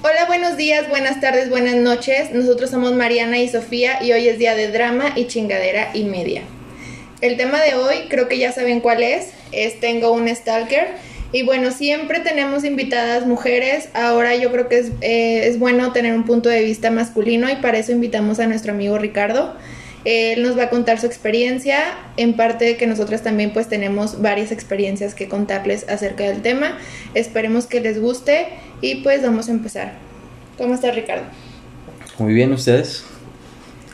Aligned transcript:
Hola, 0.00 0.26
buenos 0.28 0.56
días, 0.56 0.88
buenas 0.88 1.20
tardes, 1.20 1.50
buenas 1.50 1.74
noches. 1.74 2.32
Nosotros 2.32 2.70
somos 2.70 2.92
Mariana 2.92 3.38
y 3.38 3.48
Sofía 3.48 4.00
y 4.00 4.12
hoy 4.12 4.28
es 4.28 4.38
día 4.38 4.54
de 4.54 4.68
drama 4.70 5.06
y 5.16 5.26
chingadera 5.26 5.90
y 5.92 6.04
media. 6.04 6.42
El 7.20 7.36
tema 7.36 7.60
de 7.60 7.74
hoy 7.74 8.06
creo 8.08 8.28
que 8.28 8.38
ya 8.38 8.52
saben 8.52 8.78
cuál 8.78 9.02
es, 9.02 9.32
es 9.50 9.80
Tengo 9.80 10.12
un 10.12 10.28
Stalker. 10.28 10.86
Y 11.32 11.42
bueno, 11.42 11.72
siempre 11.72 12.20
tenemos 12.20 12.62
invitadas 12.62 13.26
mujeres, 13.26 13.88
ahora 13.92 14.36
yo 14.36 14.52
creo 14.52 14.68
que 14.68 14.78
es, 14.78 14.92
eh, 15.00 15.48
es 15.48 15.58
bueno 15.58 15.92
tener 15.92 16.14
un 16.14 16.24
punto 16.24 16.48
de 16.48 16.62
vista 16.62 16.92
masculino 16.92 17.50
y 17.50 17.56
para 17.56 17.78
eso 17.78 17.90
invitamos 17.90 18.38
a 18.38 18.46
nuestro 18.46 18.70
amigo 18.70 18.98
Ricardo. 18.98 19.56
Él 20.04 20.42
nos 20.42 20.56
va 20.56 20.64
a 20.64 20.70
contar 20.70 21.00
su 21.00 21.06
experiencia, 21.06 21.80
en 22.16 22.34
parte 22.34 22.64
de 22.64 22.76
que 22.76 22.86
nosotras 22.86 23.22
también 23.22 23.52
pues 23.52 23.68
tenemos 23.68 24.22
varias 24.22 24.52
experiencias 24.52 25.14
que 25.14 25.28
contarles 25.28 25.88
acerca 25.88 26.24
del 26.24 26.42
tema. 26.42 26.78
Esperemos 27.14 27.66
que 27.66 27.80
les 27.80 28.00
guste 28.00 28.48
y 28.80 28.96
pues 28.96 29.22
vamos 29.22 29.48
a 29.48 29.52
empezar. 29.52 29.94
¿Cómo 30.56 30.74
está 30.74 30.90
Ricardo? 30.90 31.24
Muy 32.18 32.34
bien, 32.34 32.52
¿ustedes? 32.52 33.04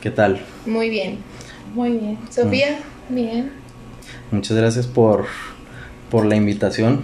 ¿Qué 0.01 0.11
tal? 0.11 0.41
Muy 0.67 0.91
bien, 0.91 1.19
muy 1.75 1.93
bien. 1.93 2.19
Sofía, 2.31 2.79
bien. 3.09 3.53
Muchas 4.31 4.57
gracias 4.57 4.87
por, 4.87 5.27
por 6.11 6.27
la 6.27 6.37
invitación. 6.37 7.03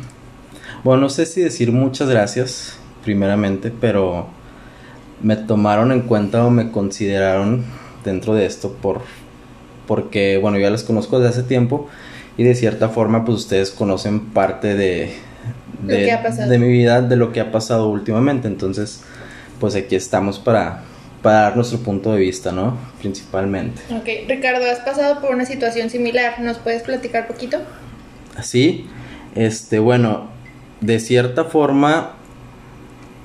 Bueno, 0.84 1.02
no 1.02 1.08
sé 1.10 1.27
si 1.27 1.41
decir 1.41 1.72
muchas 1.72 2.08
gracias, 2.08 2.78
primeramente, 3.05 3.70
pero 3.70 4.28
me 5.22 5.36
tomaron 5.36 5.92
en 5.92 6.02
cuenta 6.02 6.46
o 6.46 6.50
me 6.50 6.70
consideraron 6.70 7.64
dentro 8.04 8.34
de 8.34 8.46
esto 8.46 8.77
por 8.80 9.02
porque 9.86 10.38
bueno 10.38 10.58
ya 10.58 10.70
las 10.70 10.84
conozco 10.84 11.18
desde 11.18 11.41
hace 11.41 11.42
tiempo 11.48 11.88
y 12.36 12.45
de 12.45 12.54
cierta 12.54 12.88
forma 12.88 13.24
pues 13.24 13.38
ustedes 13.38 13.70
conocen 13.70 14.30
parte 14.30 14.74
de 14.74 15.12
de, 15.82 16.58
mi 16.58 16.68
vida 16.68 17.00
de 17.00 17.16
lo 17.16 17.32
que 17.32 17.41
ha 17.41 17.50
pasado 17.52 17.88
últimamente. 17.88 18.48
Entonces 18.48 19.02
pues 19.58 19.74
aquí 19.74 19.96
estamos 19.96 20.38
para 20.38 20.84
para 21.22 21.41
dar 21.41 21.56
nuestro 21.56 21.80
punto 21.80 22.12
de 22.12 22.20
vista 22.20 22.50
no 22.50 22.78
principalmente. 23.00 23.83
Ok, 23.94 24.28
Ricardo 24.28 24.64
has 24.70 24.80
pasado 24.80 25.20
por 25.20 25.34
una 25.34 25.44
situación 25.44 25.91
similar 25.91 26.41
nos 26.41 26.58
puedes 26.58 26.82
platicar 26.82 27.27
poquito 27.27 27.58
sí 28.42 28.86
este 29.34 29.78
bueno 29.78 30.30
de 30.80 30.98
cierta 30.98 31.44
forma 31.44 32.14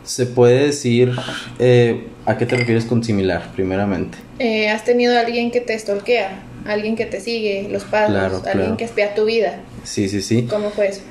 se 0.05 0.25
puede 0.25 0.67
decir 0.67 1.13
eh, 1.59 2.07
a 2.25 2.37
qué 2.37 2.45
te 2.45 2.55
refieres 2.55 2.85
con 2.85 3.03
similar 3.03 3.51
primeramente 3.55 4.17
eh, 4.39 4.69
has 4.69 4.83
tenido 4.83 5.15
a 5.17 5.21
alguien 5.21 5.49
que 5.49 5.61
te 5.61 5.77
stalkea, 5.77 6.43
alguien 6.65 6.95
que 6.95 7.05
te 7.05 7.21
sigue 7.21 7.69
los 7.71 7.85
pasos, 7.85 8.45
alguien 8.45 8.75
que 8.75 8.83
espía 8.83 9.15
tu 9.15 9.25
vida. 9.25 9.59
Sí, 9.83 10.09
sí, 10.09 10.21
sí. 10.21 10.43
¿Cómo 10.49 10.71
fue 10.71 10.89
eso? 10.89 11.01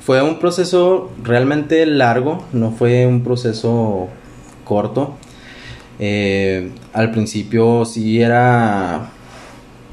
Fue 0.00 0.22
un 0.22 0.38
proceso 0.38 1.10
realmente 1.22 1.84
largo, 1.84 2.42
no 2.52 2.70
fue 2.70 3.06
un 3.06 3.22
proceso 3.22 4.08
corto. 4.64 5.16
Eh, 5.98 6.70
al 6.92 7.10
principio 7.10 7.84
sí 7.84 8.22
era 8.22 9.10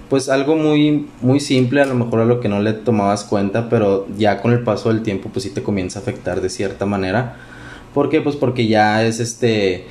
pues 0.10 0.30
algo 0.30 0.56
muy 0.56 1.08
muy 1.20 1.40
simple, 1.42 1.82
a 1.82 1.86
lo 1.86 1.96
mejor 1.96 2.22
a 2.22 2.26
lo 2.26 2.40
que 2.40 2.48
no 2.48 2.62
le 2.62 2.72
tomabas 2.72 3.26
cuenta, 3.26 3.68
pero 3.70 4.08
ya 4.18 4.42
con 4.42 4.54
el 4.54 4.64
paso 4.64 4.90
del 4.90 5.02
tiempo 5.02 5.30
pues 5.34 5.44
sí 5.44 5.50
te 5.50 5.62
comienza 5.62 6.00
a 6.00 6.04
afectar 6.04 6.40
de 6.40 6.50
cierta 6.50 6.86
manera. 6.86 7.36
¿Por 7.96 8.10
qué? 8.10 8.20
Pues 8.20 8.36
porque 8.36 8.68
ya 8.68 9.06
es 9.06 9.22
este 9.22 9.86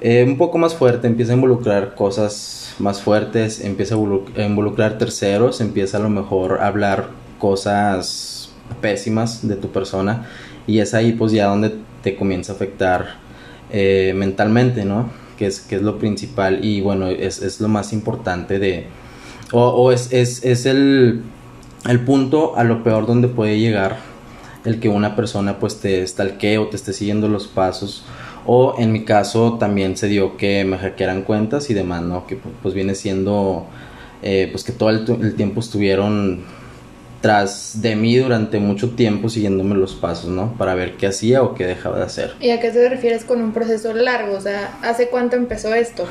eh, 0.00 0.24
un 0.26 0.38
poco 0.38 0.56
más 0.56 0.74
fuerte, 0.74 1.06
empieza 1.06 1.32
a 1.32 1.34
involucrar 1.34 1.94
cosas 1.94 2.74
más 2.78 3.02
fuertes, 3.02 3.60
empieza 3.60 3.96
a 3.96 4.42
involucrar 4.42 4.96
terceros, 4.96 5.60
empieza 5.60 5.98
a 5.98 6.00
lo 6.00 6.08
mejor 6.08 6.60
a 6.62 6.68
hablar 6.68 7.10
cosas 7.38 8.50
pésimas 8.80 9.46
de 9.46 9.56
tu 9.56 9.68
persona 9.68 10.26
y 10.66 10.78
es 10.78 10.94
ahí 10.94 11.12
pues 11.12 11.30
ya 11.32 11.48
donde 11.48 11.74
te 12.02 12.16
comienza 12.16 12.52
a 12.52 12.56
afectar 12.56 13.16
eh, 13.70 14.14
mentalmente, 14.16 14.86
¿no? 14.86 15.10
Que 15.36 15.48
es, 15.48 15.60
que 15.60 15.76
es 15.76 15.82
lo 15.82 15.98
principal 15.98 16.64
y 16.64 16.80
bueno, 16.80 17.08
es, 17.08 17.42
es 17.42 17.60
lo 17.60 17.68
más 17.68 17.92
importante 17.92 18.58
de... 18.58 18.86
O, 19.52 19.66
o 19.68 19.92
es, 19.92 20.14
es, 20.14 20.42
es 20.46 20.64
el, 20.64 21.24
el 21.86 22.00
punto 22.00 22.56
a 22.56 22.64
lo 22.64 22.82
peor 22.82 23.06
donde 23.06 23.28
puede 23.28 23.58
llegar 23.58 23.98
el 24.64 24.80
que 24.80 24.88
una 24.88 25.16
persona 25.16 25.58
pues 25.58 25.80
te 25.80 26.06
stalkee 26.06 26.58
o 26.58 26.68
te 26.68 26.76
esté 26.76 26.92
siguiendo 26.92 27.28
los 27.28 27.46
pasos 27.46 28.04
o 28.50 28.74
en 28.78 28.92
mi 28.92 29.04
caso 29.04 29.58
también 29.58 29.96
se 29.98 30.08
dio 30.08 30.38
que 30.38 30.64
me 30.64 30.78
hackearan 30.78 31.20
cuentas 31.20 31.68
y 31.68 31.74
demás, 31.74 32.00
¿no? 32.00 32.26
Que 32.26 32.36
pues 32.36 32.74
viene 32.74 32.94
siendo, 32.94 33.66
eh, 34.22 34.48
pues 34.50 34.64
que 34.64 34.72
todo 34.72 34.88
el, 34.88 35.34
tiempo 35.34 35.60
estuvieron 35.60 36.44
tras 37.20 37.82
de 37.82 37.94
mí 37.94 38.16
durante 38.16 38.58
mucho 38.58 38.90
tiempo 38.90 39.28
siguiéndome 39.28 39.74
los 39.74 39.94
pasos, 39.94 40.30
¿no? 40.30 40.54
Para 40.56 40.74
ver 40.74 40.96
qué 40.96 41.08
hacía 41.08 41.42
o 41.42 41.54
qué 41.54 41.66
dejaba 41.66 41.98
de 41.98 42.04
hacer. 42.04 42.36
¿Y 42.40 42.48
a 42.48 42.58
qué 42.58 42.70
te 42.70 42.88
refieres 42.88 43.24
con 43.24 43.42
un 43.42 43.52
proceso 43.52 43.92
largo? 43.92 44.34
O 44.36 44.40
sea, 44.40 44.78
¿hace 44.82 45.08
cuánto 45.08 45.36
empezó 45.36 45.74
esto? 45.74 46.06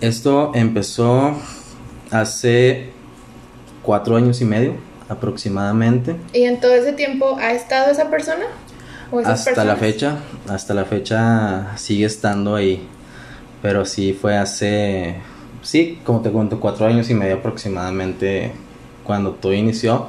Esto 0.00 0.52
empezó 0.54 1.36
hace 2.10 2.90
cuatro 3.82 4.16
años 4.16 4.40
y 4.40 4.46
medio 4.46 4.91
aproximadamente. 5.08 6.16
¿Y 6.32 6.44
en 6.44 6.60
todo 6.60 6.74
ese 6.74 6.92
tiempo 6.92 7.36
ha 7.38 7.52
estado 7.52 7.90
esa 7.90 8.10
persona? 8.10 8.44
hasta 9.24 9.64
la 9.64 9.76
fecha, 9.76 10.16
hasta 10.48 10.74
la 10.74 10.84
fecha 10.84 11.76
sigue 11.76 12.06
estando 12.06 12.54
ahí. 12.54 12.86
Pero 13.60 13.84
sí 13.84 14.12
fue 14.12 14.36
hace, 14.36 15.16
sí, 15.62 16.00
como 16.04 16.20
te 16.20 16.30
cuento, 16.30 16.58
cuatro 16.58 16.86
años 16.86 17.10
y 17.10 17.14
medio 17.14 17.36
aproximadamente 17.36 18.52
cuando 19.04 19.32
todo 19.32 19.52
inició. 19.52 20.08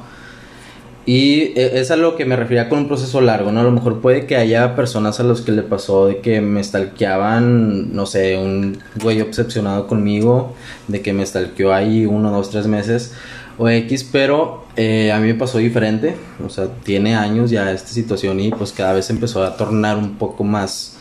Y 1.06 1.52
e, 1.54 1.80
es 1.80 1.90
a 1.90 1.96
lo 1.96 2.16
que 2.16 2.24
me 2.24 2.34
refería 2.34 2.68
con 2.68 2.78
un 2.78 2.88
proceso 2.88 3.20
largo, 3.20 3.52
¿no? 3.52 3.60
A 3.60 3.62
lo 3.62 3.70
mejor 3.70 4.00
puede 4.00 4.26
que 4.26 4.36
haya 4.36 4.74
personas 4.74 5.20
a 5.20 5.22
los 5.22 5.42
que 5.42 5.52
le 5.52 5.62
pasó 5.62 6.06
de 6.06 6.20
que 6.20 6.40
me 6.40 6.64
stalkeaban, 6.64 7.94
no 7.94 8.06
sé, 8.06 8.38
un 8.38 8.78
güey 9.02 9.20
obsesionado 9.20 9.86
conmigo, 9.86 10.54
de 10.88 11.02
que 11.02 11.12
me 11.12 11.24
stalkeó 11.24 11.74
ahí 11.74 12.06
uno, 12.06 12.32
dos, 12.32 12.50
tres 12.50 12.66
meses 12.66 13.12
o 13.58 13.68
X, 13.68 14.08
pero 14.10 14.64
eh, 14.76 15.12
a 15.12 15.18
mí 15.18 15.28
me 15.28 15.34
pasó 15.34 15.58
diferente, 15.58 16.16
o 16.44 16.48
sea, 16.48 16.66
tiene 16.82 17.14
años 17.14 17.50
ya 17.50 17.70
esta 17.70 17.88
situación 17.88 18.40
y 18.40 18.50
pues 18.50 18.72
cada 18.72 18.92
vez 18.92 19.08
empezó 19.10 19.42
a 19.44 19.56
tornar 19.56 19.96
un 19.96 20.16
poco 20.16 20.44
más, 20.44 20.96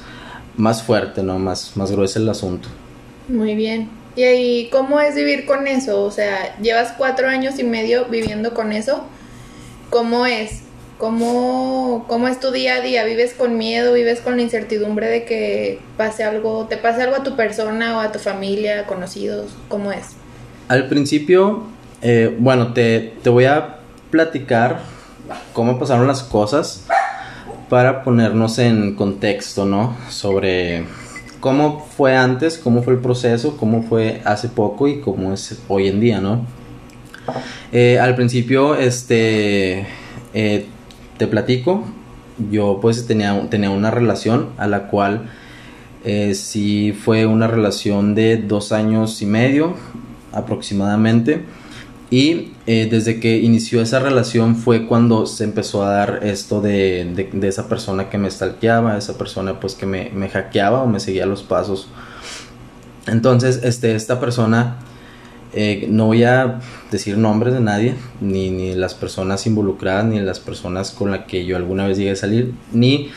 más 0.56 0.84
fuerte, 0.84 1.24
¿no? 1.24 1.40
Más, 1.40 1.76
más 1.76 1.92
grueso 1.92 2.20
el 2.20 2.30
asunto. 2.30 2.70
Muy 3.28 3.56
bien. 3.56 3.90
¿Y 4.16 4.24
ahí 4.24 4.70
cómo 4.72 5.00
es 5.00 5.16
vivir 5.16 5.46
con 5.46 5.68
eso? 5.68 6.04
O 6.04 6.12
sea, 6.12 6.56
llevas 6.62 6.94
cuatro 6.98 7.28
años 7.28 7.58
y 7.58 7.64
medio 7.64 8.06
viviendo 8.06 8.54
con 8.54 8.72
eso. 8.72 9.04
¿Cómo 9.90 10.28
es? 10.28 10.62
¿Cómo, 11.00 12.06
¿Cómo 12.08 12.28
es 12.28 12.40
tu 12.40 12.52
día 12.52 12.76
a 12.76 12.82
día? 12.82 13.04
¿Vives 13.04 13.34
con 13.34 13.58
miedo? 13.58 13.94
¿Vives 13.94 14.22
con 14.22 14.36
la 14.38 14.44
incertidumbre 14.44 15.08
de 15.08 15.26
que 15.26 15.80
pase 15.98 16.24
algo, 16.24 16.68
te 16.68 16.78
pase 16.78 17.02
algo 17.02 17.16
a 17.16 17.24
tu 17.24 17.36
persona 17.36 17.98
o 17.98 18.00
a 18.00 18.12
tu 18.12 18.20
familia, 18.20 18.86
conocidos? 18.86 19.52
¿Cómo 19.68 19.92
es? 19.92 20.10
Al 20.68 20.88
principio 20.88 21.64
eh, 22.06 22.36
bueno, 22.38 22.74
te, 22.74 23.14
voy 23.24 23.46
a 23.46 23.78
platicar 24.12 24.82
cómo 25.54 25.80
pasaron 25.80 26.06
las 26.06 26.22
cosas 26.22 26.86
para 27.70 28.04
ponernos 28.04 28.60
en 28.60 28.96
contexto, 28.96 29.64
¿no? 29.64 29.96
Sobre 30.10 30.84
cómo 31.40 31.88
fue 31.96 32.18
antes, 32.18 32.58
cómo 32.58 32.84
fue 32.84 32.96
el 32.96 33.00
proceso, 33.00 33.56
cómo 33.56 33.84
fue 33.84 34.22
hace 34.26 34.50
poco 34.50 34.90
y 34.90 35.00
cómo 35.00 35.32
es 35.32 35.58
hoy 35.70 35.88
en 35.88 36.02
día, 36.02 36.20
¿no? 36.20 36.46
Eh, 37.72 37.98
al 38.00 38.16
principio, 38.16 38.76
este, 38.76 39.88
eh, 40.34 40.66
te 41.18 41.28
platico, 41.28 41.86
yo 42.52 42.80
pues 42.82 43.08
tenía, 43.08 43.50
tenía 43.50 43.70
una 43.70 43.92
relación 43.92 44.50
a 44.58 44.68
la 44.68 44.88
cual 44.88 45.30
sí 46.34 46.92
fue 46.92 47.26
una 47.26 47.48
relación 47.48 48.14
de 48.14 48.36
dos 48.36 48.74
años 48.74 49.22
y 49.22 49.26
medio 49.26 49.78
aproximadamente 50.34 51.46
y 52.14 52.52
eh, 52.68 52.88
desde 52.92 53.20
que 53.20 53.38
inició 53.40 53.82
esa 53.82 53.98
relación 53.98 54.56
fue 54.56 54.86
cuando 54.86 55.26
se 55.26 55.46
empezó 55.46 55.82
a 55.82 55.90
dar 55.90 56.20
esto 56.22 56.62
de, 56.62 57.28
de, 57.34 57.48
esa 57.48 57.68
persona 57.68 58.12
que 58.12 58.20
me 58.20 58.30
stalkeaba, 58.30 59.00
esa 59.00 59.18
persona 59.18 59.60
pues 59.60 59.74
que 59.74 59.88
me, 59.88 60.12
me, 60.12 60.30
hackeaba 60.30 60.84
o 60.84 60.88
me 60.88 61.00
seguía 61.00 61.26
los 61.26 61.42
pasos. 61.42 61.88
Entonces, 63.08 63.62
este, 63.64 63.96
esta 63.96 64.20
persona, 64.20 64.78
eh, 65.54 65.88
no 65.90 66.06
voy 66.06 66.24
a 66.24 66.60
decir 66.92 67.18
nombres 67.18 67.56
de 67.56 67.62
nadie, 67.62 67.96
ni, 68.22 68.52
ni 68.52 68.76
las 68.76 68.94
personas 68.94 69.48
involucradas, 69.48 70.06
ni 70.06 70.20
las 70.20 70.40
personas 70.40 70.92
con 70.92 71.10
las 71.10 71.26
que 71.26 71.48
yo 71.48 71.58
alguna 71.58 71.88
vez 71.88 71.98
llegué 71.98 72.12
a 72.12 72.16
salir, 72.16 72.54
ni 72.72 73.10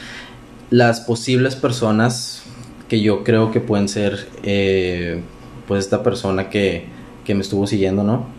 las 0.70 1.02
posibles 1.02 1.54
personas 1.54 2.44
que 2.88 3.02
yo 3.02 3.24
creo 3.24 3.52
que 3.52 3.60
pueden 3.60 3.90
ser, 3.90 4.26
eh, 4.42 5.20
pues 5.68 5.84
esta 5.84 6.02
persona 6.02 6.48
que, 6.48 6.86
que 7.26 7.34
me 7.34 7.42
estuvo 7.42 7.66
siguiendo, 7.66 8.02
¿no? 8.02 8.35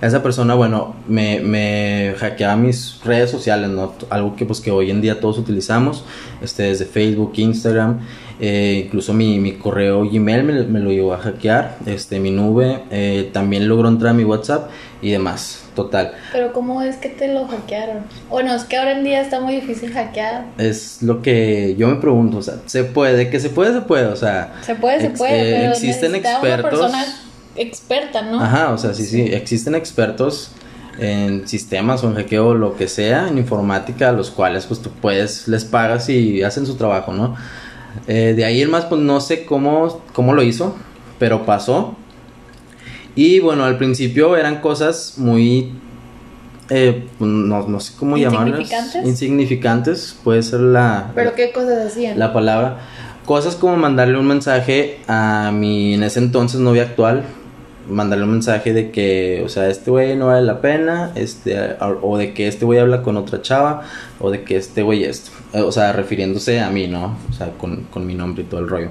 Esa 0.00 0.22
persona, 0.22 0.54
bueno, 0.54 0.94
me, 1.08 1.40
me 1.40 2.14
hackeaba 2.18 2.56
mis 2.56 3.00
redes 3.04 3.30
sociales, 3.30 3.70
¿no? 3.70 3.94
Algo 4.10 4.36
que 4.36 4.44
pues 4.44 4.60
que 4.60 4.70
hoy 4.70 4.90
en 4.90 5.00
día 5.00 5.20
todos 5.20 5.38
utilizamos, 5.38 6.04
este, 6.42 6.64
desde 6.64 6.84
Facebook, 6.84 7.32
Instagram, 7.36 8.00
eh, 8.40 8.82
incluso 8.86 9.14
mi, 9.14 9.38
mi, 9.38 9.52
correo 9.52 10.02
Gmail 10.02 10.42
me, 10.42 10.64
me, 10.64 10.80
lo 10.80 10.90
llevó 10.90 11.14
a 11.14 11.18
hackear, 11.18 11.76
este, 11.86 12.18
mi 12.18 12.30
nube, 12.30 12.82
eh, 12.90 13.30
también 13.32 13.68
logró 13.68 13.88
entrar 13.88 14.10
a 14.10 14.14
mi 14.14 14.24
WhatsApp 14.24 14.70
y 15.00 15.10
demás. 15.10 15.62
total. 15.74 16.12
Pero 16.32 16.52
¿cómo 16.52 16.82
es 16.82 16.96
que 16.96 17.08
te 17.08 17.32
lo 17.32 17.46
hackearon? 17.46 18.04
Bueno, 18.28 18.54
es 18.54 18.64
que 18.64 18.76
ahora 18.76 18.92
en 18.92 19.04
día 19.04 19.20
está 19.20 19.40
muy 19.40 19.54
difícil 19.54 19.92
hackear. 19.92 20.46
Es 20.58 21.02
lo 21.02 21.22
que 21.22 21.76
yo 21.78 21.88
me 21.88 21.96
pregunto, 21.96 22.38
o 22.38 22.42
sea, 22.42 22.54
se 22.66 22.84
puede, 22.84 23.30
que 23.30 23.38
se 23.38 23.50
puede, 23.50 23.72
se 23.72 23.82
puede, 23.82 24.06
o 24.06 24.16
sea. 24.16 24.54
Se 24.62 24.74
puede, 24.74 25.00
se 25.00 25.10
puede, 25.10 25.50
eh, 25.50 25.54
pero 25.60 25.72
existen 25.72 26.14
expertos. 26.14 26.80
una 26.80 26.90
persona 26.90 27.04
experta, 27.56 28.22
¿no? 28.22 28.40
Ajá, 28.40 28.72
o 28.72 28.78
sea, 28.78 28.94
sí, 28.94 29.04
sí, 29.04 29.22
existen 29.22 29.74
expertos 29.74 30.50
en 30.98 31.48
sistemas 31.48 32.04
o 32.04 32.08
en 32.08 32.14
hackeo 32.14 32.48
o 32.48 32.54
lo 32.54 32.76
que 32.76 32.88
sea, 32.88 33.28
en 33.28 33.38
informática, 33.38 34.10
a 34.10 34.12
los 34.12 34.30
cuales 34.30 34.66
pues 34.66 34.80
tú 34.80 34.90
puedes, 34.90 35.48
les 35.48 35.64
pagas 35.64 36.08
y 36.08 36.42
hacen 36.42 36.66
su 36.66 36.76
trabajo, 36.76 37.12
¿no? 37.12 37.36
Eh, 38.06 38.34
de 38.36 38.44
ahí 38.44 38.62
en 38.62 38.70
más, 38.70 38.84
pues 38.86 39.00
no 39.00 39.20
sé 39.20 39.44
cómo, 39.44 40.02
cómo 40.12 40.32
lo 40.34 40.42
hizo, 40.42 40.76
pero 41.18 41.46
pasó. 41.46 41.96
Y 43.14 43.40
bueno, 43.40 43.64
al 43.64 43.78
principio 43.78 44.36
eran 44.36 44.60
cosas 44.60 45.14
muy, 45.16 45.72
eh, 46.70 47.06
pues, 47.18 47.30
no, 47.30 47.66
no 47.68 47.80
sé 47.80 47.94
cómo 47.98 48.16
llamarlas. 48.16 48.60
¿Insignificantes? 48.60 49.06
Insignificantes, 49.06 50.16
puede 50.24 50.42
ser 50.42 50.60
la, 50.60 51.12
¿Pero 51.14 51.34
qué 51.34 51.52
cosas 51.52 51.86
hacían? 51.86 52.18
la 52.18 52.32
palabra. 52.32 52.78
Cosas 53.24 53.54
como 53.54 53.76
mandarle 53.76 54.18
un 54.18 54.26
mensaje 54.26 54.98
a 55.08 55.50
mi 55.52 55.94
en 55.94 56.02
ese 56.02 56.18
entonces 56.18 56.60
novia 56.60 56.82
actual, 56.82 57.24
mandarle 57.88 58.24
un 58.24 58.32
mensaje 58.32 58.72
de 58.72 58.90
que, 58.90 59.42
o 59.44 59.48
sea, 59.48 59.68
este 59.68 59.90
güey 59.90 60.16
no 60.16 60.26
vale 60.26 60.42
la 60.42 60.60
pena, 60.60 61.12
este, 61.14 61.76
o 61.80 62.16
de 62.16 62.32
que 62.32 62.48
este 62.48 62.64
güey 62.64 62.78
habla 62.78 63.02
con 63.02 63.16
otra 63.16 63.42
chava, 63.42 63.82
o 64.20 64.30
de 64.30 64.42
que 64.42 64.56
este 64.56 64.82
güey 64.82 65.04
esto, 65.04 65.30
o 65.52 65.72
sea, 65.72 65.92
refiriéndose 65.92 66.60
a 66.60 66.70
mí, 66.70 66.86
¿no? 66.86 67.16
O 67.30 67.32
sea, 67.32 67.50
con, 67.58 67.84
con 67.84 68.06
mi 68.06 68.14
nombre 68.14 68.42
y 68.42 68.46
todo 68.46 68.60
el 68.60 68.68
rollo. 68.68 68.88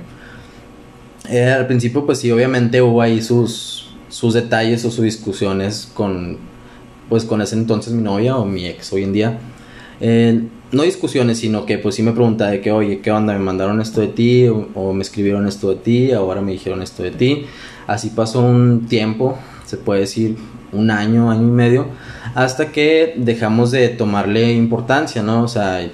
Eh, 1.29 1.45
al 1.45 1.67
principio, 1.67 2.05
pues 2.05 2.19
sí, 2.19 2.31
obviamente 2.31 2.81
hubo 2.81 3.01
ahí 3.01 3.21
sus, 3.21 3.89
sus 4.09 4.33
detalles 4.33 4.83
o 4.85 4.91
sus 4.91 5.03
discusiones 5.03 5.89
con, 5.93 6.37
pues 7.09 7.23
con 7.23 7.41
ese 7.41 7.55
entonces 7.55 7.93
mi 7.93 8.03
novia 8.03 8.37
o 8.37 8.45
mi 8.45 8.65
ex 8.65 8.91
hoy 8.93 9.03
en 9.03 9.13
día. 9.13 9.39
Eh, 10.05 10.43
no 10.73 10.83
discusiones, 10.83 11.37
sino 11.37 11.65
que 11.65 11.77
pues 11.77 11.95
sí 11.95 12.03
me 12.03 12.11
preguntaba 12.11 12.51
de 12.51 12.59
que, 12.59 12.73
oye, 12.73 12.99
¿qué 12.99 13.09
onda? 13.09 13.31
Me 13.31 13.39
mandaron 13.39 13.79
esto 13.79 14.01
de 14.01 14.07
ti 14.07 14.47
o, 14.49 14.67
o 14.73 14.91
me 14.91 15.01
escribieron 15.01 15.47
esto 15.47 15.69
de 15.69 15.75
ti, 15.77 16.11
ahora 16.11 16.41
me 16.41 16.51
dijeron 16.51 16.81
esto 16.81 17.03
de 17.03 17.11
ti. 17.11 17.45
Así 17.87 18.09
pasó 18.09 18.41
un 18.41 18.87
tiempo, 18.87 19.37
se 19.65 19.77
puede 19.77 20.01
decir 20.01 20.35
un 20.73 20.91
año, 20.91 21.31
año 21.31 21.43
y 21.47 21.51
medio, 21.51 21.87
hasta 22.35 22.73
que 22.73 23.13
dejamos 23.15 23.71
de 23.71 23.87
tomarle 23.87 24.51
importancia, 24.51 25.23
¿no? 25.23 25.43
O 25.43 25.47
sea, 25.47 25.87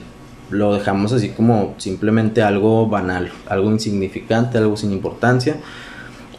lo 0.50 0.74
dejamos 0.74 1.14
así 1.14 1.30
como 1.30 1.76
simplemente 1.78 2.42
algo 2.42 2.88
banal, 2.88 3.32
algo 3.48 3.70
insignificante, 3.70 4.58
algo 4.58 4.76
sin 4.76 4.92
importancia. 4.92 5.58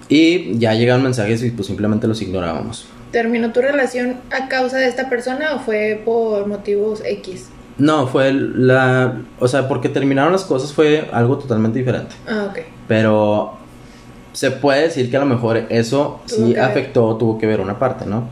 Y 0.09 0.59
ya 0.59 0.75
llegaban 0.75 1.05
mensajes 1.05 1.41
y 1.45 1.51
pues 1.53 1.69
simplemente 1.69 2.09
los 2.09 2.21
ignorábamos. 2.21 2.89
¿Terminó 3.13 3.53
tu 3.53 3.61
relación 3.61 4.17
a 4.31 4.49
causa 4.49 4.79
de 4.79 4.89
esta 4.89 5.09
persona 5.09 5.55
o 5.55 5.61
fue 5.61 6.03
por 6.05 6.49
motivos 6.49 7.01
X? 7.05 7.47
No, 7.81 8.07
fue 8.07 8.33
la... 8.33 9.21
O 9.39 9.49
sea, 9.49 9.67
porque 9.67 9.89
terminaron 9.89 10.33
las 10.33 10.45
cosas 10.45 10.73
fue 10.73 11.09
algo 11.13 11.39
totalmente 11.39 11.79
diferente. 11.79 12.15
Ah, 12.29 12.49
ok. 12.51 12.59
Pero 12.87 13.55
se 14.33 14.51
puede 14.51 14.83
decir 14.83 15.11
que 15.11 15.17
a 15.17 15.21
lo 15.21 15.27
mejor 15.27 15.65
eso 15.71 16.21
Tuvo 16.29 16.47
sí 16.47 16.57
afectó, 16.57 17.17
tuvo 17.17 17.39
que 17.39 17.47
ver 17.47 17.61
una 17.61 17.79
parte, 17.79 18.07
¿no? 18.07 18.29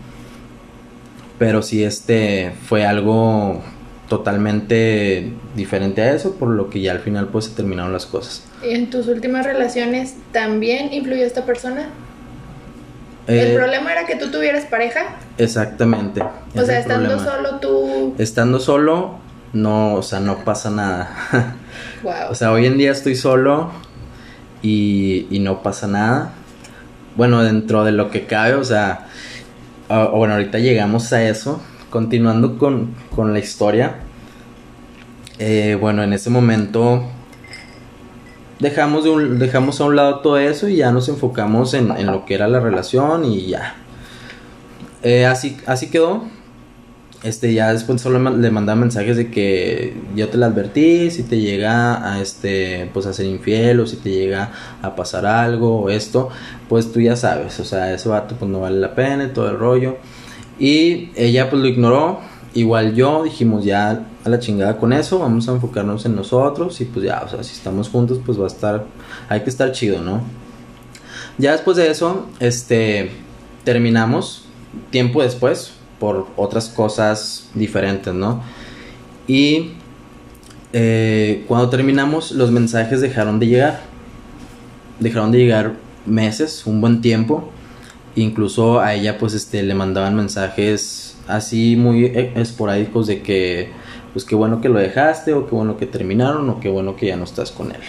Pero 1.39 1.63
sí, 1.63 1.83
este 1.83 2.53
fue 2.67 2.85
algo 2.85 3.63
totalmente 4.09 5.33
diferente 5.55 6.03
a 6.03 6.13
eso, 6.15 6.35
por 6.35 6.49
lo 6.49 6.71
que 6.71 6.81
ya 6.81 6.93
al 6.93 7.01
final 7.01 7.29
pues 7.29 7.47
se 7.47 7.51
terminaron 7.53 7.93
las 7.93 8.07
cosas. 8.07 8.45
¿Y 8.63 8.75
en 8.75 8.91
tus 8.91 9.07
últimas 9.09 9.47
relaciones 9.47 10.15
también 10.33 10.93
influyó 10.93 11.25
esta 11.25 11.45
persona? 11.45 11.89
Eh, 13.29 13.51
¿El 13.51 13.57
problema 13.57 13.93
era 13.93 14.07
que 14.07 14.17
tú 14.17 14.31
tuvieras 14.31 14.65
pareja? 14.65 15.17
Exactamente. 15.37 16.23
O 16.23 16.65
sea, 16.65 16.81
estando 16.81 17.11
problema. 17.11 17.37
solo 17.37 17.61
tú... 17.61 18.15
Estando 18.19 18.59
solo, 18.59 19.19
no, 19.53 19.95
o 19.95 20.03
sea, 20.03 20.21
no 20.21 20.45
pasa 20.45 20.71
nada. 20.71 21.11
Wow. 22.03 22.31
O 22.31 22.35
sea, 22.37 22.53
hoy 22.53 22.65
en 22.67 22.79
día 22.79 22.93
estoy 22.93 23.17
solo 23.17 23.71
y, 24.63 25.27
y 25.31 25.41
no 25.41 25.63
pasa 25.65 25.87
nada. 25.89 26.33
Bueno, 27.17 27.43
dentro 27.43 27.83
de 27.85 27.91
lo 27.93 28.11
que 28.11 28.25
cabe, 28.27 28.55
o 28.55 28.63
sea, 28.65 29.07
ah, 29.89 30.11
bueno, 30.15 30.35
ahorita 30.35 30.59
llegamos 30.59 31.13
a 31.13 31.25
eso. 31.29 31.61
Continuando 31.91 32.57
con, 32.59 32.95
con 33.15 33.33
la 33.33 33.41
historia. 33.41 33.97
Eh, 35.41 35.77
bueno, 35.81 36.03
en 36.05 36.13
ese 36.13 36.31
momento 36.31 37.03
dejamos, 38.61 39.05
de 39.05 39.11
un- 39.11 39.39
dejamos 39.39 39.81
a 39.81 39.85
un 39.85 39.97
lado 39.97 40.21
todo 40.21 40.39
eso 40.39 40.69
y 40.69 40.77
ya 40.77 40.91
nos 40.91 41.09
enfocamos 41.09 41.75
en, 41.75 41.91
en 41.93 42.07
lo 42.07 42.25
que 42.25 42.35
era 42.35 42.49
la 42.49 42.61
relación 42.61 43.25
y 43.25 43.47
ya. 43.47 43.75
Eh, 45.03 45.27
así, 45.27 45.57
así 45.67 45.91
quedó. 45.91 46.25
Este, 47.25 47.53
ya 47.53 47.73
después 47.73 48.01
solo 48.01 48.31
le 48.37 48.51
mandaba 48.53 48.79
mensajes 48.79 49.17
de 49.17 49.29
que 49.29 49.97
yo 50.15 50.29
te 50.29 50.37
la 50.39 50.47
advertí, 50.47 51.11
si 51.11 51.25
te 51.25 51.41
llega 51.41 52.13
a 52.13 52.21
este, 52.21 52.89
pues 52.95 53.07
a 53.07 53.13
ser 53.13 53.27
infiel 53.27 53.81
o 53.81 53.87
si 53.89 53.97
te 53.97 54.11
llega 54.11 54.53
a 54.83 54.95
pasar 54.95 55.27
algo 55.27 55.81
o 55.81 55.91
esto, 55.91 56.29
pues 56.69 56.93
tú 56.93 57.01
ya 57.01 57.17
sabes, 57.17 57.59
o 57.59 57.65
sea, 57.65 57.93
ese 57.93 58.09
vato 58.09 58.37
pues 58.39 58.49
no 58.49 58.61
vale 58.61 58.79
la 58.79 58.95
pena 58.95 59.25
y 59.25 59.29
todo 59.29 59.51
el 59.51 59.59
rollo. 59.59 59.97
Y 60.61 61.11
ella 61.17 61.51
pues 61.51 61.61
lo 61.61 61.67
ignoró, 61.69 62.21
igual 62.55 62.95
yo 62.95 63.25
dijimos 63.25 63.65
ya 63.65 64.07
a 64.25 64.29
la 64.29 64.39
chingada 64.39 64.77
con 64.77 64.93
eso, 64.93 65.19
vamos 65.19 65.49
a 65.49 65.53
enfocarnos 65.53 66.07
en 66.07 66.15
nosotros 66.15 66.81
y 66.81 66.85
pues 66.85 67.05
ya, 67.05 67.23
o 67.25 67.29
sea, 67.29 67.43
si 67.43 67.53
estamos 67.53 67.89
juntos 67.89 68.21
pues 68.25 68.39
va 68.39 68.45
a 68.45 68.49
estar, 68.49 68.87
hay 69.29 69.41
que 69.41 69.51
estar 69.51 69.73
chido, 69.73 70.03
¿no? 70.03 70.23
Ya 71.37 71.51
después 71.53 71.77
de 71.77 71.91
eso, 71.91 72.29
este, 72.39 73.11
terminamos 73.65 74.45
tiempo 74.91 75.23
después 75.23 75.78
por 75.99 76.27
otras 76.37 76.69
cosas 76.69 77.49
diferentes, 77.55 78.15
¿no? 78.15 78.43
Y 79.27 79.73
eh, 80.73 81.45
cuando 81.49 81.69
terminamos, 81.71 82.33
los 82.33 82.51
mensajes 82.51 83.01
dejaron 83.01 83.39
de 83.39 83.47
llegar. 83.47 83.81
Dejaron 85.01 85.33
de 85.33 85.39
llegar 85.39 85.75
meses, 86.07 86.67
un 86.67 86.81
buen 86.81 87.01
tiempo. 87.01 87.51
Incluso 88.17 88.81
a 88.81 88.95
ella, 88.95 89.19
pues, 89.19 89.35
este, 89.35 89.63
le 89.63 89.75
mandaban 89.75 90.15
mensajes 90.17 91.17
así 91.27 91.77
muy 91.77 92.07
e- 92.07 92.33
esporádicos 92.37 93.07
de 93.07 93.23
que, 93.23 93.71
pues, 94.13 94.25
qué 94.25 94.35
bueno 94.35 94.61
que 94.61 94.69
lo 94.69 94.79
dejaste, 94.79 95.35
o 95.35 95.47
qué 95.47 95.55
bueno 95.55 95.77
que 95.77 95.87
terminaron, 95.87 96.49
o 96.51 96.61
qué 96.61 96.69
bueno 96.69 96.97
que 96.97 97.07
ya 97.07 97.17
no 97.17 97.25
estás 97.25 97.53
con 97.53 97.71
él. 97.71 97.81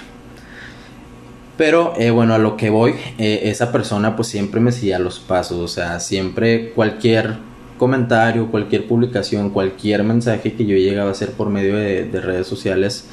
Pero 1.59 1.93
eh, 1.97 2.09
bueno, 2.09 2.33
a 2.33 2.37
lo 2.37 2.55
que 2.55 2.69
voy, 2.69 2.93
eh, 3.17 3.41
esa 3.43 3.69
persona 3.73 4.15
pues 4.15 4.29
siempre 4.29 4.61
me 4.61 4.71
seguía 4.71 4.97
los 4.97 5.19
pasos, 5.19 5.57
o 5.57 5.67
sea, 5.67 5.99
siempre 5.99 6.69
cualquier 6.69 7.35
comentario, 7.79 8.51
cualquier 8.51 8.87
publicación, 8.87 9.49
cualquier 9.49 10.03
mensaje 10.03 10.53
que 10.53 10.67
yo 10.67 10.77
llegaba 10.77 11.09
a 11.09 11.13
hacer 11.13 11.31
por 11.31 11.49
medio 11.49 11.75
de, 11.77 12.03
de 12.05 12.21
redes 12.21 12.45
sociales, 12.45 13.05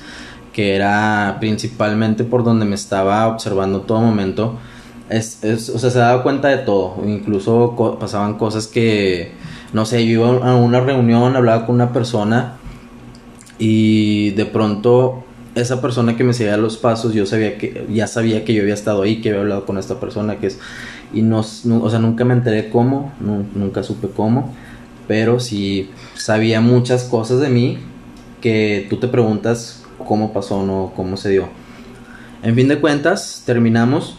que 0.52 0.76
era 0.76 1.38
principalmente 1.40 2.24
por 2.24 2.44
donde 2.44 2.66
me 2.66 2.74
estaba 2.74 3.26
observando 3.28 3.80
todo 3.82 4.02
momento, 4.02 4.58
es, 5.08 5.42
es- 5.44 5.70
o 5.70 5.78
sea, 5.78 5.90
se 5.90 5.98
daba 6.00 6.22
cuenta 6.22 6.48
de 6.48 6.58
todo, 6.58 6.96
incluso 7.06 7.74
co- 7.76 7.98
pasaban 7.98 8.34
cosas 8.34 8.66
que, 8.66 9.32
no 9.72 9.86
sé, 9.86 10.04
yo 10.06 10.12
iba 10.28 10.28
a 10.50 10.56
una 10.56 10.80
reunión, 10.80 11.36
hablaba 11.36 11.64
con 11.66 11.76
una 11.76 11.92
persona 11.94 12.54
y 13.58 14.30
de 14.32 14.44
pronto 14.46 15.24
esa 15.54 15.80
persona 15.80 16.16
que 16.16 16.24
me 16.24 16.34
seguía 16.34 16.58
los 16.58 16.76
pasos 16.76 17.14
yo 17.14 17.24
sabía 17.24 17.56
que 17.56 17.86
ya 17.90 18.06
sabía 18.06 18.44
que 18.44 18.52
yo 18.52 18.60
había 18.62 18.74
estado 18.74 19.02
ahí 19.02 19.22
que 19.22 19.30
había 19.30 19.40
hablado 19.40 19.64
con 19.64 19.78
esta 19.78 19.98
persona 19.98 20.36
que 20.36 20.48
es 20.48 20.58
y 21.18 21.22
no, 21.22 21.40
o 21.40 21.90
sea 21.90 21.98
nunca 21.98 22.24
me 22.24 22.34
enteré 22.34 22.70
cómo 22.70 23.12
nu- 23.20 23.46
nunca 23.54 23.82
supe 23.82 24.08
cómo 24.08 24.54
pero 25.08 25.40
sí 25.40 25.90
sabía 26.14 26.60
muchas 26.60 27.04
cosas 27.04 27.40
de 27.40 27.48
mí 27.48 27.78
que 28.40 28.86
tú 28.90 28.96
te 28.98 29.08
preguntas 29.08 29.84
cómo 30.06 30.32
pasó 30.32 30.64
no 30.64 30.92
cómo 30.94 31.16
se 31.16 31.30
dio. 31.30 31.48
En 32.42 32.54
fin 32.54 32.68
de 32.68 32.78
cuentas 32.80 33.42
terminamos 33.46 34.18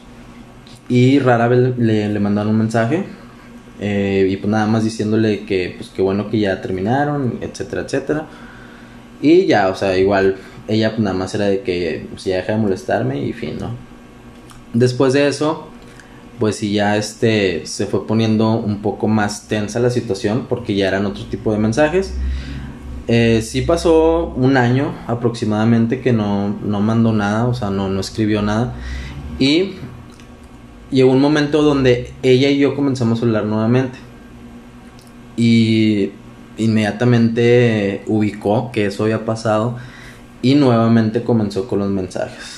y 0.89 1.19
rara 1.19 1.47
vez 1.47 1.77
le, 1.77 2.09
le 2.09 2.19
mandaron 2.19 2.53
un 2.53 2.57
mensaje 2.59 3.03
eh, 3.79 4.27
y 4.29 4.37
pues 4.37 4.49
nada 4.49 4.65
más 4.65 4.83
diciéndole 4.83 5.45
que 5.45 5.75
pues 5.77 5.89
que 5.89 6.01
bueno 6.01 6.29
que 6.29 6.39
ya 6.39 6.61
terminaron 6.61 7.37
etcétera 7.41 7.81
etcétera. 7.83 8.25
Y 9.21 9.45
ya, 9.45 9.69
o 9.69 9.75
sea, 9.75 9.97
igual 9.97 10.35
ella 10.67 10.89
pues, 10.91 10.99
nada 11.01 11.15
más 11.15 11.33
era 11.33 11.45
de 11.45 11.61
que 11.61 12.05
pues, 12.11 12.23
ya 12.25 12.37
deja 12.37 12.53
de 12.53 12.59
molestarme 12.59 13.23
y 13.23 13.33
fin, 13.33 13.57
¿no? 13.59 13.71
Después 14.73 15.13
de 15.13 15.27
eso, 15.27 15.69
pues 16.39 16.57
sí 16.57 16.73
ya 16.73 16.97
este 16.97 17.65
se 17.65 17.85
fue 17.85 18.05
poniendo 18.05 18.51
un 18.51 18.81
poco 18.81 19.07
más 19.07 19.47
tensa 19.47 19.79
la 19.79 19.89
situación 19.89 20.45
porque 20.47 20.75
ya 20.75 20.87
eran 20.87 21.05
otro 21.05 21.25
tipo 21.25 21.51
de 21.51 21.59
mensajes. 21.59 22.13
Eh, 23.07 23.41
sí 23.41 23.61
pasó 23.61 24.33
un 24.35 24.57
año 24.57 24.93
aproximadamente 25.07 26.01
que 26.01 26.11
no, 26.11 26.49
no 26.63 26.81
mandó 26.81 27.13
nada, 27.13 27.47
o 27.47 27.53
sea, 27.53 27.69
no, 27.69 27.87
no 27.89 27.99
escribió 27.99 28.41
nada. 28.41 28.73
Y 29.39 29.75
llegó 30.91 31.11
un 31.11 31.21
momento 31.21 31.61
donde 31.61 32.11
ella 32.21 32.49
y 32.49 32.57
yo 32.57 32.75
comenzamos 32.75 33.21
a 33.21 33.25
hablar 33.25 33.45
nuevamente. 33.45 33.97
Y 35.37 36.11
inmediatamente 36.57 38.03
ubicó 38.07 38.71
que 38.71 38.87
eso 38.87 39.03
había 39.03 39.25
pasado 39.25 39.77
y 40.41 40.55
nuevamente 40.55 41.23
comenzó 41.23 41.67
con 41.67 41.79
los 41.79 41.89
mensajes. 41.89 42.56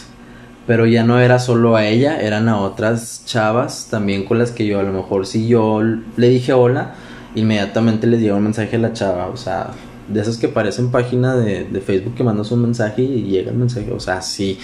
Pero 0.70 0.86
ya 0.86 1.04
no 1.04 1.20
era 1.20 1.40
solo 1.40 1.76
a 1.76 1.88
ella, 1.88 2.22
eran 2.22 2.48
a 2.48 2.62
otras 2.62 3.24
chavas 3.26 3.88
también 3.90 4.24
con 4.24 4.38
las 4.38 4.52
que 4.52 4.68
yo 4.68 4.80
a 4.80 4.84
lo 4.84 4.94
mejor 4.94 5.26
si 5.26 5.48
yo 5.48 5.82
le 5.82 6.30
dije 6.30 6.54
hola, 6.54 6.94
inmediatamente 7.34 8.06
les 8.06 8.22
llega 8.22 8.36
un 8.36 8.44
mensaje 8.44 8.76
a 8.76 8.80
la 8.80 8.94
chava, 8.94 9.30
o 9.30 9.36
sea, 9.36 9.72
de 10.08 10.22
esas 10.22 10.38
que 10.38 10.48
parecen 10.48 10.92
página 10.92 11.36
de, 11.36 11.64
de 11.64 11.82
Facebook 11.82 12.14
que 12.14 12.24
mandas 12.24 12.52
un 12.52 12.62
mensaje 12.62 13.02
y 13.02 13.24
llega 13.24 13.50
el 13.50 13.58
mensaje, 13.58 13.92
o 13.92 14.00
sea, 14.00 14.22
sí, 14.22 14.60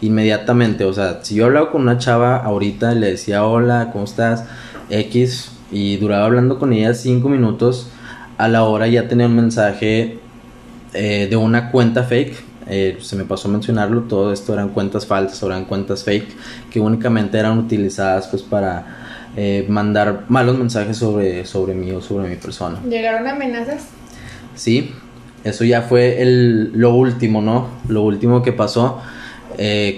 inmediatamente, 0.00 0.86
o 0.86 0.94
sea, 0.94 1.22
si 1.22 1.34
yo 1.34 1.44
hablaba 1.44 1.70
con 1.70 1.82
una 1.82 1.98
chava 1.98 2.38
ahorita, 2.38 2.94
le 2.94 3.10
decía 3.10 3.44
hola, 3.44 3.90
¿cómo 3.92 4.04
estás? 4.04 4.44
X, 4.88 5.52
y 5.70 5.98
duraba 5.98 6.24
hablando 6.24 6.58
con 6.58 6.72
ella 6.72 6.94
cinco 6.94 7.28
minutos, 7.28 7.90
a 8.38 8.48
la 8.48 8.62
hora 8.62 8.86
ya 8.86 9.08
tenía 9.08 9.26
un 9.26 9.36
mensaje 9.36 10.20
eh, 10.94 11.26
de 11.28 11.36
una 11.36 11.70
cuenta 11.70 12.04
fake. 12.04 12.49
Eh, 12.66 12.98
se 13.00 13.16
me 13.16 13.24
pasó 13.24 13.48
a 13.48 13.52
mencionarlo, 13.52 14.02
todo 14.02 14.32
esto 14.32 14.52
eran 14.52 14.70
cuentas 14.70 15.06
falsas, 15.06 15.42
eran 15.42 15.64
cuentas 15.64 16.04
fake 16.04 16.28
que 16.70 16.78
únicamente 16.78 17.38
eran 17.38 17.58
utilizadas 17.58 18.28
pues 18.28 18.42
para 18.42 19.30
eh, 19.36 19.64
mandar 19.68 20.26
malos 20.28 20.58
mensajes 20.58 20.96
sobre, 20.96 21.46
sobre 21.46 21.74
mí 21.74 21.90
o 21.92 22.00
sobre 22.00 22.28
mi 22.28 22.36
persona. 22.36 22.78
¿Llegaron 22.88 23.26
amenazas? 23.26 23.86
Sí, 24.54 24.92
eso 25.42 25.64
ya 25.64 25.82
fue 25.82 26.22
el, 26.22 26.72
lo 26.72 26.94
último, 26.94 27.40
¿no? 27.40 27.68
Lo 27.88 28.02
último 28.02 28.42
que 28.42 28.52
pasó. 28.52 29.00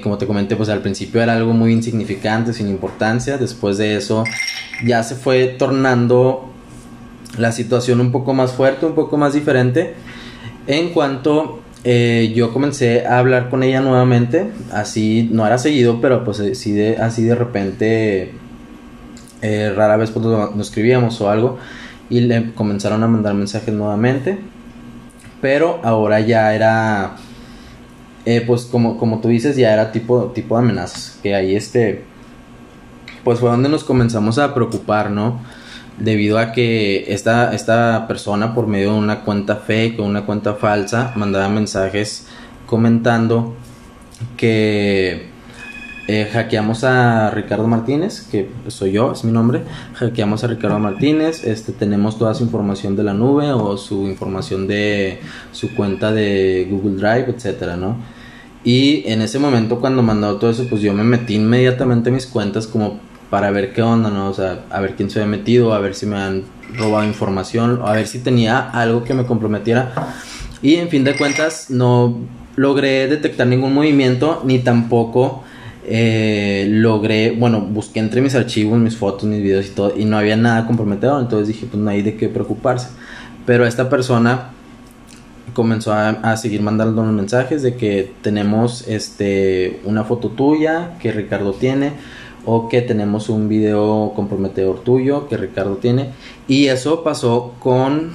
como 0.02 0.18
te 0.18 0.26
comenté, 0.26 0.56
pues 0.56 0.68
al 0.68 0.80
principio 0.80 1.22
era 1.22 1.34
algo 1.34 1.52
muy 1.52 1.72
insignificante, 1.72 2.52
sin 2.52 2.68
importancia. 2.68 3.38
Después 3.38 3.76
de 3.78 3.96
eso 3.96 4.24
ya 4.84 5.02
se 5.02 5.14
fue 5.14 5.46
tornando 5.58 6.52
la 7.38 7.52
situación 7.52 8.00
un 8.00 8.12
poco 8.12 8.34
más 8.34 8.52
fuerte, 8.52 8.86
un 8.86 8.94
poco 8.94 9.16
más 9.16 9.34
diferente. 9.34 9.94
En 10.66 10.90
cuanto 10.90 11.60
eh, 11.84 12.32
yo 12.34 12.52
comencé 12.52 13.06
a 13.06 13.18
hablar 13.18 13.50
con 13.50 13.64
ella 13.64 13.80
nuevamente, 13.80 14.50
así 14.72 15.28
no 15.32 15.46
era 15.46 15.58
seguido, 15.58 16.00
pero 16.00 16.24
pues 16.24 16.38
eh, 16.38 16.54
sí 16.54 16.72
de, 16.72 16.96
así 16.98 17.24
de 17.24 17.34
repente, 17.34 18.32
eh, 19.42 19.72
rara 19.74 19.96
vez 19.96 20.10
cuando 20.12 20.52
nos 20.54 20.68
escribíamos 20.68 21.20
o 21.20 21.28
algo, 21.28 21.58
y 22.08 22.20
le 22.20 22.52
comenzaron 22.52 23.02
a 23.02 23.08
mandar 23.08 23.34
mensajes 23.34 23.74
nuevamente, 23.74 24.38
pero 25.40 25.80
ahora 25.82 26.20
ya 26.20 26.54
era, 26.54 27.16
pues 28.46 28.62
como, 28.66 28.96
como 28.96 29.20
tú 29.20 29.28
dices, 29.28 29.56
ya 29.56 29.72
era 29.72 29.90
tipo, 29.90 30.26
tipo 30.26 30.56
de 30.56 30.62
amenazas, 30.62 31.18
que 31.20 31.34
ahí 31.34 31.56
este, 31.56 32.04
pues 33.24 33.40
fue 33.40 33.50
donde 33.50 33.68
nos 33.68 33.82
comenzamos 33.82 34.38
a 34.38 34.54
preocupar, 34.54 35.10
¿no? 35.10 35.40
Debido 36.02 36.38
a 36.38 36.52
que 36.52 37.12
esta, 37.12 37.54
esta 37.54 38.06
persona 38.08 38.54
por 38.54 38.66
medio 38.66 38.92
de 38.92 38.98
una 38.98 39.20
cuenta 39.20 39.56
fake 39.56 40.00
o 40.00 40.04
una 40.04 40.26
cuenta 40.26 40.54
falsa 40.54 41.12
mandaba 41.16 41.48
mensajes 41.48 42.26
comentando 42.66 43.54
que 44.36 45.32
eh, 46.08 46.28
hackeamos 46.32 46.82
a 46.82 47.30
Ricardo 47.30 47.68
Martínez, 47.68 48.22
que 48.22 48.50
soy 48.66 48.92
yo, 48.92 49.12
es 49.12 49.22
mi 49.22 49.30
nombre, 49.30 49.62
hackeamos 49.94 50.42
a 50.42 50.48
Ricardo 50.48 50.80
Martínez, 50.80 51.44
este, 51.44 51.72
tenemos 51.72 52.18
toda 52.18 52.34
su 52.34 52.42
información 52.42 52.96
de 52.96 53.04
la 53.04 53.14
nube 53.14 53.52
o 53.52 53.76
su 53.76 54.08
información 54.08 54.66
de 54.66 55.20
su 55.52 55.74
cuenta 55.74 56.12
de 56.12 56.66
Google 56.68 56.96
Drive, 56.96 57.26
etcétera, 57.36 57.76
¿no? 57.76 57.96
Y 58.64 59.04
en 59.06 59.22
ese 59.22 59.38
momento 59.38 59.80
cuando 59.80 60.02
mandó 60.02 60.36
todo 60.36 60.50
eso, 60.50 60.66
pues 60.68 60.82
yo 60.82 60.92
me 60.92 61.04
metí 61.04 61.36
inmediatamente 61.36 62.10
a 62.10 62.12
mis 62.12 62.26
cuentas 62.26 62.66
como 62.66 63.00
para 63.32 63.50
ver 63.50 63.72
qué 63.72 63.80
onda, 63.80 64.10
¿no? 64.10 64.28
O 64.28 64.34
sea, 64.34 64.66
a 64.68 64.78
ver 64.82 64.94
quién 64.94 65.08
se 65.08 65.18
había 65.18 65.30
metido, 65.30 65.72
a 65.72 65.78
ver 65.78 65.94
si 65.94 66.04
me 66.04 66.16
han 66.16 66.42
robado 66.76 67.06
información, 67.06 67.80
a 67.82 67.92
ver 67.92 68.06
si 68.06 68.18
tenía 68.18 68.60
algo 68.60 69.04
que 69.04 69.14
me 69.14 69.24
comprometiera. 69.24 69.90
Y 70.60 70.74
en 70.74 70.90
fin 70.90 71.02
de 71.02 71.16
cuentas, 71.16 71.70
no 71.70 72.18
logré 72.56 73.08
detectar 73.08 73.46
ningún 73.46 73.72
movimiento, 73.72 74.42
ni 74.44 74.58
tampoco 74.58 75.44
eh, 75.86 76.66
logré, 76.68 77.30
bueno, 77.30 77.62
busqué 77.62 78.00
entre 78.00 78.20
mis 78.20 78.34
archivos, 78.34 78.78
mis 78.78 78.98
fotos, 78.98 79.24
mis 79.24 79.42
videos 79.42 79.64
y 79.64 79.70
todo, 79.70 79.94
y 79.96 80.04
no 80.04 80.18
había 80.18 80.36
nada 80.36 80.66
comprometedor, 80.66 81.22
entonces 81.22 81.48
dije, 81.48 81.64
pues 81.64 81.82
no 81.82 81.88
hay 81.88 82.02
de 82.02 82.16
qué 82.16 82.28
preocuparse. 82.28 82.88
Pero 83.46 83.64
esta 83.64 83.88
persona 83.88 84.50
comenzó 85.54 85.94
a, 85.94 86.36
seguir 86.36 86.60
mandando 86.60 87.02
mensajes 87.02 87.62
de 87.62 87.76
que 87.76 88.12
tenemos 88.20 88.86
este 88.88 89.80
una 89.84 90.04
foto 90.04 90.28
tuya 90.28 90.98
que 91.00 91.12
Ricardo 91.12 91.54
tiene 91.54 91.92
o 92.44 92.68
que 92.68 92.82
tenemos 92.82 93.28
un 93.28 93.48
video 93.48 94.12
comprometedor 94.14 94.80
tuyo 94.80 95.28
que 95.28 95.36
Ricardo 95.36 95.76
tiene. 95.76 96.10
Y 96.48 96.66
eso 96.66 97.02
pasó 97.04 97.54
con 97.58 98.12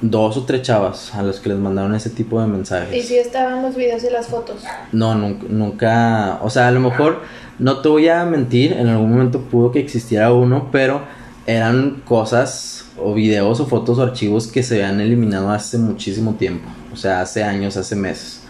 dos 0.00 0.36
o 0.36 0.44
tres 0.44 0.62
chavas 0.62 1.14
a 1.14 1.22
los 1.22 1.40
que 1.40 1.48
les 1.48 1.58
mandaron 1.58 1.94
ese 1.94 2.10
tipo 2.10 2.40
de 2.40 2.46
mensajes. 2.46 2.94
¿Y 2.94 3.02
si 3.06 3.16
estaban 3.16 3.62
los 3.62 3.76
videos 3.76 4.04
y 4.04 4.10
las 4.10 4.26
fotos? 4.26 4.62
No, 4.92 5.14
nunca, 5.14 5.46
nunca, 5.48 6.38
o 6.42 6.50
sea, 6.50 6.68
a 6.68 6.70
lo 6.70 6.80
mejor 6.80 7.20
no 7.58 7.80
te 7.80 7.88
voy 7.88 8.08
a 8.08 8.24
mentir, 8.24 8.72
en 8.72 8.88
algún 8.88 9.10
momento 9.10 9.40
pudo 9.40 9.70
que 9.70 9.78
existiera 9.78 10.32
uno, 10.32 10.68
pero 10.72 11.02
eran 11.46 12.02
cosas 12.04 12.86
o 12.98 13.14
videos 13.14 13.60
o 13.60 13.66
fotos 13.66 13.98
o 13.98 14.02
archivos 14.02 14.46
que 14.46 14.62
se 14.62 14.82
habían 14.82 15.00
eliminado 15.00 15.50
hace 15.50 15.78
muchísimo 15.78 16.34
tiempo, 16.34 16.68
o 16.92 16.96
sea, 16.96 17.20
hace 17.20 17.42
años, 17.42 17.76
hace 17.76 17.96
meses. 17.96 18.40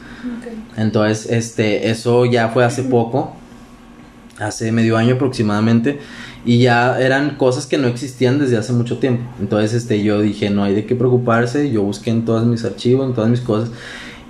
Entonces, 0.76 1.30
este, 1.30 1.90
eso 1.90 2.24
ya 2.24 2.48
fue 2.48 2.64
hace 2.64 2.82
poco 2.82 3.34
hace 4.46 4.72
medio 4.72 4.96
año 4.96 5.14
aproximadamente 5.14 5.98
y 6.44 6.58
ya 6.58 7.00
eran 7.00 7.36
cosas 7.36 7.66
que 7.66 7.78
no 7.78 7.88
existían 7.88 8.38
desde 8.38 8.56
hace 8.56 8.72
mucho 8.72 8.98
tiempo. 8.98 9.24
Entonces 9.40 9.72
este 9.74 10.02
yo 10.02 10.20
dije, 10.20 10.50
no 10.50 10.64
hay 10.64 10.74
de 10.74 10.86
qué 10.86 10.94
preocuparse, 10.94 11.70
yo 11.70 11.82
busqué 11.82 12.10
en 12.10 12.24
todos 12.24 12.44
mis 12.46 12.64
archivos, 12.64 13.08
en 13.08 13.14
todas 13.14 13.30
mis 13.30 13.40
cosas 13.40 13.70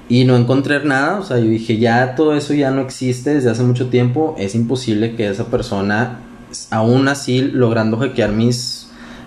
y 0.09 0.25
no 0.25 0.37
encontré 0.37 0.85
nada, 0.85 1.19
o 1.19 1.23
sea, 1.23 1.39
yo 1.39 1.47
dije, 1.47 1.79
ya 1.79 2.15
todo 2.15 2.35
eso 2.37 2.53
ya 2.53 2.71
no 2.71 2.83
existe 2.83 3.35
desde 3.35 3.51
hace 3.51 3.63
mucho 3.63 3.89
tiempo, 3.89 4.35
es 4.39 4.55
imposible 4.55 5.17
que 5.17 5.29
esa 5.29 5.47
persona 5.47 6.21
aún 6.71 7.09
así 7.09 7.41
logrando 7.41 7.97
hackear 7.97 8.31
mis 8.31 8.85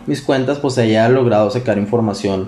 mis 0.07 0.21
cuentas 0.21 0.57
pues 0.59 0.77
haya 0.77 1.07
logrado 1.09 1.51
sacar 1.51 1.77
información 1.77 2.47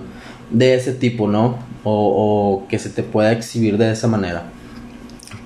de 0.50 0.74
ese 0.74 0.92
tipo, 0.92 1.28
¿no? 1.28 1.58
O, 1.84 2.62
o 2.64 2.68
que 2.68 2.78
se 2.78 2.90
te 2.90 3.02
pueda 3.02 3.32
exhibir 3.32 3.78
de 3.78 3.92
esa 3.92 4.08
manera. 4.08 4.44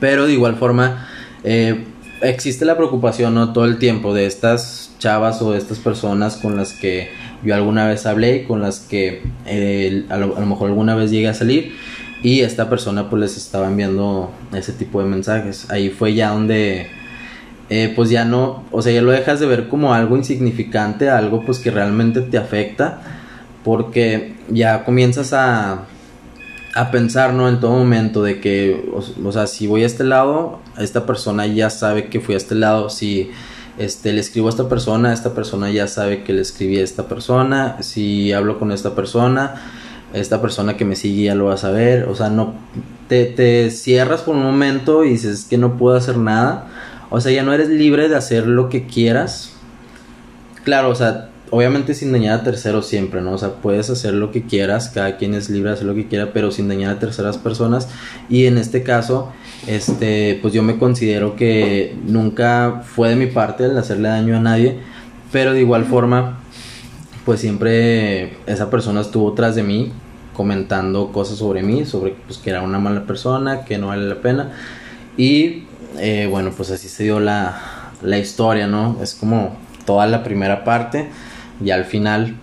Pero 0.01 0.27
de 0.27 0.33
igual 0.33 0.57
forma, 0.57 1.09
eh, 1.43 1.85
existe 2.25 2.65
la 2.65 2.77
preocupación 2.77 3.35
¿no? 3.35 3.53
todo 3.53 3.65
el 3.65 3.79
tiempo 3.79 4.15
de 4.15 4.27
estas 4.27 4.91
chavas 4.99 5.41
o 5.43 5.53
de 5.53 5.59
estas 5.59 5.79
personas 5.79 6.37
con 6.37 6.57
las 6.57 6.73
que 6.73 7.11
yo 7.45 7.55
alguna 7.55 7.87
vez 7.87 8.07
hablé, 8.07 8.45
con 8.45 8.61
las 8.61 8.81
que 8.81 9.23
eh, 9.47 10.05
a, 10.09 10.17
lo, 10.17 10.35
mejor 10.47 10.69
alguna 10.69 10.95
vez 10.95 11.11
llegué 11.11 11.29
a 11.29 11.35
salir 11.35 11.75
y 12.23 12.41
esta 12.41 12.71
persona 12.71 13.11
pues 13.11 13.21
les 13.21 13.37
estaba 13.37 13.67
enviando 13.67 14.31
ese 14.55 14.73
tipo 14.73 15.03
de 15.03 15.09
mensajes. 15.09 15.71
Ahí 15.71 15.91
fue 15.91 16.15
ya 16.15 16.31
donde 16.31 16.87
eh, 17.69 17.93
pues 17.95 18.11
ya 18.11 18.25
no, 18.25 18.65
o 18.71 18.81
sea, 18.81 18.93
ya 18.93 19.03
lo 19.03 19.11
dejas 19.11 19.41
de 19.41 19.47
ver 19.47 19.69
como 19.69 19.93
algo 19.93 20.17
insignificante, 20.17 21.11
algo 21.11 21.45
pues 21.45 21.59
que 21.59 21.71
realmente 21.71 22.23
te 22.23 22.39
afecta 22.39 23.01
porque 23.63 24.35
ya 24.49 24.85
comienzas 24.85 25.33
a 25.33 25.85
a 26.75 26.91
pensar, 26.91 27.33
¿no? 27.33 27.49
En 27.49 27.61
todo 27.61 27.71
momento 27.71 28.23
de 28.23 28.41
que, 28.41 28.91
o, 28.93 29.33
sea, 29.33 29.47
si 29.47 29.69
voy 29.69 29.85
a 29.85 29.87
este 29.87 30.03
lado, 30.03 30.59
esta 30.77 31.07
persona 31.07 31.47
ya 31.47 31.71
sabe 31.71 32.09
que 32.09 32.21
fui 32.21 32.35
a 32.35 32.37
este 32.37 32.57
lado, 32.57 32.91
si 32.91 33.31
este, 33.79 34.13
le 34.13 34.21
escribo 34.21 34.49
a 34.49 34.51
esta 34.51 34.69
persona, 34.69 35.13
esta 35.13 35.35
persona 35.35 35.71
ya 35.71 35.87
sabe 35.87 36.25
que 36.25 36.33
le 36.33 36.43
escribí 36.43 36.79
a 36.79 36.83
esta 36.83 37.07
persona, 37.07 37.77
si 37.81 38.33
hablo 38.33 38.59
con 38.59 38.73
esta 38.73 38.97
persona, 38.97 39.55
esta 40.13 40.43
persona 40.43 40.77
que 40.77 40.85
me 40.85 40.97
sigue 40.97 41.25
ya 41.25 41.37
lo 41.37 41.47
va 41.47 41.55
a 41.55 41.59
saber, 41.59 42.09
o 42.09 42.17
sea, 42.17 42.29
no, 42.29 42.55
te, 43.09 43.25
te 43.27 43.71
cierras 43.71 44.23
por 44.23 44.35
un 44.35 44.43
momento 44.43 45.05
y 45.05 45.11
dices 45.11 45.47
que 45.49 45.59
no 45.59 45.77
puedo 45.77 45.97
hacer 45.97 46.17
nada, 46.17 46.67
o 47.09 47.21
sea, 47.21 47.31
ya 47.31 47.45
no 47.45 47.53
eres 47.53 47.69
libre 47.69 48.09
de 48.09 48.17
hacer 48.17 48.49
lo 48.49 48.69
que 48.69 48.87
quieras, 48.87 49.53
claro, 50.65 50.89
o 50.89 50.95
sea, 50.97 51.31
obviamente 51.51 51.95
sin 51.95 52.13
dañar 52.13 52.41
a 52.41 52.43
terceros 52.43 52.87
siempre, 52.87 53.21
¿no? 53.21 53.33
O 53.33 53.39
sea, 53.39 53.55
puedes 53.55 53.91
hacer 53.91 54.15
lo 54.15 54.31
que 54.31 54.43
quieras, 54.43 54.89
cada 54.89 55.17
quien 55.17 55.35
es 55.35 55.51
libre 55.51 55.71
de 55.71 55.75
hacer 55.77 55.87
lo 55.87 55.95
que 55.95 56.07
quiera, 56.07 56.33
pero 56.33 56.51
sin 56.51 56.69
dañar 56.69 56.97
a 56.97 56.99
terceras 56.99 57.39
personas. 57.39 57.89
Y 58.29 58.47
en 58.47 58.59
este 58.59 58.83
caso, 58.83 59.33
este, 59.67 60.39
pues 60.43 60.55
yo 60.55 60.63
me 60.63 60.79
considero 60.79 61.37
que 61.37 61.97
nunca 62.07 62.83
fue 62.85 63.11
de 63.11 63.17
mi 63.17 63.27
parte 63.27 63.65
el 63.65 63.79
hacerle 63.79 64.09
daño 64.09 64.37
a 64.37 64.41
nadie, 64.41 64.79
pero 65.33 65.53
de 65.53 65.61
igual 65.61 65.85
forma, 65.85 66.41
pues 67.25 67.41
siempre 67.41 68.37
esa 68.47 68.71
persona 68.71 69.01
estuvo 69.01 69.33
tras 69.33 69.55
de 69.55 69.63
mí 69.63 69.93
comentando 70.35 71.13
cosas 71.13 71.39
sobre 71.39 71.63
mí, 71.63 71.85
sobre 71.85 72.17
pues, 72.27 72.39
que 72.39 72.51
era 72.51 72.63
una 72.63 72.79
mala 72.79 73.07
persona, 73.07 73.65
que 73.65 73.79
no 73.79 73.89
vale 73.89 74.09
la 74.09 74.17
pena. 74.17 74.53
Y 75.17 75.65
eh, 75.99 76.27
bueno, 76.29 76.51
pues 76.57 76.71
así 76.71 76.89
se 76.89 77.05
dio 77.05 77.21
la, 77.21 77.93
la 78.03 78.19
historia, 78.19 78.67
¿no? 78.67 78.99
Es 79.01 79.15
como 79.15 79.57
toda 79.87 80.07
la 80.07 80.25
primera 80.25 80.65
parte 80.65 81.09
y 81.65 81.71
al 81.71 81.85
final, 81.85 82.37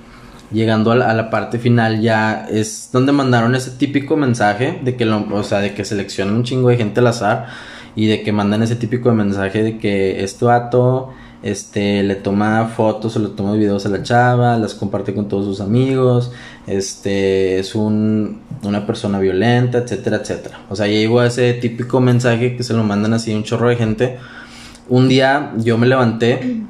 llegando 0.51 0.91
a 0.91 0.95
la, 0.95 1.29
parte 1.29 1.59
final, 1.59 2.01
ya 2.01 2.47
es 2.49 2.89
donde 2.91 3.11
mandaron 3.11 3.55
ese 3.55 3.71
típico 3.71 4.17
mensaje 4.17 4.79
de 4.83 4.95
que, 4.95 5.05
lo, 5.05 5.25
o 5.33 5.43
sea, 5.43 5.59
de 5.59 5.73
que 5.73 5.85
seleccionan 5.85 6.35
un 6.35 6.43
chingo 6.43 6.69
de 6.69 6.77
gente 6.77 6.99
al 6.99 7.07
azar 7.07 7.47
y 7.95 8.07
de 8.07 8.23
que 8.23 8.31
mandan 8.31 8.63
ese 8.63 8.75
típico 8.75 9.13
mensaje 9.13 9.63
de 9.63 9.77
que 9.77 10.23
este 10.23 10.45
vato 10.45 11.13
este 11.43 12.03
le 12.03 12.15
toma 12.15 12.67
fotos 12.67 13.15
o 13.15 13.19
le 13.19 13.29
toma 13.29 13.53
videos 13.53 13.85
a 13.85 13.89
la 13.89 14.03
chava, 14.03 14.57
las 14.57 14.75
comparte 14.75 15.13
con 15.13 15.27
todos 15.27 15.45
sus 15.45 15.59
amigos, 15.59 16.31
este 16.67 17.59
es 17.59 17.73
un, 17.73 18.41
una 18.63 18.85
persona 18.85 19.19
violenta, 19.19 19.79
etcétera, 19.79 20.17
etcétera. 20.17 20.59
O 20.69 20.75
sea, 20.75 20.87
llegó 20.87 21.19
a 21.19 21.27
ese 21.27 21.53
típico 21.53 21.99
mensaje 21.99 22.55
que 22.55 22.63
se 22.63 22.73
lo 22.73 22.83
mandan 22.83 23.13
así 23.13 23.33
un 23.33 23.43
chorro 23.43 23.69
de 23.69 23.75
gente. 23.75 24.17
Un 24.87 25.07
día 25.07 25.53
yo 25.57 25.77
me 25.77 25.87
levanté 25.87 26.61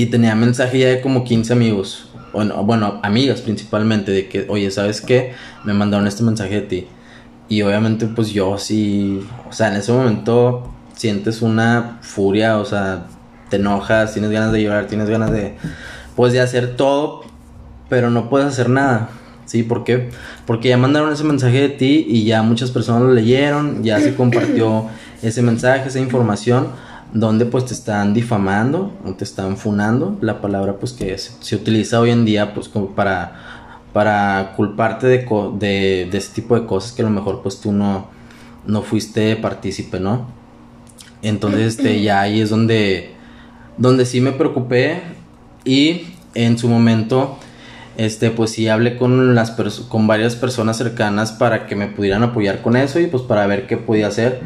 y 0.00 0.06
tenía 0.06 0.34
mensaje 0.34 0.78
ya 0.78 0.88
de 0.88 1.00
como 1.00 1.24
15 1.24 1.52
amigos 1.52 2.08
bueno, 2.32 2.62
bueno, 2.64 3.00
amigas 3.02 3.40
principalmente, 3.40 4.12
de 4.12 4.28
que, 4.28 4.46
oye, 4.48 4.70
¿sabes 4.70 5.00
qué? 5.00 5.32
Me 5.64 5.72
mandaron 5.72 6.06
este 6.06 6.22
mensaje 6.22 6.56
de 6.56 6.60
ti. 6.62 6.86
Y 7.48 7.62
obviamente, 7.62 8.06
pues 8.06 8.30
yo 8.30 8.58
sí, 8.58 9.26
o 9.48 9.52
sea, 9.52 9.68
en 9.68 9.76
ese 9.76 9.92
momento 9.92 10.70
sientes 10.94 11.40
una 11.40 11.98
furia, 12.02 12.58
o 12.58 12.64
sea, 12.64 13.06
te 13.48 13.56
enojas, 13.56 14.12
tienes 14.12 14.30
ganas 14.30 14.52
de 14.52 14.62
llorar, 14.62 14.86
tienes 14.86 15.08
ganas 15.08 15.30
de, 15.30 15.56
pues, 16.14 16.32
de 16.32 16.40
hacer 16.40 16.76
todo, 16.76 17.22
pero 17.88 18.10
no 18.10 18.28
puedes 18.28 18.48
hacer 18.48 18.68
nada. 18.68 19.10
¿Sí? 19.46 19.62
¿Por 19.62 19.82
qué? 19.82 20.10
Porque 20.44 20.68
ya 20.68 20.76
mandaron 20.76 21.10
ese 21.10 21.24
mensaje 21.24 21.58
de 21.60 21.68
ti 21.70 22.04
y 22.06 22.24
ya 22.24 22.42
muchas 22.42 22.70
personas 22.70 23.00
lo 23.00 23.14
leyeron, 23.14 23.82
ya 23.82 23.98
se 23.98 24.14
compartió 24.14 24.84
ese 25.22 25.40
mensaje, 25.40 25.88
esa 25.88 26.00
información, 26.00 26.68
donde 27.12 27.46
pues 27.46 27.64
te 27.64 27.74
están 27.74 28.12
difamando 28.12 28.92
o 29.04 29.12
te 29.12 29.24
están 29.24 29.56
funando, 29.56 30.16
la 30.20 30.40
palabra 30.40 30.74
pues 30.74 30.92
que 30.92 31.16
se, 31.16 31.56
utiliza 31.56 32.00
hoy 32.00 32.10
en 32.10 32.24
día 32.24 32.54
pues 32.54 32.68
como 32.68 32.94
para, 32.94 33.80
para 33.92 34.52
culparte 34.56 35.06
de, 35.06 35.26
de, 35.58 36.08
de, 36.10 36.18
ese 36.18 36.34
tipo 36.34 36.58
de 36.58 36.66
cosas 36.66 36.92
que 36.92 37.02
a 37.02 37.06
lo 37.06 37.10
mejor 37.10 37.42
pues 37.42 37.60
tú 37.60 37.72
no, 37.72 38.08
no 38.66 38.82
fuiste 38.82 39.36
partícipe, 39.36 39.98
¿no? 39.98 40.26
Entonces 41.22 41.78
este, 41.78 42.00
ya 42.02 42.20
ahí 42.20 42.40
es 42.40 42.50
donde, 42.50 43.12
donde 43.76 44.04
sí 44.06 44.20
me 44.20 44.32
preocupé 44.32 45.00
y 45.64 46.02
en 46.34 46.58
su 46.58 46.68
momento 46.68 47.38
este 47.96 48.30
pues 48.30 48.52
sí 48.52 48.68
hablé 48.68 48.96
con 48.96 49.34
las 49.34 49.50
con 49.88 50.06
varias 50.06 50.36
personas 50.36 50.76
cercanas 50.76 51.32
para 51.32 51.66
que 51.66 51.74
me 51.74 51.88
pudieran 51.88 52.22
apoyar 52.22 52.62
con 52.62 52.76
eso 52.76 53.00
y 53.00 53.08
pues 53.08 53.24
para 53.24 53.46
ver 53.48 53.66
qué 53.66 53.76
podía 53.76 54.06
hacer 54.06 54.40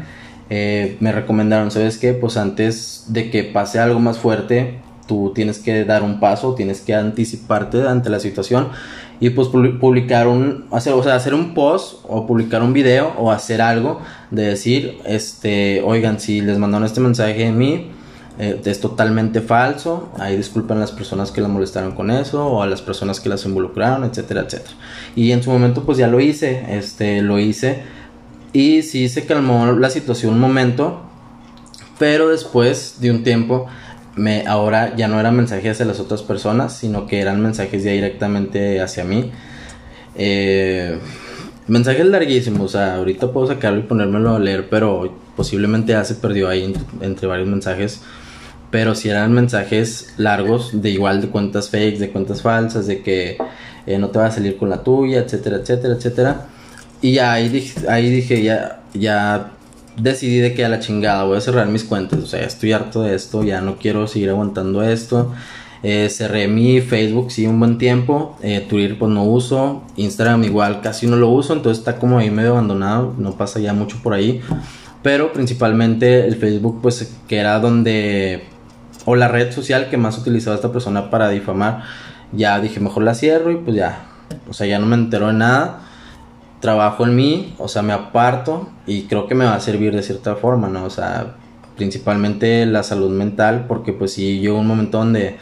eh, 0.55 0.97
me 0.99 1.11
recomendaron 1.11 1.71
sabes 1.71 1.97
qué 1.97 2.13
pues 2.13 2.37
antes 2.37 3.05
de 3.07 3.31
que 3.31 3.43
pase 3.43 3.79
algo 3.79 3.99
más 3.99 4.19
fuerte 4.19 4.77
tú 5.07 5.31
tienes 5.33 5.57
que 5.57 5.83
dar 5.83 6.03
un 6.03 6.19
paso 6.19 6.53
tienes 6.53 6.79
que 6.81 6.93
anticiparte 6.93 7.87
ante 7.87 8.11
la 8.11 8.19
situación 8.19 8.67
y 9.19 9.31
pues 9.31 9.47
publicar 9.47 10.27
un 10.27 10.65
hacer 10.71 10.93
o 10.93 11.01
sea 11.01 11.15
hacer 11.15 11.33
un 11.33 11.55
post 11.55 12.05
o 12.07 12.27
publicar 12.27 12.61
un 12.61 12.71
video 12.71 13.13
o 13.17 13.31
hacer 13.31 13.63
algo 13.63 13.99
de 14.29 14.43
decir 14.43 14.99
este 15.05 15.81
oigan 15.81 16.19
si 16.19 16.39
les 16.41 16.59
mandaron 16.59 16.85
este 16.85 17.01
mensaje 17.01 17.47
a 17.47 17.51
mí 17.51 17.89
eh, 18.39 18.59
es 18.65 18.79
totalmente 18.79 19.41
falso. 19.41 20.09
Ahí 20.17 20.35
disculpan 20.35 20.77
a 20.77 20.81
las 20.81 20.91
personas 20.91 21.29
que 21.29 21.39
la 21.39 21.47
molestaron 21.47 21.91
con 21.91 22.09
eso 22.09 22.43
o 22.47 22.63
a 22.63 22.65
las 22.65 22.81
personas 22.81 23.19
que 23.19 23.29
las 23.29 23.45
involucraron, 23.45 24.03
etcétera, 24.03 24.41
etcétera. 24.41 24.73
Y 25.15 25.31
en 25.31 25.43
su 25.43 25.51
momento 25.51 25.83
pues 25.83 25.99
ya 25.99 26.07
lo 26.07 26.19
hice, 26.19 26.65
este, 26.75 27.21
lo 27.21 27.37
hice 27.37 27.83
y 28.53 28.83
sí 28.83 29.09
se 29.09 29.25
calmó 29.25 29.71
la 29.73 29.89
situación 29.89 30.33
un 30.33 30.39
momento, 30.39 31.01
pero 31.99 32.29
después 32.29 32.97
de 33.01 33.11
un 33.11 33.23
tiempo 33.23 33.67
me 34.15 34.45
ahora 34.45 34.95
ya 34.95 35.07
no 35.07 35.19
eran 35.19 35.35
mensajes 35.35 35.71
hacia 35.71 35.85
las 35.85 35.99
otras 35.99 36.21
personas, 36.21 36.77
sino 36.77 37.07
que 37.07 37.19
eran 37.19 37.41
mensajes 37.41 37.83
ya 37.83 37.91
directamente 37.91 38.79
hacia 38.79 39.03
mí. 39.03 39.31
Eh, 40.15 40.99
mensajes 41.67 42.05
larguísimos, 42.05 42.61
o 42.61 42.67
sea, 42.67 42.95
ahorita 42.95 43.31
puedo 43.31 43.47
sacarlo 43.47 43.79
y 43.79 43.83
ponérmelo 43.83 44.35
a 44.35 44.39
leer, 44.39 44.69
pero 44.69 45.17
posiblemente 45.35 45.93
ya 45.93 46.05
se 46.05 46.15
perdió 46.15 46.47
ahí 46.47 46.73
entre 47.01 47.27
varios 47.27 47.47
mensajes 47.47 48.01
pero 48.73 48.95
si 48.95 49.07
eran 49.07 49.31
mensajes 49.33 50.15
largos, 50.17 50.81
de 50.81 50.89
igual 50.89 51.21
de 51.21 51.27
cuentas 51.29 51.69
fakes, 51.69 51.99
de 51.99 52.09
cuentas 52.09 52.41
falsas, 52.41 52.87
de 52.87 53.03
que 53.03 53.37
eh, 53.85 53.99
no 53.99 54.09
te 54.09 54.17
va 54.17 54.25
a 54.25 54.31
salir 54.31 54.57
con 54.57 54.67
la 54.67 54.81
tuya, 54.81 55.19
etcétera, 55.19 55.57
etcétera, 55.57 55.93
etcétera. 55.93 56.47
Y 57.03 57.11
ya 57.11 57.33
ahí 57.33 57.49
dije, 57.49 57.87
ahí 57.89 58.09
dije 58.09 58.41
ya, 58.41 58.79
ya 58.93 59.51
decidí 59.97 60.37
de 60.37 60.53
que 60.53 60.63
a 60.63 60.69
la 60.69 60.79
chingada 60.79 61.25
voy 61.25 61.37
a 61.37 61.41
cerrar 61.41 61.67
mis 61.67 61.83
cuentas. 61.83 62.19
O 62.19 62.25
sea, 62.25 62.45
estoy 62.45 62.71
harto 62.71 63.03
de 63.03 63.13
esto, 63.13 63.43
ya 63.43 63.59
no 63.59 63.75
quiero 63.75 64.07
seguir 64.07 64.29
aguantando 64.29 64.81
esto. 64.81 65.33
Eh, 65.83 66.07
cerré 66.09 66.47
mi 66.47 66.79
Facebook, 66.79 67.29
sí, 67.29 67.45
un 67.45 67.59
buen 67.59 67.77
tiempo. 67.77 68.37
Eh, 68.41 68.65
Twitter, 68.69 68.97
pues 68.97 69.11
no 69.11 69.25
uso. 69.25 69.83
Instagram, 69.97 70.45
igual, 70.45 70.79
casi 70.79 71.05
no 71.05 71.17
lo 71.17 71.27
uso. 71.27 71.51
Entonces 71.51 71.79
está 71.79 71.97
como 71.97 72.19
ahí 72.19 72.31
medio 72.31 72.51
abandonado. 72.51 73.13
No 73.17 73.33
pasa 73.33 73.59
ya 73.59 73.73
mucho 73.73 73.97
por 74.01 74.13
ahí. 74.13 74.39
Pero 75.01 75.33
principalmente 75.33 76.25
el 76.25 76.37
Facebook, 76.37 76.79
pues 76.81 77.13
que 77.27 77.37
era 77.37 77.59
donde 77.59 78.45
o 79.03 79.17
la 79.17 79.27
red 79.27 79.51
social 79.51 79.89
que 79.89 79.97
más 79.97 80.17
utilizaba 80.17 80.55
esta 80.55 80.71
persona 80.71 81.09
para 81.09 81.27
difamar, 81.27 81.83
ya 82.31 82.61
dije, 82.61 82.79
mejor 82.79 83.03
la 83.03 83.13
cierro 83.13 83.51
y 83.51 83.57
pues 83.57 83.75
ya, 83.75 84.05
o 84.49 84.53
sea, 84.53 84.65
ya 84.65 84.79
no 84.79 84.85
me 84.85 84.95
entero 84.95 85.27
de 85.27 85.33
nada. 85.33 85.81
Trabajo 86.63 87.03
en 87.03 87.13
mí, 87.13 87.53
o 87.57 87.67
sea, 87.67 87.81
me 87.81 87.91
aparto 87.91 88.69
y 88.87 89.01
creo 89.03 89.27
que 89.27 89.35
me 89.35 89.43
va 89.43 89.53
a 89.53 89.59
servir 89.59 89.93
de 89.93 90.01
cierta 90.01 90.37
forma, 90.37 90.69
¿no? 90.69 90.85
O 90.85 90.89
sea, 90.89 91.35
principalmente 91.75 92.65
la 92.65 92.83
salud 92.83 93.11
mental, 93.11 93.65
porque 93.67 93.91
pues 93.91 94.13
sí, 94.13 94.39
yo 94.39 94.55
un 94.55 94.67
momento 94.67 94.99
donde 94.99 95.35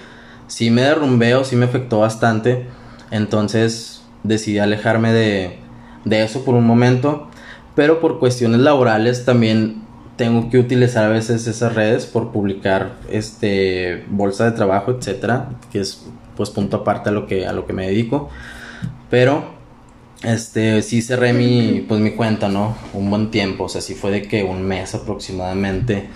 sí 0.47 0.71
me 0.71 0.81
derrumbé 0.81 1.36
sí 1.43 1.55
me 1.55 1.65
afectó 1.65 1.99
bastante, 1.99 2.65
entonces 3.12 4.01
decidí 4.23 4.57
alejarme 4.57 5.13
de, 5.13 5.60
de 6.05 6.23
eso 6.23 6.43
por 6.43 6.55
un 6.55 6.65
momento, 6.65 7.27
pero 7.75 7.99
por 7.99 8.17
cuestiones 8.17 8.62
laborales 8.62 9.23
también 9.23 9.84
tengo 10.15 10.49
que 10.49 10.57
utilizar 10.57 11.05
a 11.05 11.10
veces 11.10 11.45
esas 11.45 11.75
redes 11.75 12.07
por 12.07 12.31
publicar 12.31 12.93
este 13.12 14.05
bolsa 14.10 14.45
de 14.45 14.53
trabajo, 14.53 14.89
etcétera, 14.89 15.49
que 15.71 15.81
es 15.81 16.03
pues 16.36 16.49
punto 16.49 16.77
aparte 16.77 17.10
a 17.10 17.12
lo 17.12 17.27
que 17.27 17.45
a 17.45 17.53
lo 17.53 17.67
que 17.67 17.73
me 17.73 17.86
dedico. 17.86 18.31
Pero 19.12 19.61
este 20.23 20.81
sí 20.81 21.01
cerré 21.01 21.34
mi 21.34 21.84
pues 21.88 21.99
mi 21.99 22.12
cuenta, 22.12 22.49
¿no? 22.49 22.75
Un 22.93 23.10
buen 23.10 23.31
tiempo, 23.31 23.65
o 23.65 23.69
sea, 23.69 23.81
sí 23.81 23.95
fue 23.95 24.12
de 24.12 24.21
que 24.23 24.43
un 24.43 24.63
mes 24.63 24.93
aproximadamente 24.95 26.10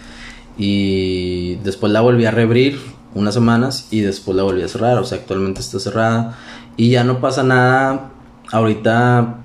y 0.58 1.56
después 1.64 1.92
la 1.92 2.02
volví 2.02 2.26
a 2.26 2.32
reabrir 2.32 2.80
unas 3.14 3.34
semanas 3.34 3.88
y 3.92 4.02
después 4.02 4.36
la 4.36 4.44
volví 4.44 4.62
a 4.62 4.68
cerrar, 4.68 4.98
o 4.98 5.06
sea, 5.06 5.18
actualmente 5.18 5.62
está 5.62 5.80
cerrada 5.80 6.38
y 6.78 6.90
ya 6.90 7.04
no 7.04 7.20
pasa 7.20 7.44
nada 7.44 8.12
ahorita 8.52 9.40